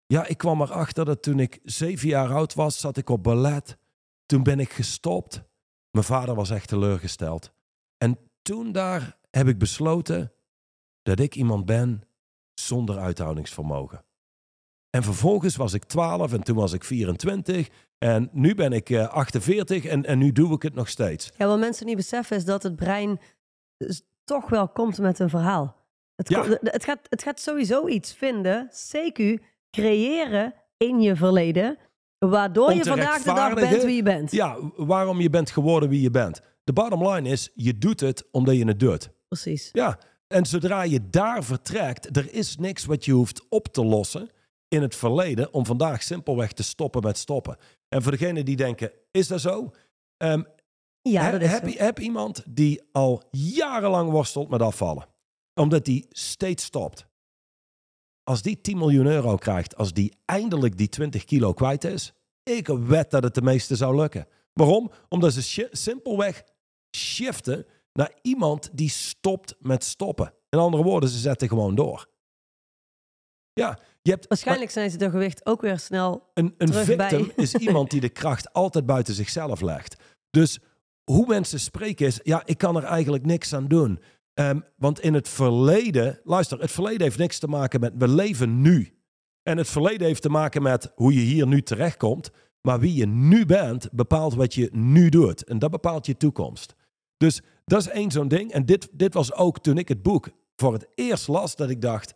ja, 0.07 0.27
ik 0.27 0.39
kwam 0.39 0.61
erachter 0.61 1.05
dat 1.05 1.23
toen 1.23 1.41
ik 1.41 1.61
zeven 1.63 2.09
jaar 2.09 2.35
oud 2.35 2.55
was, 2.55 2.81
zat 2.81 2.97
ik 2.97 3.09
op 3.09 3.23
ballet. 3.23 3.77
Toen 4.27 4.43
ben 4.43 4.61
ik 4.61 4.73
gestopt. 4.73 5.43
Mijn 5.91 6.05
vader 6.05 6.35
was 6.35 6.51
echt 6.51 6.69
teleurgesteld. 6.69 7.53
En 7.99 8.19
toen 8.43 8.73
daar 8.73 9.19
heb 9.31 9.49
ik 9.49 9.59
besloten 9.59 10.33
dat 11.03 11.19
ik 11.19 11.35
iemand 11.35 11.65
ben 11.65 12.03
zonder 12.55 12.99
uithoudingsvermogen. 12.99 14.05
En 14.91 15.03
vervolgens 15.03 15.57
was 15.57 15.73
ik 15.73 15.85
12 15.85 16.33
en 16.33 16.43
toen 16.43 16.57
was 16.57 16.73
ik 16.73 16.85
24 16.85 17.69
en 17.99 18.29
nu 18.33 18.55
ben 18.55 18.73
ik 18.73 18.91
eh, 18.91 19.09
48 19.09 19.85
en, 19.85 20.05
en 20.05 20.19
nu 20.19 20.33
doe 20.33 20.55
ik 20.55 20.63
het 20.63 20.75
nog 20.75 20.89
steeds. 20.89 21.31
Ja, 21.37 21.47
wat 21.47 21.59
mensen 21.59 21.87
niet 21.87 21.97
beseffen 21.97 22.37
is 22.37 22.45
dat 22.45 22.63
het 22.63 22.77
brein 22.77 23.21
dus 23.77 24.03
toch 24.25 24.49
wel 24.49 24.69
komt 24.69 24.99
met 24.99 25.19
een 25.19 25.31
verhaal. 25.31 25.80
Het, 26.21 26.29
Ja. 26.29 26.59
het, 26.61 26.85
gaat, 26.85 26.99
het 27.09 27.23
gaat 27.23 27.41
sowieso 27.41 27.87
iets 27.89 28.13
vinden, 28.15 28.69
CQ, 28.71 29.43
creëren 29.71 30.55
in 30.77 31.01
je 31.01 31.17
verleden, 31.17 31.79
waardoor 32.19 32.73
je 32.73 32.85
vandaag 32.85 33.23
de 33.23 33.35
dag 33.35 33.55
bent 33.55 33.83
wie 33.83 33.97
je 33.97 34.03
bent. 34.03 34.31
Ja, 34.33 34.57
waarom 34.77 35.21
je 35.21 35.31
bent 35.31 35.51
geworden 35.51 35.89
wie 35.89 36.01
je 36.01 36.11
bent. 36.11 36.41
De 36.65 36.73
bottom 36.73 37.09
line 37.09 37.29
is, 37.29 37.51
je 37.55 37.79
doet 37.79 38.01
het 38.01 38.29
omdat 38.31 38.57
je 38.57 38.65
het 38.65 38.81
doet. 38.81 39.11
Precies. 39.29 39.69
Ja, 39.73 39.99
en 40.27 40.47
zodra 40.47 40.83
je 40.83 41.09
daar 41.11 41.45
vertrekt, 41.45 42.17
er 42.17 42.33
is 42.35 42.57
niks 42.57 42.85
wat 42.85 43.05
je 43.05 43.13
hoeft 43.13 43.47
op 43.49 43.69
te 43.69 43.85
lossen 43.85 44.29
in 44.69 44.83
het 44.83 44.97
verleden 44.97 45.53
om 45.53 45.67
vandaag 45.67 46.03
simpelweg 46.03 46.53
te 46.53 46.63
stoppen 46.63 47.03
met 47.03 47.19
stoppen. 47.19 47.57
En 47.89 48.03
voor 48.03 48.13
degenen 48.13 48.45
die 48.45 48.57
denken, 48.57 48.93
is 49.11 49.29
dat 49.29 49.41
zo? 49.41 49.71
Ehm, 50.17 50.43
Ja, 51.03 51.23
He- 51.23 51.31
dat 51.31 51.41
is 51.41 51.51
heb, 51.51 51.69
zo. 51.69 51.85
heb 51.85 51.99
iemand 51.99 52.43
die 52.49 52.83
al 52.93 53.23
jarenlang 53.31 54.11
worstelt 54.11 54.49
met 54.49 54.63
afvallen, 54.63 55.07
omdat 55.61 55.85
die 55.85 56.07
steeds 56.11 56.65
stopt. 56.65 57.07
Als 58.23 58.43
die 58.43 58.61
10 58.61 58.79
miljoen 58.79 59.07
euro 59.07 59.37
krijgt, 59.37 59.77
als 59.77 59.93
die 59.93 60.17
eindelijk 60.25 60.77
die 60.77 60.89
20 60.89 61.25
kilo 61.25 61.53
kwijt 61.53 61.85
is, 61.85 62.13
ik 62.43 62.67
wed 62.67 63.11
dat 63.11 63.23
het 63.23 63.35
de 63.35 63.43
meeste 63.43 63.77
zou 63.77 63.97
lukken. 63.97 64.27
Waarom? 64.53 64.91
Omdat 65.09 65.33
ze 65.33 65.43
shi- 65.43 65.69
simpelweg 65.71 66.43
shiften 66.97 67.67
naar 67.93 68.13
iemand 68.23 68.69
die 68.73 68.89
stopt 68.91 69.55
met 69.59 69.85
stoppen. 69.85 70.35
In 70.49 70.59
andere 70.59 70.83
woorden, 70.83 71.09
ze 71.09 71.19
zetten 71.19 71.49
gewoon 71.49 71.75
door. 71.75 72.09
Ja, 73.53 73.79
je 74.03 74.11
hebt 74.11 74.27
Waarschijnlijk 74.29 74.71
zijn 74.71 74.91
ze 74.91 74.97
de 74.97 75.11
gewicht 75.11 75.47
ook 75.47 75.61
weer 75.61 75.79
snel. 75.79 76.31
een, 76.35 76.55
een 76.59 76.71
terug 76.71 76.97
bij. 76.97 77.33
is 77.37 77.55
iemand 77.55 77.91
die 77.91 78.01
de 78.01 78.09
kracht 78.09 78.53
altijd 78.53 78.87
buiten 78.87 79.15
zichzelf 79.15 79.61
legt. 79.61 79.97
Dus 80.31 80.59
hoe 81.05 81.27
mensen 81.27 81.61
spreken 81.61 82.07
is, 82.07 82.21
ja, 82.23 82.43
ik 82.47 82.59
kan 82.59 82.77
er 82.77 82.85
eigenlijk 82.85 83.25
niks 83.27 83.53
aan 83.55 83.69
doen. 83.69 84.01
Ehm, 84.41 84.61
want 84.77 85.01
in 85.01 85.15
het 85.15 85.29
verleden, 85.29 86.21
luister, 86.25 86.61
het 86.61 86.71
verleden 86.71 87.03
heeft 87.03 87.19
niks 87.19 87.39
te 87.39 87.49
maken 87.49 87.81
met, 87.81 87.93
we 87.99 88.09
leven 88.09 88.61
nu. 88.61 88.99
En 89.43 89.57
het 89.57 89.69
verleden 89.69 90.07
heeft 90.07 90.23
te 90.23 90.29
maken 90.29 90.63
met 90.63 90.93
hoe 90.95 91.15
je 91.15 91.21
hier 91.21 91.47
nu 91.47 91.63
terechtkomt. 91.63 92.31
Maar 92.61 92.81
wie 92.81 92.95
je 92.95 93.07
nu 93.07 93.47
bent, 93.47 93.93
bepaalt 93.93 94.35
wat 94.35 94.55
je 94.55 94.69
nu 94.73 95.09
doet. 95.09 95.45
En 95.45 95.59
dat 95.59 95.71
bepaalt 95.71 96.07
je 96.07 96.17
toekomst. 96.17 96.75
Dus 97.17 97.41
dat 97.65 97.81
is 97.81 97.89
één 97.89 98.11
zo'n 98.11 98.29
ding. 98.29 98.53
En 98.53 98.67
dit, 98.67 98.89
dit 98.93 99.15
was 99.15 99.33
ook 99.35 99.59
toen 99.59 99.79
ik 99.79 99.89
het 99.89 100.03
boek 100.03 100.29
voor 100.57 100.73
het 100.73 100.87
eerst 100.95 101.29
las, 101.29 101.57
dat 101.57 101.71
ik 101.71 101.81
dacht, 101.81 102.15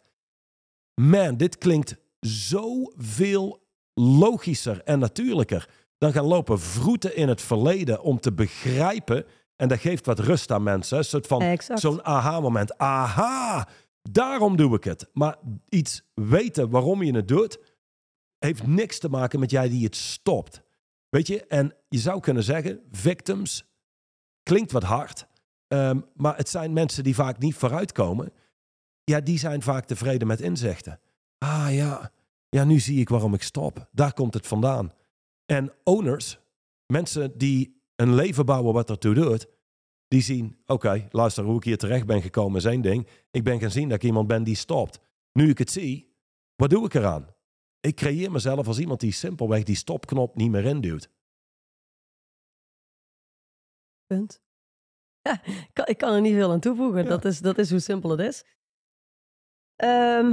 man, 0.94 1.36
dit 1.36 1.58
klinkt 1.58 1.96
zoveel 2.20 3.66
logischer 3.94 4.82
en 4.82 4.98
natuurlijker 4.98 5.68
dan 5.98 6.12
gaan 6.12 6.24
lopen 6.24 6.60
vroeten 6.60 7.16
in 7.16 7.28
het 7.28 7.42
verleden 7.42 8.02
om 8.02 8.20
te 8.20 8.32
begrijpen. 8.32 9.24
En 9.56 9.68
dat 9.68 9.78
geeft 9.78 10.06
wat 10.06 10.18
rust 10.18 10.50
aan 10.50 10.62
mensen. 10.62 10.98
Een 10.98 11.04
soort 11.04 11.26
van 11.26 11.42
Exact. 11.42 11.80
zo'n 11.80 12.04
aha-moment. 12.04 12.78
Aha, 12.78 13.68
daarom 14.02 14.56
doe 14.56 14.76
ik 14.76 14.84
het. 14.84 15.08
Maar 15.12 15.36
iets 15.68 16.02
weten 16.14 16.70
waarom 16.70 17.02
je 17.02 17.14
het 17.14 17.28
doet, 17.28 17.58
heeft 18.38 18.66
niks 18.66 18.98
te 18.98 19.08
maken 19.08 19.40
met 19.40 19.50
jij 19.50 19.68
die 19.68 19.84
het 19.84 19.96
stopt. 19.96 20.62
Weet 21.08 21.26
je, 21.26 21.46
en 21.46 21.74
je 21.88 21.98
zou 21.98 22.20
kunnen 22.20 22.42
zeggen, 22.42 22.80
victims 22.90 23.64
klinkt 24.42 24.72
wat 24.72 24.82
hard. 24.82 25.26
Ehm, 25.68 26.00
maar 26.14 26.36
het 26.36 26.48
zijn 26.48 26.72
mensen 26.72 27.04
die 27.04 27.14
vaak 27.14 27.38
niet 27.38 27.54
vooruitkomen. 27.54 28.32
Ja, 29.04 29.20
die 29.20 29.38
zijn 29.38 29.62
vaak 29.62 29.84
tevreden 29.84 30.26
met 30.26 30.40
inzichten. 30.40 31.00
Ah 31.38 31.66
ja, 31.70 32.10
ja, 32.48 32.64
nu 32.64 32.80
zie 32.80 33.00
ik 33.00 33.08
waarom 33.08 33.34
ik 33.34 33.42
stop. 33.42 33.88
Daar 33.92 34.12
komt 34.12 34.34
het 34.34 34.46
vandaan. 34.46 34.92
En 35.46 35.72
owners, 35.84 36.38
mensen 36.86 37.38
die 37.38 37.82
een 37.96 38.14
leven 38.14 38.46
bouwen 38.46 38.74
wat 38.74 38.90
ertoe 38.90 39.14
doet, 39.14 39.46
die 40.08 40.22
zien, 40.22 40.62
oké, 40.66 41.08
luister, 41.10 41.44
hoe 41.44 41.56
ik 41.56 41.64
hier 41.64 41.78
terecht 41.78 42.06
ben 42.06 42.22
gekomen 42.22 42.56
is 42.56 42.64
één 42.64 42.82
ding. 42.82 43.08
Ik 43.30 43.44
ben 43.44 43.60
gaan 43.60 43.70
zien 43.70 43.88
dat 43.88 43.96
ik 43.96 44.04
iemand 44.04 44.26
ben 44.26 44.44
die 44.44 44.56
stopt. 44.56 45.00
Nu 45.32 45.48
ik 45.50 45.58
het 45.58 45.70
zie, 45.70 46.16
wat 46.56 46.70
doe 46.70 46.84
ik 46.84 46.94
eraan? 46.94 47.34
Ik 47.80 47.96
creëer 47.96 48.30
mezelf 48.30 48.66
als 48.66 48.78
iemand 48.78 49.00
die 49.00 49.12
simpelweg 49.12 49.62
die 49.62 49.76
stopknop 49.76 50.36
niet 50.36 50.50
meer 50.50 50.64
induwt. 50.64 51.10
Punt. 54.06 54.42
Ja, 55.22 55.44
ik 55.86 55.98
kan, 55.98 56.12
er 56.12 56.20
niet 56.20 56.34
veel 56.34 56.50
aan 56.50 56.60
toevoegen. 56.60 57.02
Ja. 57.02 57.08
Dat, 57.08 57.24
is, 57.24 57.40
dat 57.40 57.58
is 57.58 57.70
hoe 57.70 57.78
simpel 57.78 58.10
het 58.10 58.20
is. 58.20 58.44
Ehm, 59.76 60.32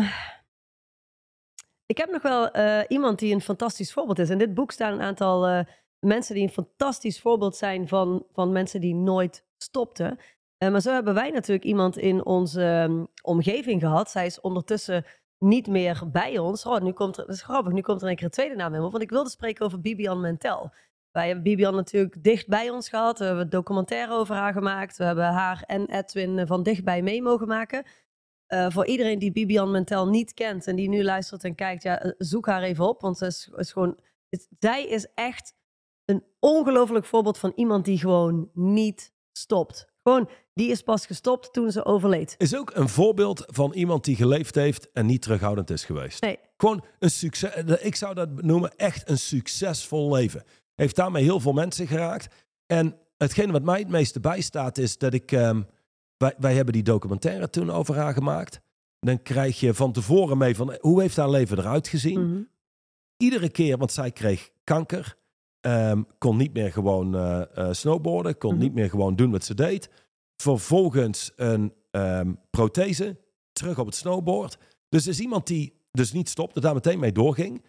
ik 1.85 1.97
heb 1.97 2.09
nog 2.09 2.21
wel 2.21 2.51
eh, 2.51 2.83
iemand 2.87 3.19
die 3.19 3.33
een 3.33 3.41
fantastisch 3.41 3.93
voorbeeld 3.93 4.19
is. 4.19 4.29
In 4.29 4.37
dit 4.37 4.53
boek 4.53 4.71
staan 4.71 4.93
een 4.93 5.01
aantal 5.01 5.47
eh, 5.47 5.65
mensen 6.05 6.35
die 6.35 6.43
een 6.43 6.49
fantastisch 6.49 7.21
voorbeeld 7.21 7.55
zijn 7.55 7.87
van, 7.87 8.25
van 8.31 8.51
mensen 8.51 8.81
die 8.81 8.95
nooit 8.95 9.45
stopten. 9.57 10.19
Eh, 10.57 10.71
maar 10.71 10.81
zo 10.81 10.93
hebben 10.93 11.13
wij 11.13 11.29
natuurlijk 11.29 11.65
iemand 11.65 11.97
in 11.97 12.25
onze 12.25 12.63
ehm, 12.63 13.03
omgeving 13.23 13.81
gehad. 13.81 14.11
Zij 14.11 14.25
is 14.25 14.41
ondertussen 14.41 15.05
niet 15.37 15.67
meer 15.67 16.01
bij 16.11 16.37
ons. 16.37 16.65
Oh, 16.65 16.81
nu 16.81 16.91
komt 16.91 17.17
er, 17.17 17.25
dat 17.25 17.35
is 17.35 17.41
grappig, 17.41 17.73
nu 17.73 17.81
komt 17.81 18.01
er 18.01 18.09
een 18.09 18.15
keer 18.15 18.25
een 18.25 18.31
tweede 18.31 18.55
naam 18.55 18.73
in. 18.73 18.81
Want 18.81 19.01
ik 19.01 19.09
wilde 19.09 19.29
spreken 19.29 19.65
over 19.65 19.81
Bibian 19.81 20.19
Mentel. 20.19 20.71
Wij 21.11 21.25
hebben 21.25 21.43
Bibian 21.43 21.75
natuurlijk 21.75 22.23
dicht 22.23 22.47
bij 22.47 22.69
ons 22.69 22.89
gehad. 22.89 23.19
We 23.19 23.25
hebben 23.25 23.49
documentaire 23.49 24.13
over 24.13 24.35
haar 24.35 24.53
gemaakt. 24.53 24.97
We 24.97 25.03
hebben 25.03 25.25
haar 25.25 25.63
en 25.67 25.85
Edwin 25.89 26.47
van 26.47 26.63
dichtbij 26.63 27.01
mee 27.01 27.21
mogen 27.21 27.47
maken. 27.47 27.83
Eh, 28.47 28.69
voor 28.69 28.85
iedereen 28.85 29.19
die 29.19 29.31
Bibian 29.31 29.71
Mentel 29.71 30.07
niet 30.07 30.33
kent 30.33 30.67
en 30.67 30.75
die 30.75 30.89
nu 30.89 31.03
luistert 31.03 31.43
en 31.43 31.55
kijkt, 31.55 31.83
ja, 31.83 31.99
eh, 31.99 32.11
zoek 32.17 32.45
haar 32.45 32.61
even 32.61 32.87
op. 32.87 33.01
Want 33.01 33.17
ze 33.17 33.25
is, 33.25 33.71
gewoon, 33.71 33.99
zij 34.59 34.87
is 34.87 35.07
echt 35.13 35.53
een 36.11 36.23
ongelooflijk 36.39 37.05
voorbeeld 37.05 37.37
van 37.37 37.51
iemand 37.55 37.85
die 37.85 37.97
gewoon 37.97 38.49
niet 38.53 39.11
stopt. 39.31 39.89
Gewoon, 40.03 40.29
die 40.53 40.69
is 40.71 40.81
pas 40.81 41.05
gestopt 41.05 41.53
toen 41.53 41.71
ze 41.71 41.85
overleed. 41.85 42.35
Is 42.37 42.55
ook 42.55 42.71
een 42.75 42.89
voorbeeld 42.89 43.43
van 43.47 43.73
iemand 43.73 44.03
die 44.03 44.15
geleefd 44.15 44.55
heeft 44.55 44.91
en 44.91 45.05
niet 45.05 45.21
terughoudend 45.21 45.69
is 45.69 45.85
geweest. 45.85 46.21
Nee, 46.21 46.39
Gewoon 46.57 46.83
een 46.99 47.11
succes. 47.11 47.53
Ik 47.81 47.95
zou 47.95 48.13
dat 48.13 48.41
noemen 48.41 48.75
echt 48.75 49.09
een 49.09 49.17
succesvol 49.17 50.13
leven. 50.13 50.43
Heeft 50.75 50.95
daarmee 50.95 51.23
heel 51.23 51.39
veel 51.39 51.53
mensen 51.53 51.87
geraakt. 51.87 52.35
En 52.65 52.97
hetgene 53.17 53.51
wat 53.51 53.63
mij 53.63 53.79
het 53.79 53.89
meeste 53.89 54.19
bijstaat 54.19 54.77
is 54.77 54.97
dat 54.97 55.13
ik. 55.13 55.31
ehm, 55.31 55.61
wij, 56.17 56.33
wij 56.37 56.55
hebben 56.55 56.73
die 56.73 56.83
documentaire 56.83 57.49
toen 57.49 57.69
over 57.71 57.95
haar 57.95 58.13
gemaakt. 58.13 58.59
Dan 58.99 59.21
krijg 59.21 59.59
je 59.59 59.73
van 59.73 59.91
tevoren 59.91 60.37
mee 60.37 60.55
van 60.55 60.77
hoe 60.79 61.01
heeft 61.01 61.15
haar 61.15 61.29
leven 61.29 61.57
eruit 61.57 61.87
gezien. 61.87 62.27
mhm. 62.27 62.41
Iedere 63.17 63.49
keer, 63.49 63.77
want 63.77 63.91
zij 63.91 64.11
kreeg 64.11 64.49
kanker. 64.63 65.17
Ehm, 65.61 66.01
kon 66.17 66.37
niet 66.37 66.53
meer 66.53 66.71
gewoon 66.71 67.15
eh, 67.15 67.41
eh, 67.57 67.67
snowboarden. 67.73 68.37
Kon 68.37 68.51
Mhm. 68.53 68.61
niet 68.61 68.73
meer 68.73 68.89
gewoon 68.89 69.15
doen 69.15 69.31
wat 69.31 69.43
ze 69.43 69.53
deed. 69.55 69.89
Vervolgens 70.41 71.31
een 71.35 71.73
ehm, 71.91 72.31
prothese. 72.49 73.17
Terug 73.53 73.79
op 73.79 73.85
het 73.85 73.95
snowboard. 73.95 74.57
Dus 74.89 75.07
is 75.07 75.19
iemand 75.19 75.47
die 75.47 75.73
dus 75.91 76.11
niet 76.11 76.29
stopte, 76.29 76.59
daar 76.59 76.73
meteen 76.73 76.99
mee 76.99 77.11
doorging. 77.11 77.63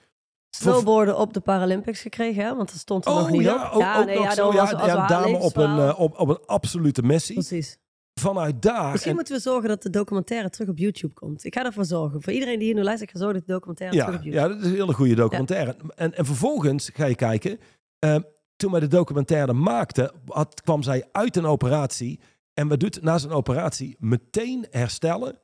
snowboarden 0.56 1.18
op 1.18 1.32
de 1.32 1.40
Paralympics 1.40 2.00
gekregen, 2.00 2.44
hè? 2.44 2.56
want 2.56 2.68
dat 2.70 2.78
stond 2.78 3.06
er 3.06 3.12
nog 3.12 3.30
niet 3.30 3.38
Oh 3.40 3.44
ja, 3.44 3.66
op. 3.66 3.74
ook, 3.82 3.98
ook 3.98 4.06
nee, 4.06 4.14
nog 4.16 4.24
ja, 4.24 4.34
zo. 4.34 4.52
Ja, 4.52 4.60
was- 4.72 4.86
ja, 4.86 5.06
dame 5.06 5.36
op 5.36 5.56
een, 5.56 5.78
eh, 5.78 6.00
op, 6.00 6.18
op 6.18 6.28
een 6.28 6.38
absolute 6.46 7.02
missie. 7.02 7.34
Precies. 7.34 7.78
Vanuit 8.20 8.62
daar. 8.62 8.90
Misschien 8.90 9.10
en- 9.10 9.16
moeten 9.16 9.34
we 9.34 9.40
zorgen 9.40 9.68
dat 9.68 9.82
de 9.82 9.90
documentaire 9.90 10.50
terug 10.50 10.68
op 10.68 10.78
YouTube 10.78 11.14
komt. 11.14 11.44
Ik 11.44 11.54
ga 11.54 11.64
ervoor 11.64 11.84
zorgen. 11.84 12.22
Voor 12.22 12.32
iedereen 12.32 12.58
die 12.58 12.66
hier 12.66 12.74
nu 12.76 12.82
luistert, 12.82 13.10
ik 13.10 13.16
ga 13.16 13.22
zorgen 13.22 13.38
dat 13.38 13.46
de 13.48 13.52
documentaire 13.52 13.96
terug 13.96 14.12
ja, 14.12 14.18
op 14.18 14.24
YouTube 14.24 14.42
ja, 14.48 14.54
dat 14.54 14.64
is 14.64 14.70
een 14.72 14.78
hele 14.78 14.92
goede 14.94 15.14
documentaire. 15.14 15.76
En, 15.94 16.14
en 16.16 16.24
vervolgens 16.24 16.90
ga 16.94 17.04
je 17.04 17.14
kijken. 17.14 17.58
Eh, 18.02 18.16
toen 18.56 18.70
wij 18.70 18.80
de 18.80 18.86
documentaire 18.86 19.52
maakten, 19.52 20.12
had, 20.26 20.60
kwam 20.60 20.82
zij 20.82 21.08
uit 21.12 21.36
een 21.36 21.46
operatie. 21.46 22.20
En 22.54 22.68
wat 22.68 22.80
doet 22.80 23.02
na 23.02 23.18
zijn 23.18 23.32
operatie? 23.32 23.96
Meteen 23.98 24.66
herstellen. 24.70 25.38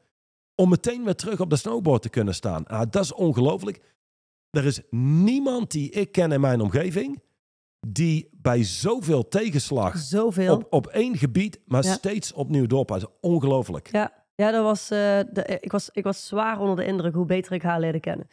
Om 0.55 0.68
meteen 0.68 1.05
weer 1.05 1.14
terug 1.14 1.40
op 1.40 1.51
de 1.51 1.57
snowboard 1.57 2.03
te 2.03 2.09
kunnen 2.09 2.35
staan. 2.35 2.64
Nou, 2.66 2.87
dat 2.90 3.03
is 3.05 3.12
ongelooflijk. 3.12 3.81
Er 4.51 4.64
is 4.64 4.81
niemand 4.90 5.71
die 5.71 5.90
ik 5.90 6.12
ken 6.12 6.33
in 6.33 6.40
mijn 6.40 6.61
omgeving. 6.61 7.23
die 7.87 8.29
bij 8.33 8.64
zoveel 8.64 9.29
tegenslag. 9.29 9.99
Zoveel. 9.99 10.55
op, 10.55 10.66
op 10.71 10.87
één 10.87 11.16
gebied, 11.16 11.61
maar 11.66 11.85
Ja. 11.85 11.92
steeds 11.92 12.33
opnieuw 12.33 12.66
doorpassen. 12.66 13.11
Ongelooflijk. 13.21 13.88
Ja, 13.92 14.12
ja 14.35 14.51
dat 14.51 14.62
was, 14.62 14.90
eh, 14.90 14.99
de, 15.33 15.59
ik, 15.61 15.73
was, 15.73 15.88
ik 15.92 16.05
was 16.05 16.27
zwaar 16.27 16.61
onder 16.61 16.77
de 16.77 16.85
indruk 16.85 17.14
hoe 17.14 17.25
beter 17.27 17.53
ik 17.53 17.62
haar 17.62 17.81
leerde 17.81 18.01
kennen. 18.01 18.27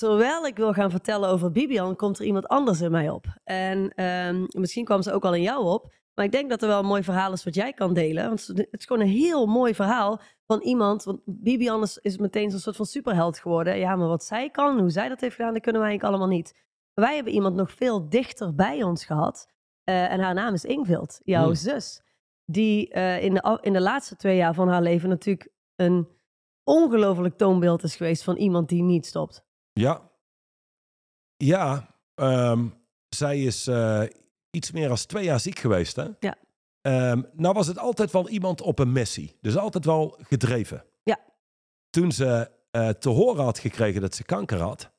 Terwijl 0.00 0.46
ik 0.46 0.56
wil 0.56 0.72
gaan 0.72 0.90
vertellen 0.90 1.28
over 1.28 1.52
Bibian, 1.52 1.96
komt 1.96 2.18
er 2.18 2.24
iemand 2.24 2.48
anders 2.48 2.80
in 2.80 2.90
mij 2.90 3.10
op. 3.10 3.26
En 3.44 3.92
ehm, 3.94 4.46
misschien 4.48 4.84
kwam 4.84 5.02
ze 5.02 5.12
ook 5.12 5.24
al 5.24 5.34
in 5.34 5.42
jou 5.42 5.64
op. 5.64 5.92
Maar 6.14 6.24
ik 6.24 6.32
denk 6.32 6.50
dat 6.50 6.62
er 6.62 6.68
wel 6.68 6.78
een 6.78 6.86
mooi 6.86 7.02
verhaal 7.02 7.32
is 7.32 7.44
wat 7.44 7.54
jij 7.54 7.72
kan 7.72 7.94
delen. 7.94 8.28
Want 8.28 8.46
het 8.46 8.68
is 8.70 8.84
gewoon 8.84 9.02
een 9.02 9.12
heel 9.12 9.46
mooi 9.46 9.74
verhaal 9.74 10.20
van 10.46 10.60
iemand. 10.60 11.04
Want 11.04 11.20
Bibian 11.24 11.82
is, 11.82 11.98
is 11.98 12.18
meteen 12.18 12.50
zo'n 12.50 12.60
soort 12.60 12.76
van 12.76 12.86
superheld 12.86 13.38
geworden. 13.38 13.78
Ja, 13.78 13.96
maar 13.96 14.08
wat 14.08 14.24
zij 14.24 14.50
kan, 14.50 14.78
hoe 14.78 14.90
zij 14.90 15.08
dat 15.08 15.20
heeft 15.20 15.34
gedaan, 15.34 15.52
dat 15.52 15.62
kunnen 15.62 15.80
wij 15.80 15.90
eigenlijk 15.90 16.18
allemaal 16.18 16.36
niet. 16.36 16.54
Wij 16.94 17.14
hebben 17.14 17.32
iemand 17.32 17.54
nog 17.54 17.72
veel 17.72 18.08
dichter 18.08 18.54
bij 18.54 18.82
ons 18.82 19.04
gehad. 19.04 19.48
Eh, 19.84 20.12
en 20.12 20.20
haar 20.20 20.34
naam 20.34 20.54
is 20.54 20.64
Ingvild, 20.64 21.20
jouw 21.24 21.44
Hmm. 21.44 21.54
zus. 21.54 22.02
Die 22.44 22.88
eh, 22.88 23.22
in, 23.22 23.34
de, 23.34 23.58
in 23.60 23.72
de 23.72 23.80
laatste 23.80 24.16
twee 24.16 24.36
jaar 24.36 24.54
van 24.54 24.68
haar 24.68 24.82
leven 24.82 25.08
natuurlijk 25.08 25.48
een 25.76 26.08
ongelooflijk 26.64 27.36
toonbeeld 27.36 27.82
is 27.82 27.96
geweest 27.96 28.24
van 28.24 28.36
iemand 28.36 28.68
die 28.68 28.82
niet 28.82 29.06
stopt. 29.06 29.48
Ja. 29.80 30.10
Ja, 31.36 31.96
ehm, 32.14 32.68
zij 33.08 33.42
is 33.42 33.66
eh, 33.66 34.02
iets 34.50 34.70
meer 34.70 34.88
dan 34.88 34.96
twee 34.96 35.24
jaar 35.24 35.40
ziek 35.40 35.58
geweest. 35.58 35.96
Hè? 35.96 36.08
Ja. 36.18 36.36
Ehm, 36.80 37.22
nou 37.32 37.54
was 37.54 37.66
het 37.66 37.78
altijd 37.78 38.10
wel 38.10 38.28
iemand 38.28 38.60
op 38.60 38.78
een 38.78 38.92
missie. 38.92 39.36
Dus 39.40 39.56
altijd 39.56 39.84
wel 39.84 40.16
gedreven. 40.20 40.84
Ja. 41.02 41.18
Toen 41.90 42.12
ze 42.12 42.50
eh, 42.70 42.88
te 42.88 43.08
horen 43.08 43.44
had 43.44 43.58
gekregen 43.58 44.00
dat 44.00 44.14
ze 44.14 44.24
kanker 44.24 44.60
had. 44.60 44.90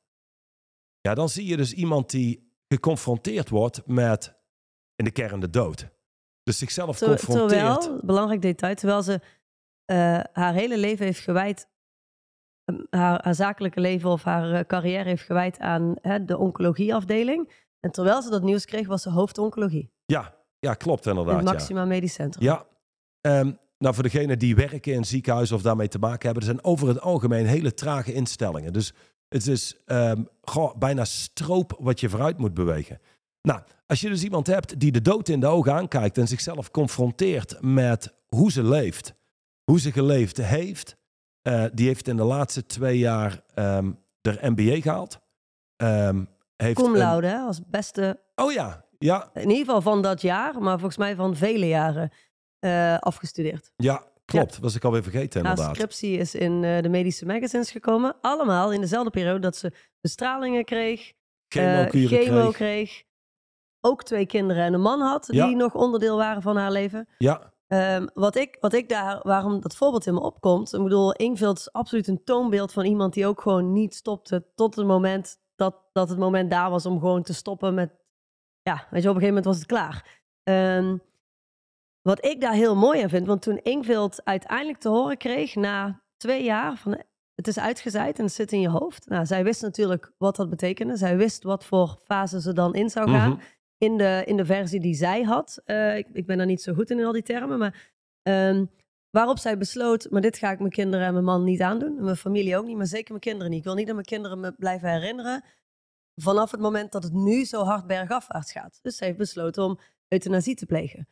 Ja, 1.00 1.14
dan 1.14 1.28
zie 1.28 1.46
je 1.46 1.56
dus 1.56 1.72
iemand 1.72 2.10
die 2.10 2.52
geconfronteerd 2.68 3.48
wordt 3.48 3.86
met 3.86 4.34
in 4.96 5.04
de 5.04 5.10
kern 5.10 5.40
de 5.40 5.50
dood. 5.50 5.88
Dus 6.42 6.58
zichzelf 6.58 6.98
Ter- 6.98 7.08
confronteert. 7.08 7.80
terwijl, 7.80 8.00
belangrijk 8.04 8.42
detail, 8.42 8.74
terwijl 8.74 9.02
ze 9.02 9.20
eh, 9.84 10.20
haar 10.32 10.54
hele 10.54 10.78
leven 10.78 11.04
heeft 11.04 11.20
gewijd, 11.20 11.68
haar, 12.90 13.20
haar 13.22 13.34
zakelijke 13.34 13.80
leven 13.80 14.10
of 14.10 14.22
haar 14.22 14.52
eh, 14.52 14.64
carrière 14.66 15.08
heeft 15.08 15.22
gewijd 15.24 15.58
aan 15.58 15.94
hè, 16.00 16.24
de 16.24 16.38
oncologieafdeling. 16.38 17.52
En 17.80 17.90
terwijl 17.90 18.22
ze 18.22 18.30
dat 18.30 18.42
nieuws 18.42 18.64
kreeg, 18.64 18.86
was 18.86 19.02
ze 19.02 19.10
hoofdoncologie 19.10 19.90
Ja, 20.06 20.34
ja, 20.58 20.74
klopt 20.74 21.04
in 21.06 21.10
inderdaad. 21.10 21.36
het 21.36 21.46
ja. 21.46 21.52
Maxima 21.52 21.84
Medisch 21.84 22.12
Centrum. 22.14 22.44
Ja. 22.44 22.66
Ehm, 23.20 23.52
nou, 23.78 23.94
voor 23.94 24.02
degenen 24.02 24.38
die 24.38 24.54
werken 24.54 24.92
in 24.92 25.04
ziekenhuizen 25.04 25.56
of 25.56 25.62
daarmee 25.62 25.88
te 25.88 25.98
maken 25.98 26.24
hebben, 26.24 26.42
er 26.42 26.48
zijn 26.54 26.64
over 26.64 26.88
het 26.88 27.00
algemeen 27.00 27.46
hele 27.46 27.74
trage 27.74 28.12
instellingen. 28.12 28.72
Dus 28.72 28.92
het 29.28 29.46
is 29.46 29.76
goh, 30.42 30.76
bijna 30.78 31.04
stroop 31.04 31.76
wat 31.80 32.00
je 32.00 32.08
vooruit 32.08 32.38
moet 32.38 32.54
bewegen. 32.54 33.00
Nou, 33.42 33.60
als 33.86 34.00
je 34.00 34.08
dus 34.08 34.24
iemand 34.24 34.46
hebt 34.46 34.80
die 34.80 34.92
de 34.92 35.02
dood 35.02 35.28
in 35.28 35.40
de 35.40 35.46
ogen 35.46 35.72
aankijkt 35.72 36.18
en 36.18 36.28
zichzelf 36.28 36.70
confronteert 36.70 37.56
met 37.60 38.14
hoe 38.28 38.52
ze 38.52 38.62
leeft, 38.62 39.14
hoe 39.64 39.80
ze 39.80 39.92
geleefd 39.92 40.36
heeft, 40.36 40.96
eh, 41.42 41.64
die 41.72 41.86
heeft 41.86 42.08
in 42.08 42.16
de 42.16 42.22
laatste 42.24 42.66
twee 42.66 42.98
jaar 42.98 43.40
ehm 43.54 43.92
de 44.20 44.38
MBA 44.42 44.80
gehaald. 44.80 45.18
Ehm, 45.76 46.24
heeft 46.56 46.74
Cum 46.82 46.92
een- 46.92 46.98
laude, 46.98 47.38
als 47.38 47.60
beste, 47.66 48.20
oh 48.34 48.52
ja, 48.52 48.84
ja, 48.98 49.30
in 49.34 49.40
ieder 49.50 49.64
geval 49.64 49.80
van 49.82 50.02
dat 50.02 50.20
jaar, 50.22 50.60
maar 50.60 50.74
volgens 50.78 50.96
mij 50.96 51.14
van 51.14 51.36
vele 51.36 51.66
jaren 51.68 52.10
eh, 52.58 52.98
afgestudeerd. 52.98 53.72
ja, 53.76 54.04
klopt. 54.24 54.58
Was 54.58 54.74
ik 54.74 54.84
alweer 54.84 55.02
vergeten 55.02 55.40
Haar 55.40 55.50
inderdaad. 55.50 55.76
scriptie 55.76 56.18
is 56.18 56.34
in 56.34 56.64
eh, 56.64 56.82
de 56.82 56.88
medische 56.88 57.26
magazines 57.26 57.70
gekomen. 57.70 58.16
Allemaal 58.20 58.72
in 58.72 58.80
dezelfde 58.80 59.10
periode 59.10 59.38
dat 59.38 59.56
ze 59.56 59.72
bestralingen 60.00 60.64
kreeg, 60.64 61.12
Chemokuren 61.48 62.08
chemo 62.18 62.40
kreeg. 62.50 62.54
kreeg. 62.54 63.02
Ook 63.80 64.02
twee 64.04 64.26
kinderen 64.26 64.64
en 64.64 64.72
een 64.74 64.80
man 64.80 65.00
had 65.00 65.28
Ja. 65.30 65.46
die 65.46 65.56
nog 65.56 65.74
onderdeel 65.74 66.16
waren 66.16 66.42
van 66.42 66.56
haar 66.56 66.70
leven. 66.72 67.08
Ja, 67.18 67.51
Ehm, 67.72 68.06
wat, 68.14 68.36
ik, 68.36 68.56
wat 68.60 68.72
ik 68.72 68.88
daar, 68.88 69.20
waarom 69.22 69.60
dat 69.60 69.76
voorbeeld 69.76 70.06
in 70.06 70.14
me 70.14 70.20
opkomt. 70.20 70.72
Ik 70.72 70.82
bedoel, 70.82 71.12
Ingvild 71.12 71.58
is 71.58 71.72
absoluut 71.72 72.08
een 72.08 72.24
toonbeeld 72.24 72.72
van 72.72 72.84
iemand 72.84 73.14
die 73.14 73.26
ook 73.26 73.40
gewoon 73.40 73.72
niet 73.72 73.94
stopte 73.94 74.46
tot 74.54 74.76
het 74.76 74.86
moment 74.86 75.36
dat, 75.56 75.76
dat 75.92 76.08
het 76.08 76.18
moment 76.18 76.50
daar 76.50 76.70
was 76.70 76.86
om 76.86 76.98
gewoon 76.98 77.22
te 77.22 77.34
stoppen 77.34 77.74
met. 77.74 77.90
Ja, 78.62 78.86
weet 78.90 79.02
je, 79.02 79.08
op 79.08 79.14
een 79.14 79.20
gegeven 79.20 79.26
moment 79.26 79.44
was 79.44 79.56
het 79.56 79.66
klaar. 79.66 80.22
Ehm, 80.42 80.96
wat 82.02 82.24
ik 82.24 82.40
daar 82.40 82.52
heel 82.52 82.76
mooi 82.76 83.02
aan 83.02 83.08
vind, 83.08 83.26
want 83.26 83.42
toen 83.42 83.62
Ingvild 83.62 84.24
uiteindelijk 84.24 84.78
te 84.78 84.88
horen 84.88 85.16
kreeg 85.16 85.54
na 85.54 86.02
twee 86.16 86.44
jaar 86.44 86.76
van 86.76 87.02
het 87.34 87.46
is 87.46 87.58
uitgezaaid 87.58 88.18
en 88.18 88.24
het 88.24 88.34
zit 88.34 88.52
in 88.52 88.60
je 88.60 88.68
hoofd. 88.68 89.08
Nou, 89.08 89.26
zij 89.26 89.44
wist 89.44 89.62
natuurlijk 89.62 90.12
wat 90.18 90.36
dat 90.36 90.50
betekende. 90.50 90.96
Zij 90.96 91.16
wist 91.16 91.42
wat 91.42 91.64
voor 91.64 91.98
fase 92.04 92.40
ze 92.40 92.52
dan 92.52 92.74
in 92.74 92.90
zou 92.90 93.10
gaan. 93.10 93.30
mhm. 93.30 93.40
In 93.82 93.96
de, 93.96 94.22
in 94.26 94.36
de 94.36 94.44
versie 94.44 94.80
die 94.80 94.94
zij 94.94 95.22
had. 95.22 95.60
eh, 95.64 95.96
ik, 95.96 96.08
ik 96.12 96.26
ben 96.26 96.36
daar 96.36 96.46
niet 96.46 96.62
zo 96.62 96.74
goed 96.74 96.90
in, 96.90 97.04
al 97.04 97.12
die 97.12 97.22
termen. 97.22 97.58
Maar 97.58 97.90
ehm, 98.22 98.64
waarop 99.10 99.38
zij 99.38 99.58
besloot, 99.58 100.06
maar 100.10 100.20
dit 100.20 100.38
ga 100.38 100.50
ik 100.50 100.58
mijn 100.58 100.70
kinderen 100.70 101.06
en 101.06 101.12
mijn 101.12 101.24
man 101.24 101.44
niet 101.44 101.60
aandoen. 101.60 101.96
En 101.98 102.04
mijn 102.04 102.16
familie 102.16 102.56
ook 102.56 102.66
niet, 102.66 102.76
maar 102.76 102.86
zeker 102.86 103.08
mijn 103.08 103.20
kinderen 103.20 103.50
niet. 103.50 103.58
Ik 103.58 103.64
wil 103.64 103.74
niet 103.74 103.86
dat 103.86 103.94
mijn 103.94 104.06
kinderen 104.06 104.40
me 104.40 104.52
blijven 104.52 104.90
herinneren 104.90 105.44
vanaf 106.14 106.50
het 106.50 106.60
moment 106.60 106.92
dat 106.92 107.02
het 107.02 107.12
nu 107.12 107.44
zo 107.44 107.62
hard 107.62 107.86
bergafwaarts 107.86 108.52
gaat. 108.52 108.78
Dus 108.82 108.96
zij 108.96 109.06
heeft 109.06 109.18
besloten 109.18 109.64
om 109.64 109.78
euthanasie 110.08 110.54
te 110.54 110.66
plegen. 110.66 111.08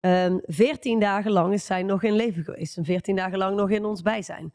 Ehm, 0.00 0.38
Veertien 0.42 1.00
dagen 1.00 1.30
lang 1.30 1.52
is 1.52 1.66
zij 1.66 1.82
nog 1.82 2.02
in 2.02 2.12
leven 2.14 2.44
geweest. 2.44 2.76
En 2.76 2.84
veertien 2.84 3.16
dagen 3.16 3.38
lang 3.38 3.56
nog 3.56 3.70
in 3.70 3.84
ons 3.84 4.02
bijzijn. 4.02 4.52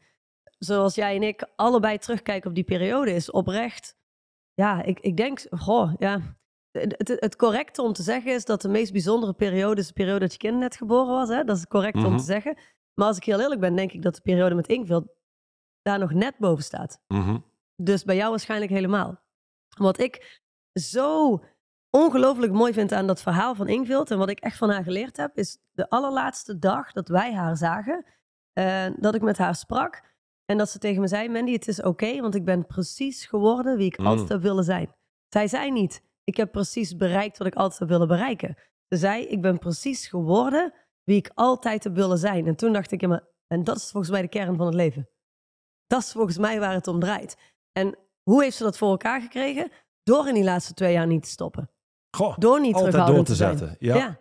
Zoals 0.58 0.94
jij 0.94 1.16
en 1.16 1.22
ik 1.22 1.46
allebei 1.56 1.98
terugkijken 1.98 2.48
op 2.48 2.54
die 2.54 2.64
periode 2.64 3.14
is 3.14 3.30
oprecht. 3.30 3.96
Ja, 4.54 4.82
ik, 4.82 5.00
ik 5.00 5.16
denk, 5.16 5.46
goh, 5.50 5.92
ja. 5.98 6.36
Het, 6.78 7.36
correcte 7.36 7.82
om 7.82 7.92
te 7.92 8.02
zeggen 8.02 8.32
is 8.34 8.44
dat 8.44 8.62
de 8.62 8.68
meest 8.68 8.92
bijzondere 8.92 9.32
periode 9.32 9.80
is 9.80 9.86
de 9.86 9.92
periode 9.92 10.18
dat 10.20 10.32
je 10.32 10.38
kind 10.38 10.58
net 10.58 10.76
geboren 10.76 11.14
was. 11.14 11.28
Hè? 11.28 11.44
Dat 11.44 11.54
is 11.54 11.60
het 11.60 11.70
correcte 11.70 11.98
om 11.98 12.04
Mhm. 12.08 12.16
te 12.16 12.24
zeggen. 12.24 12.56
Maar 12.94 13.06
als 13.06 13.16
ik 13.16 13.24
heel 13.24 13.40
eerlijk 13.40 13.60
ben, 13.60 13.76
denk 13.76 13.92
ik 13.92 14.02
dat 14.02 14.14
de 14.14 14.20
periode 14.20 14.54
met 14.54 14.66
Ingvild 14.68 15.04
daar 15.82 15.98
nog 15.98 16.12
net 16.12 16.34
boven 16.38 16.64
staat. 16.64 17.00
Mhm. 17.08 17.38
Dus 17.76 18.04
bij 18.04 18.16
jou 18.16 18.30
waarschijnlijk 18.30 18.70
helemaal. 18.70 19.20
Wat 19.78 19.98
ik 19.98 20.40
zo 20.72 21.40
ongelooflijk 21.90 22.52
mooi 22.52 22.72
vind 22.72 22.92
aan 22.92 23.06
dat 23.06 23.22
verhaal 23.22 23.54
van 23.54 23.68
Ingvild 23.68 24.10
en 24.10 24.18
wat 24.18 24.28
ik 24.28 24.40
echt 24.40 24.56
van 24.56 24.70
haar 24.70 24.82
geleerd 24.84 25.16
heb, 25.16 25.36
is 25.36 25.58
de 25.72 25.88
allerlaatste 25.90 26.58
dag 26.58 26.92
dat 26.92 27.08
wij 27.08 27.34
haar 27.34 27.56
zagen, 27.56 28.04
eh, 28.52 28.86
dat 28.96 29.14
ik 29.14 29.22
met 29.22 29.38
haar 29.38 29.54
sprak 29.54 30.02
en 30.44 30.58
dat 30.58 30.70
ze 30.70 30.78
tegen 30.78 31.00
me 31.00 31.06
zei, 31.08 31.28
Mandy, 31.28 31.52
het 31.52 31.68
is 31.68 31.82
oké, 31.82 32.20
want 32.20 32.34
ik 32.34 32.44
ben 32.44 32.66
precies 32.66 33.26
geworden 33.26 33.76
wie 33.76 33.86
ik 33.86 33.98
Mm. 33.98 34.06
altijd 34.06 34.28
heb 34.28 34.42
willen 34.42 34.64
zijn. 34.64 34.94
Zij 35.28 35.48
zei 35.48 35.70
niet, 35.70 36.02
ik 36.24 36.36
heb 36.36 36.52
precies 36.52 36.96
bereikt 36.96 37.38
wat 37.38 37.46
ik 37.46 37.54
altijd 37.54 37.78
heb 37.80 37.88
willen 37.88 38.08
bereiken. 38.08 38.56
Ze 38.88 38.96
zei, 38.96 39.22
ik 39.24 39.42
ben 39.42 39.58
precies 39.58 40.06
geworden 40.06 40.72
wie 41.04 41.16
ik 41.16 41.30
altijd 41.34 41.84
heb 41.84 41.94
willen 41.94 42.18
zijn. 42.18 42.46
En 42.46 42.56
toen 42.56 42.72
dacht 42.72 42.90
ik, 42.92 43.00
ja, 43.00 43.08
maar, 43.08 43.24
en 43.46 43.64
dat 43.64 43.76
is 43.76 43.90
volgens 43.90 44.12
mij 44.12 44.22
de 44.22 44.28
kern 44.28 44.56
van 44.56 44.66
het 44.66 44.74
leven. 44.74 45.08
Dat 45.86 46.00
is 46.02 46.12
volgens 46.12 46.38
mij 46.38 46.60
waar 46.60 46.72
het 46.74 46.86
om 46.88 47.00
draait. 47.00 47.36
En 47.72 47.98
hoe 48.22 48.42
heeft 48.42 48.56
ze 48.56 48.62
dat 48.62 48.78
voor 48.78 48.90
elkaar 48.90 49.20
gekregen? 49.20 49.70
Door 50.02 50.28
in 50.28 50.34
die 50.34 50.44
laatste 50.44 50.74
twee 50.74 50.92
jaar 50.92 51.06
niet 51.06 51.22
te 51.22 51.28
stoppen. 51.28 51.70
Goh, 52.16 52.38
Door 52.38 52.60
niet 52.60 52.74
altijd 52.74 53.06
door 53.06 53.24
te 53.24 53.34
zijn. 53.34 53.58
zetten. 53.58 53.76
Ja. 53.78 53.94
Ja, 53.96 54.18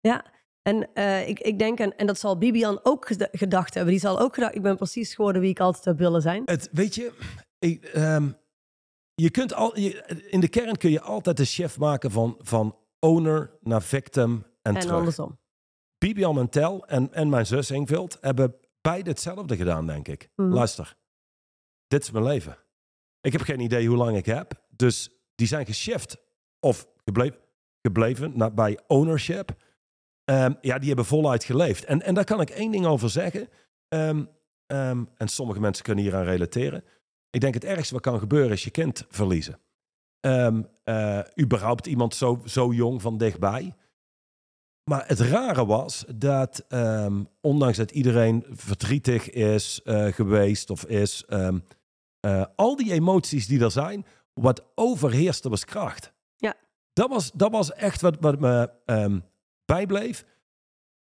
ja. 0.00 0.24
En 0.62 0.94
eh, 0.94 1.28
ik, 1.28 1.40
ik 1.40 1.58
denk, 1.58 1.78
en, 1.78 1.96
en 1.96 2.06
dat 2.06 2.18
zal 2.18 2.38
Bibian 2.38 2.80
ook 2.82 3.06
geda- 3.06 3.28
gedacht 3.32 3.74
hebben. 3.74 3.92
Die 3.92 4.00
zal 4.02 4.20
ook 4.20 4.34
gedacht, 4.34 4.54
ik 4.54 4.62
ben 4.62 4.76
precies 4.76 5.14
geworden 5.14 5.40
wie 5.42 5.50
ik 5.50 5.60
altijd 5.60 5.84
heb 5.84 5.98
willen 5.98 6.22
zijn. 6.22 6.42
Het, 6.44 6.68
weet 6.72 6.94
je, 6.94 7.12
ik, 7.58 7.84
ehm, 7.84 8.28
je 9.22 9.30
kunt 9.30 9.54
al, 9.54 9.78
je, 9.78 10.04
in 10.30 10.40
de 10.40 10.48
kern 10.48 10.76
kun 10.76 10.90
je 10.90 11.00
altijd 11.00 11.36
de 11.36 11.44
chef 11.44 11.78
maken 11.78 12.10
van, 12.10 12.36
van 12.38 12.76
owner 12.98 13.50
naar 13.60 13.82
victim 13.82 14.44
en, 14.62 14.74
En 14.74 14.80
terug. 14.80 14.96
andersom. 14.96 15.38
Bibian 15.98 16.34
Mentel 16.34 16.86
en, 16.86 17.12
en 17.12 17.28
mijn 17.28 17.46
zus 17.46 17.70
Ingvild 17.70 18.18
hebben 18.20 18.54
beide 18.80 19.10
hetzelfde 19.10 19.56
gedaan, 19.56 19.86
denk 19.86 20.08
ik. 20.08 20.28
Mhm. 20.36 20.52
Luister, 20.52 20.96
dit 21.86 22.02
is 22.02 22.10
mijn 22.10 22.24
leven. 22.24 22.58
Ik 23.20 23.32
heb 23.32 23.40
geen 23.40 23.60
idee 23.60 23.88
hoe 23.88 23.96
lang 23.96 24.16
ik 24.16 24.26
heb. 24.26 24.64
Dus 24.70 25.10
die 25.34 25.46
zijn 25.46 25.66
geshift 25.66 26.16
of 26.60 26.86
gebleven, 27.04 27.38
gebleven 27.82 28.32
naar, 28.34 28.54
bij 28.54 28.78
ownership. 28.86 29.50
Ehm, 30.24 30.54
ja, 30.60 30.78
die 30.78 30.86
hebben 30.88 31.04
voluit 31.04 31.44
geleefd. 31.44 31.84
En, 31.84 32.02
en 32.02 32.14
daar 32.14 32.24
kan 32.24 32.40
ik 32.40 32.50
één 32.50 32.70
ding 32.70 32.86
over 32.86 33.10
zeggen. 33.10 33.48
Ehm, 33.88 34.24
ehm, 34.66 35.04
en 35.16 35.28
sommige 35.28 35.60
mensen 35.60 35.84
kunnen 35.84 36.04
hier 36.04 36.14
aan 36.16 36.24
relateren. 36.24 36.84
Ik 37.30 37.40
denk 37.40 37.54
het 37.54 37.64
ergste 37.64 37.94
wat 37.94 38.02
kan 38.02 38.18
gebeuren 38.18 38.52
is 38.52 38.64
je 38.64 38.70
kind 38.70 39.04
verliezen. 39.08 39.58
Ehm 40.20 40.62
eh, 40.86 41.20
überhaupt 41.40 41.86
iemand 41.86 42.14
zo, 42.14 42.42
zo 42.44 42.72
jong 42.72 43.02
van 43.02 43.18
dichtbij. 43.18 43.74
Maar 44.90 45.04
het 45.06 45.20
rare 45.20 45.66
was 45.66 46.04
dat, 46.14 46.64
ehm, 46.68 47.24
ondanks 47.40 47.76
dat 47.76 47.90
iedereen 47.90 48.44
verdrietig 48.50 49.30
is 49.30 49.80
eh, 49.84 50.06
geweest 50.06 50.70
of 50.70 50.84
is, 50.84 51.24
ehm, 51.28 51.58
eh, 52.20 52.44
al 52.56 52.76
die 52.76 52.92
emoties 52.92 53.46
die 53.46 53.60
er 53.60 53.70
zijn, 53.70 54.06
wat 54.34 54.64
overheerste 54.74 55.48
was 55.48 55.64
kracht. 55.64 56.12
Ja. 56.36 56.54
Dat 56.92 57.08
was, 57.08 57.32
dat 57.32 57.50
was 57.50 57.72
echt 57.72 58.00
wat, 58.00 58.16
wat 58.20 58.40
me 58.40 58.70
ehm, 58.84 59.20
bijbleef. 59.64 60.24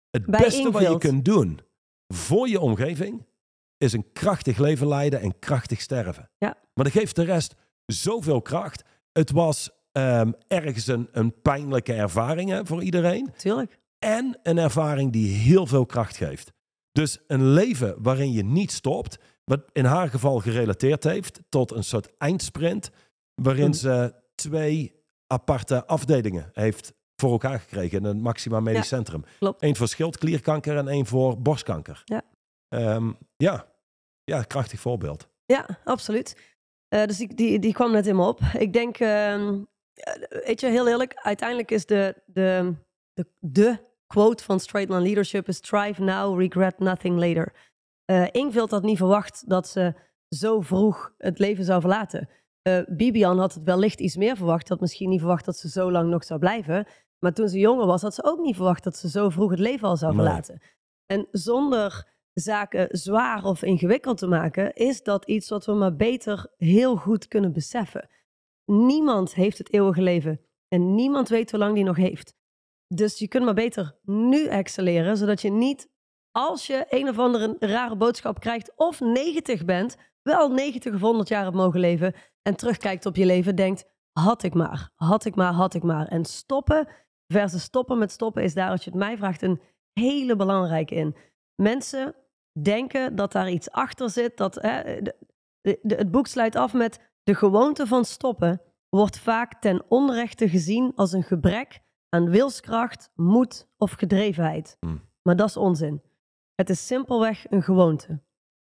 Het 0.10 0.26
Bij 0.26 0.40
beste 0.40 0.72
wat 0.72 0.82
je 0.82 0.98
kunt 0.98 1.26
doen 1.26 1.60
voor 2.08 2.50
je 2.50 2.60
omgeving 2.60 3.26
is 3.84 3.94
een 3.94 4.12
krachtig 4.14 4.58
leven 4.58 4.88
leiden 4.88 5.22
en 5.22 5.40
krachtig 5.40 5.82
sterven. 5.82 6.30
Ja. 6.38 6.58
Maar 6.74 6.84
dat 6.86 6.94
geeft 6.94 7.16
de 7.16 7.24
rest 7.24 7.56
zoveel 7.86 8.42
kracht. 8.42 8.84
Het 9.12 9.32
was 9.32 9.70
ehm, 9.92 10.32
ergens 10.48 10.88
een, 10.88 11.08
een 11.12 11.42
pijnlijke 11.42 11.94
ervaring 11.94 12.50
hè, 12.50 12.66
voor 12.66 12.84
iedereen. 12.84 13.34
Tuurlijk. 13.38 13.80
En 14.00 14.40
een 14.44 14.58
ervaring 14.58 15.12
die 15.12 15.34
heel 15.36 15.66
veel 15.68 15.86
kracht 15.86 16.18
geeft. 16.18 16.52
Dus 16.92 17.20
een 17.28 17.48
leven 17.48 17.96
waarin 17.98 18.32
je 18.32 18.44
niet 18.44 18.72
stopt, 18.72 19.18
wat 19.44 19.62
in 19.72 19.86
haar 19.86 20.10
geval 20.10 20.40
gerelateerd 20.40 21.04
heeft 21.04 21.40
tot 21.50 21.72
een 21.72 21.84
soort 21.84 22.18
eindsprint, 22.18 22.90
waarin 23.42 23.70
Mhm. 23.70 23.74
ze 23.78 24.14
twee 24.36 25.02
aparte 25.28 25.86
afdelingen 25.86 26.50
heeft 26.54 26.94
voor 27.16 27.32
elkaar 27.32 27.60
gekregen 27.60 27.98
in 27.98 28.06
een 28.06 28.22
Maxima 28.22 28.60
Medisch 28.60 28.90
Ja, 28.90 28.96
Centrum. 28.96 29.24
klopt. 29.40 29.64
Eén 29.64 29.76
voor 29.76 29.88
schildklierkanker 29.88 30.78
en 30.78 30.88
één 30.88 31.06
voor 31.06 31.42
borstkanker. 31.42 32.02
Ja. 32.06 32.22
Ehm, 32.70 33.12
ja. 33.38 33.66
Ja, 34.24 34.42
krachtig 34.44 34.80
voorbeeld. 34.80 35.28
Ja, 35.46 35.66
absoluut. 35.84 36.52
Eh, 36.88 37.06
dus 37.06 37.18
die, 37.18 37.34
die, 37.36 37.60
die 37.60 37.74
kwam 37.74 37.92
net 37.92 38.08
in 38.08 38.16
me 38.16 38.28
op. 38.28 38.40
Ik 38.58 38.74
denk, 38.74 38.98
eh, 39.00 39.50
weet 40.46 40.60
je, 40.60 40.68
heel 40.68 40.88
eerlijk, 40.88 41.14
uiteindelijk 41.16 41.72
is 41.72 41.86
de, 41.86 42.22
de, 42.26 42.74
de, 43.14 43.26
de 43.40 43.80
quote 44.08 44.44
van 44.44 44.60
Straight 44.60 44.92
Line 44.92 45.04
Leadership 45.04 45.48
is 45.48 45.60
thrive 45.60 46.02
now, 46.02 46.40
regret 46.40 46.80
nothing 46.80 47.18
later. 47.20 47.54
Eh 48.06 48.28
Ingvild 48.32 48.72
had 48.72 48.84
niet 48.84 48.98
verwacht 48.98 49.50
dat 49.50 49.68
ze 49.68 49.94
zo 50.30 50.62
vroeg 50.62 51.14
het 51.18 51.40
leven 51.40 51.64
zou 51.64 51.82
verlaten. 51.82 52.30
Bibian 52.88 53.40
had 53.40 53.54
het 53.54 53.64
wellicht 53.64 54.00
iets 54.00 54.16
meer 54.16 54.36
verwacht. 54.38 54.70
Had 54.70 54.80
misschien 54.80 55.10
niet 55.10 55.20
verwacht 55.20 55.46
dat 55.46 55.58
ze 55.58 55.70
zo 55.70 55.92
lang 55.92 56.10
nog 56.10 56.24
zou 56.24 56.40
blijven. 56.40 56.88
Maar 57.20 57.34
toen 57.34 57.48
ze 57.50 57.60
jonger 57.60 57.86
was, 57.86 58.02
had 58.02 58.14
ze 58.14 58.24
ook 58.24 58.40
niet 58.40 58.56
verwacht 58.56 58.84
dat 58.84 58.98
ze 58.98 59.10
zo 59.10 59.30
vroeg 59.30 59.50
het 59.50 59.60
leven 59.60 59.88
al 59.88 59.98
zou 59.98 60.16
Nee. 60.16 60.26
verlaten. 60.26 60.62
En 61.06 61.28
zonder 61.32 62.13
zaken 62.34 62.88
zwaar 62.92 63.44
of 63.44 63.64
ingewikkeld 63.64 64.18
te 64.18 64.28
maken, 64.28 64.74
is 64.74 65.04
dat 65.04 65.26
iets 65.26 65.50
wat 65.50 65.66
we 65.66 65.74
maar 65.74 65.96
beter 65.96 66.54
heel 66.58 66.96
goed 66.96 67.28
kunnen 67.28 67.54
beseffen. 67.54 68.10
Niemand 68.66 69.34
heeft 69.34 69.58
het 69.58 69.74
eeuwige 69.74 70.02
leven 70.02 70.42
en 70.68 70.96
niemand 70.96 71.30
weet 71.30 71.52
hoe 71.52 71.60
lang 71.60 71.76
die 71.76 71.84
nog 71.84 71.98
heeft. 71.98 72.36
Dus 72.88 73.20
je 73.20 73.28
kunt 73.28 73.46
maar 73.46 73.54
beter 73.54 73.98
nu 74.02 74.46
excelleren, 74.48 75.18
zodat 75.18 75.42
je 75.42 75.52
niet, 75.52 75.90
als 76.32 76.68
je 76.68 76.86
een 76.90 77.10
of 77.10 77.20
andere 77.20 77.56
rare 77.60 77.96
boodschap 77.96 78.40
krijgt 78.40 78.74
of 78.76 79.00
90 79.00 79.66
bent, 79.66 79.98
wel 80.22 80.50
90 80.50 80.94
of 80.94 81.02
100 81.02 81.28
jaar 81.28 81.44
hebt 81.44 81.56
mogen 81.56 81.80
leven 81.80 82.14
en 82.42 82.56
terugkijkt 82.56 83.06
op 83.06 83.16
je 83.16 83.26
leven, 83.26 83.56
denkt, 83.56 83.86
had 84.12 84.44
ik 84.44 84.54
maar, 84.54 84.92
had 84.96 85.26
ik 85.26 85.36
maar, 85.36 85.54
had 85.54 85.74
ik 85.74 85.84
maar. 85.84 86.08
En 86.08 86.26
stoppen 86.26 86.88
versus 87.28 87.64
stoppen 87.64 87.98
met 87.98 88.12
stoppen 88.12 88.44
is 88.44 88.54
daar, 88.54 88.70
als 88.70 88.84
je 88.84 88.90
het 88.90 89.00
mij 89.00 89.18
vraagt, 89.18 89.42
een 89.42 89.62
hele 89.94 90.36
belangrijke 90.36 90.96
in. 90.96 91.16
Mensen 91.56 92.16
denken 92.62 93.16
dat 93.16 93.32
daar 93.32 93.50
iets 93.50 93.72
achter 93.72 94.10
zit. 94.10 94.38
Dat, 94.38 94.56
hè, 94.56 95.02
de, 95.02 95.16
de- 95.62 95.80
de- 95.82 95.96
het 95.96 96.12
boek 96.12 96.28
sluit 96.28 96.56
af 96.56 96.74
met 96.74 97.12
de 97.24 97.36
gewoonte 97.36 97.88
van 97.88 98.06
stoppen 98.06 98.62
wordt 98.90 99.20
vaak 99.20 99.62
ten 99.62 99.86
onrechte 99.90 100.50
gezien 100.50 100.92
als 100.96 101.12
een 101.12 101.24
gebrek 101.24 101.80
aan 102.10 102.30
wilskracht, 102.30 103.12
moed 103.16 103.68
of 103.78 103.92
gedrevenheid. 103.92 104.78
Hmm. 104.80 105.02
Maar 105.22 105.36
dat 105.36 105.48
is 105.50 105.58
onzin. 105.58 106.02
Het 106.56 106.70
is 106.70 106.88
simpelweg 106.88 107.52
een 107.52 107.64
gewoonte. 107.64 108.22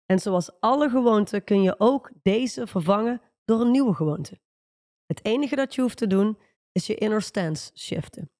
En 0.05 0.19
zoals 0.19 0.59
alle 0.59 0.89
gewoonten 0.89 1.43
kun 1.43 1.61
je 1.61 1.79
ook 1.79 2.11
deze 2.21 2.67
vervangen 2.67 3.21
door 3.45 3.61
een 3.61 3.71
nieuwe 3.71 3.93
gewoonte. 3.93 4.39
Het 5.05 5.25
enige 5.25 5.55
dat 5.55 5.75
je 5.75 5.81
hoeft 5.81 5.97
te 5.97 6.07
doen 6.07 6.37
is 6.71 6.87
je 6.87 6.95
inner 6.95 7.21
stance 7.21 7.71
shiften. 7.75 8.31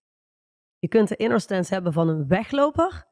Je 0.79 0.87
kunt 0.87 1.07
de 1.07 1.15
inner 1.15 1.39
stance 1.41 1.73
hebben 1.73 1.93
van 1.93 2.07
een 2.09 2.27
wegloper, 2.27 3.07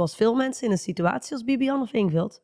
zoals 0.00 0.16
veel 0.16 0.34
mensen 0.34 0.66
in 0.66 0.72
een 0.72 0.78
situatie 0.78 1.32
als 1.32 1.44
Bibian 1.44 1.80
of 1.80 1.92
Ingvild, 1.92 2.42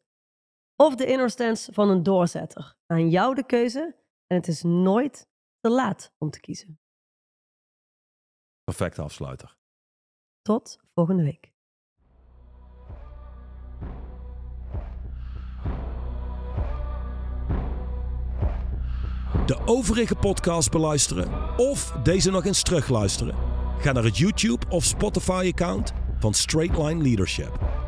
of 0.77 0.95
de 0.95 1.07
inner 1.07 1.31
stance 1.31 1.73
van 1.73 1.89
een 1.89 2.03
doorzetter. 2.03 2.77
Aan 2.87 3.11
jou 3.11 3.35
de 3.35 3.47
keuze 3.47 3.97
en 4.27 4.37
het 4.37 4.49
is 4.49 4.63
nooit 4.63 5.29
te 5.61 5.71
laat 5.71 6.13
om 6.19 6.31
te 6.31 6.41
kiezen. 6.41 6.81
Perfecte 8.65 9.03
afsluiter. 9.03 9.57
Tot 10.43 10.79
volgende 10.95 11.23
week. 11.23 11.55
De 19.47 19.63
overige 19.65 20.17
podcast 20.17 20.71
beluisteren 20.71 21.59
of 21.59 21.91
deze 22.03 22.31
nog 22.31 22.45
eens 22.45 22.63
terugluisteren? 22.63 23.35
Ga 23.79 23.93
naar 23.93 24.05
het 24.05 24.19
YouTube 24.19 24.67
of 24.69 24.85
Spotify 24.85 25.51
account 25.53 25.93
van 26.19 26.33
Straightline 26.33 27.03
Leadership. 27.03 27.86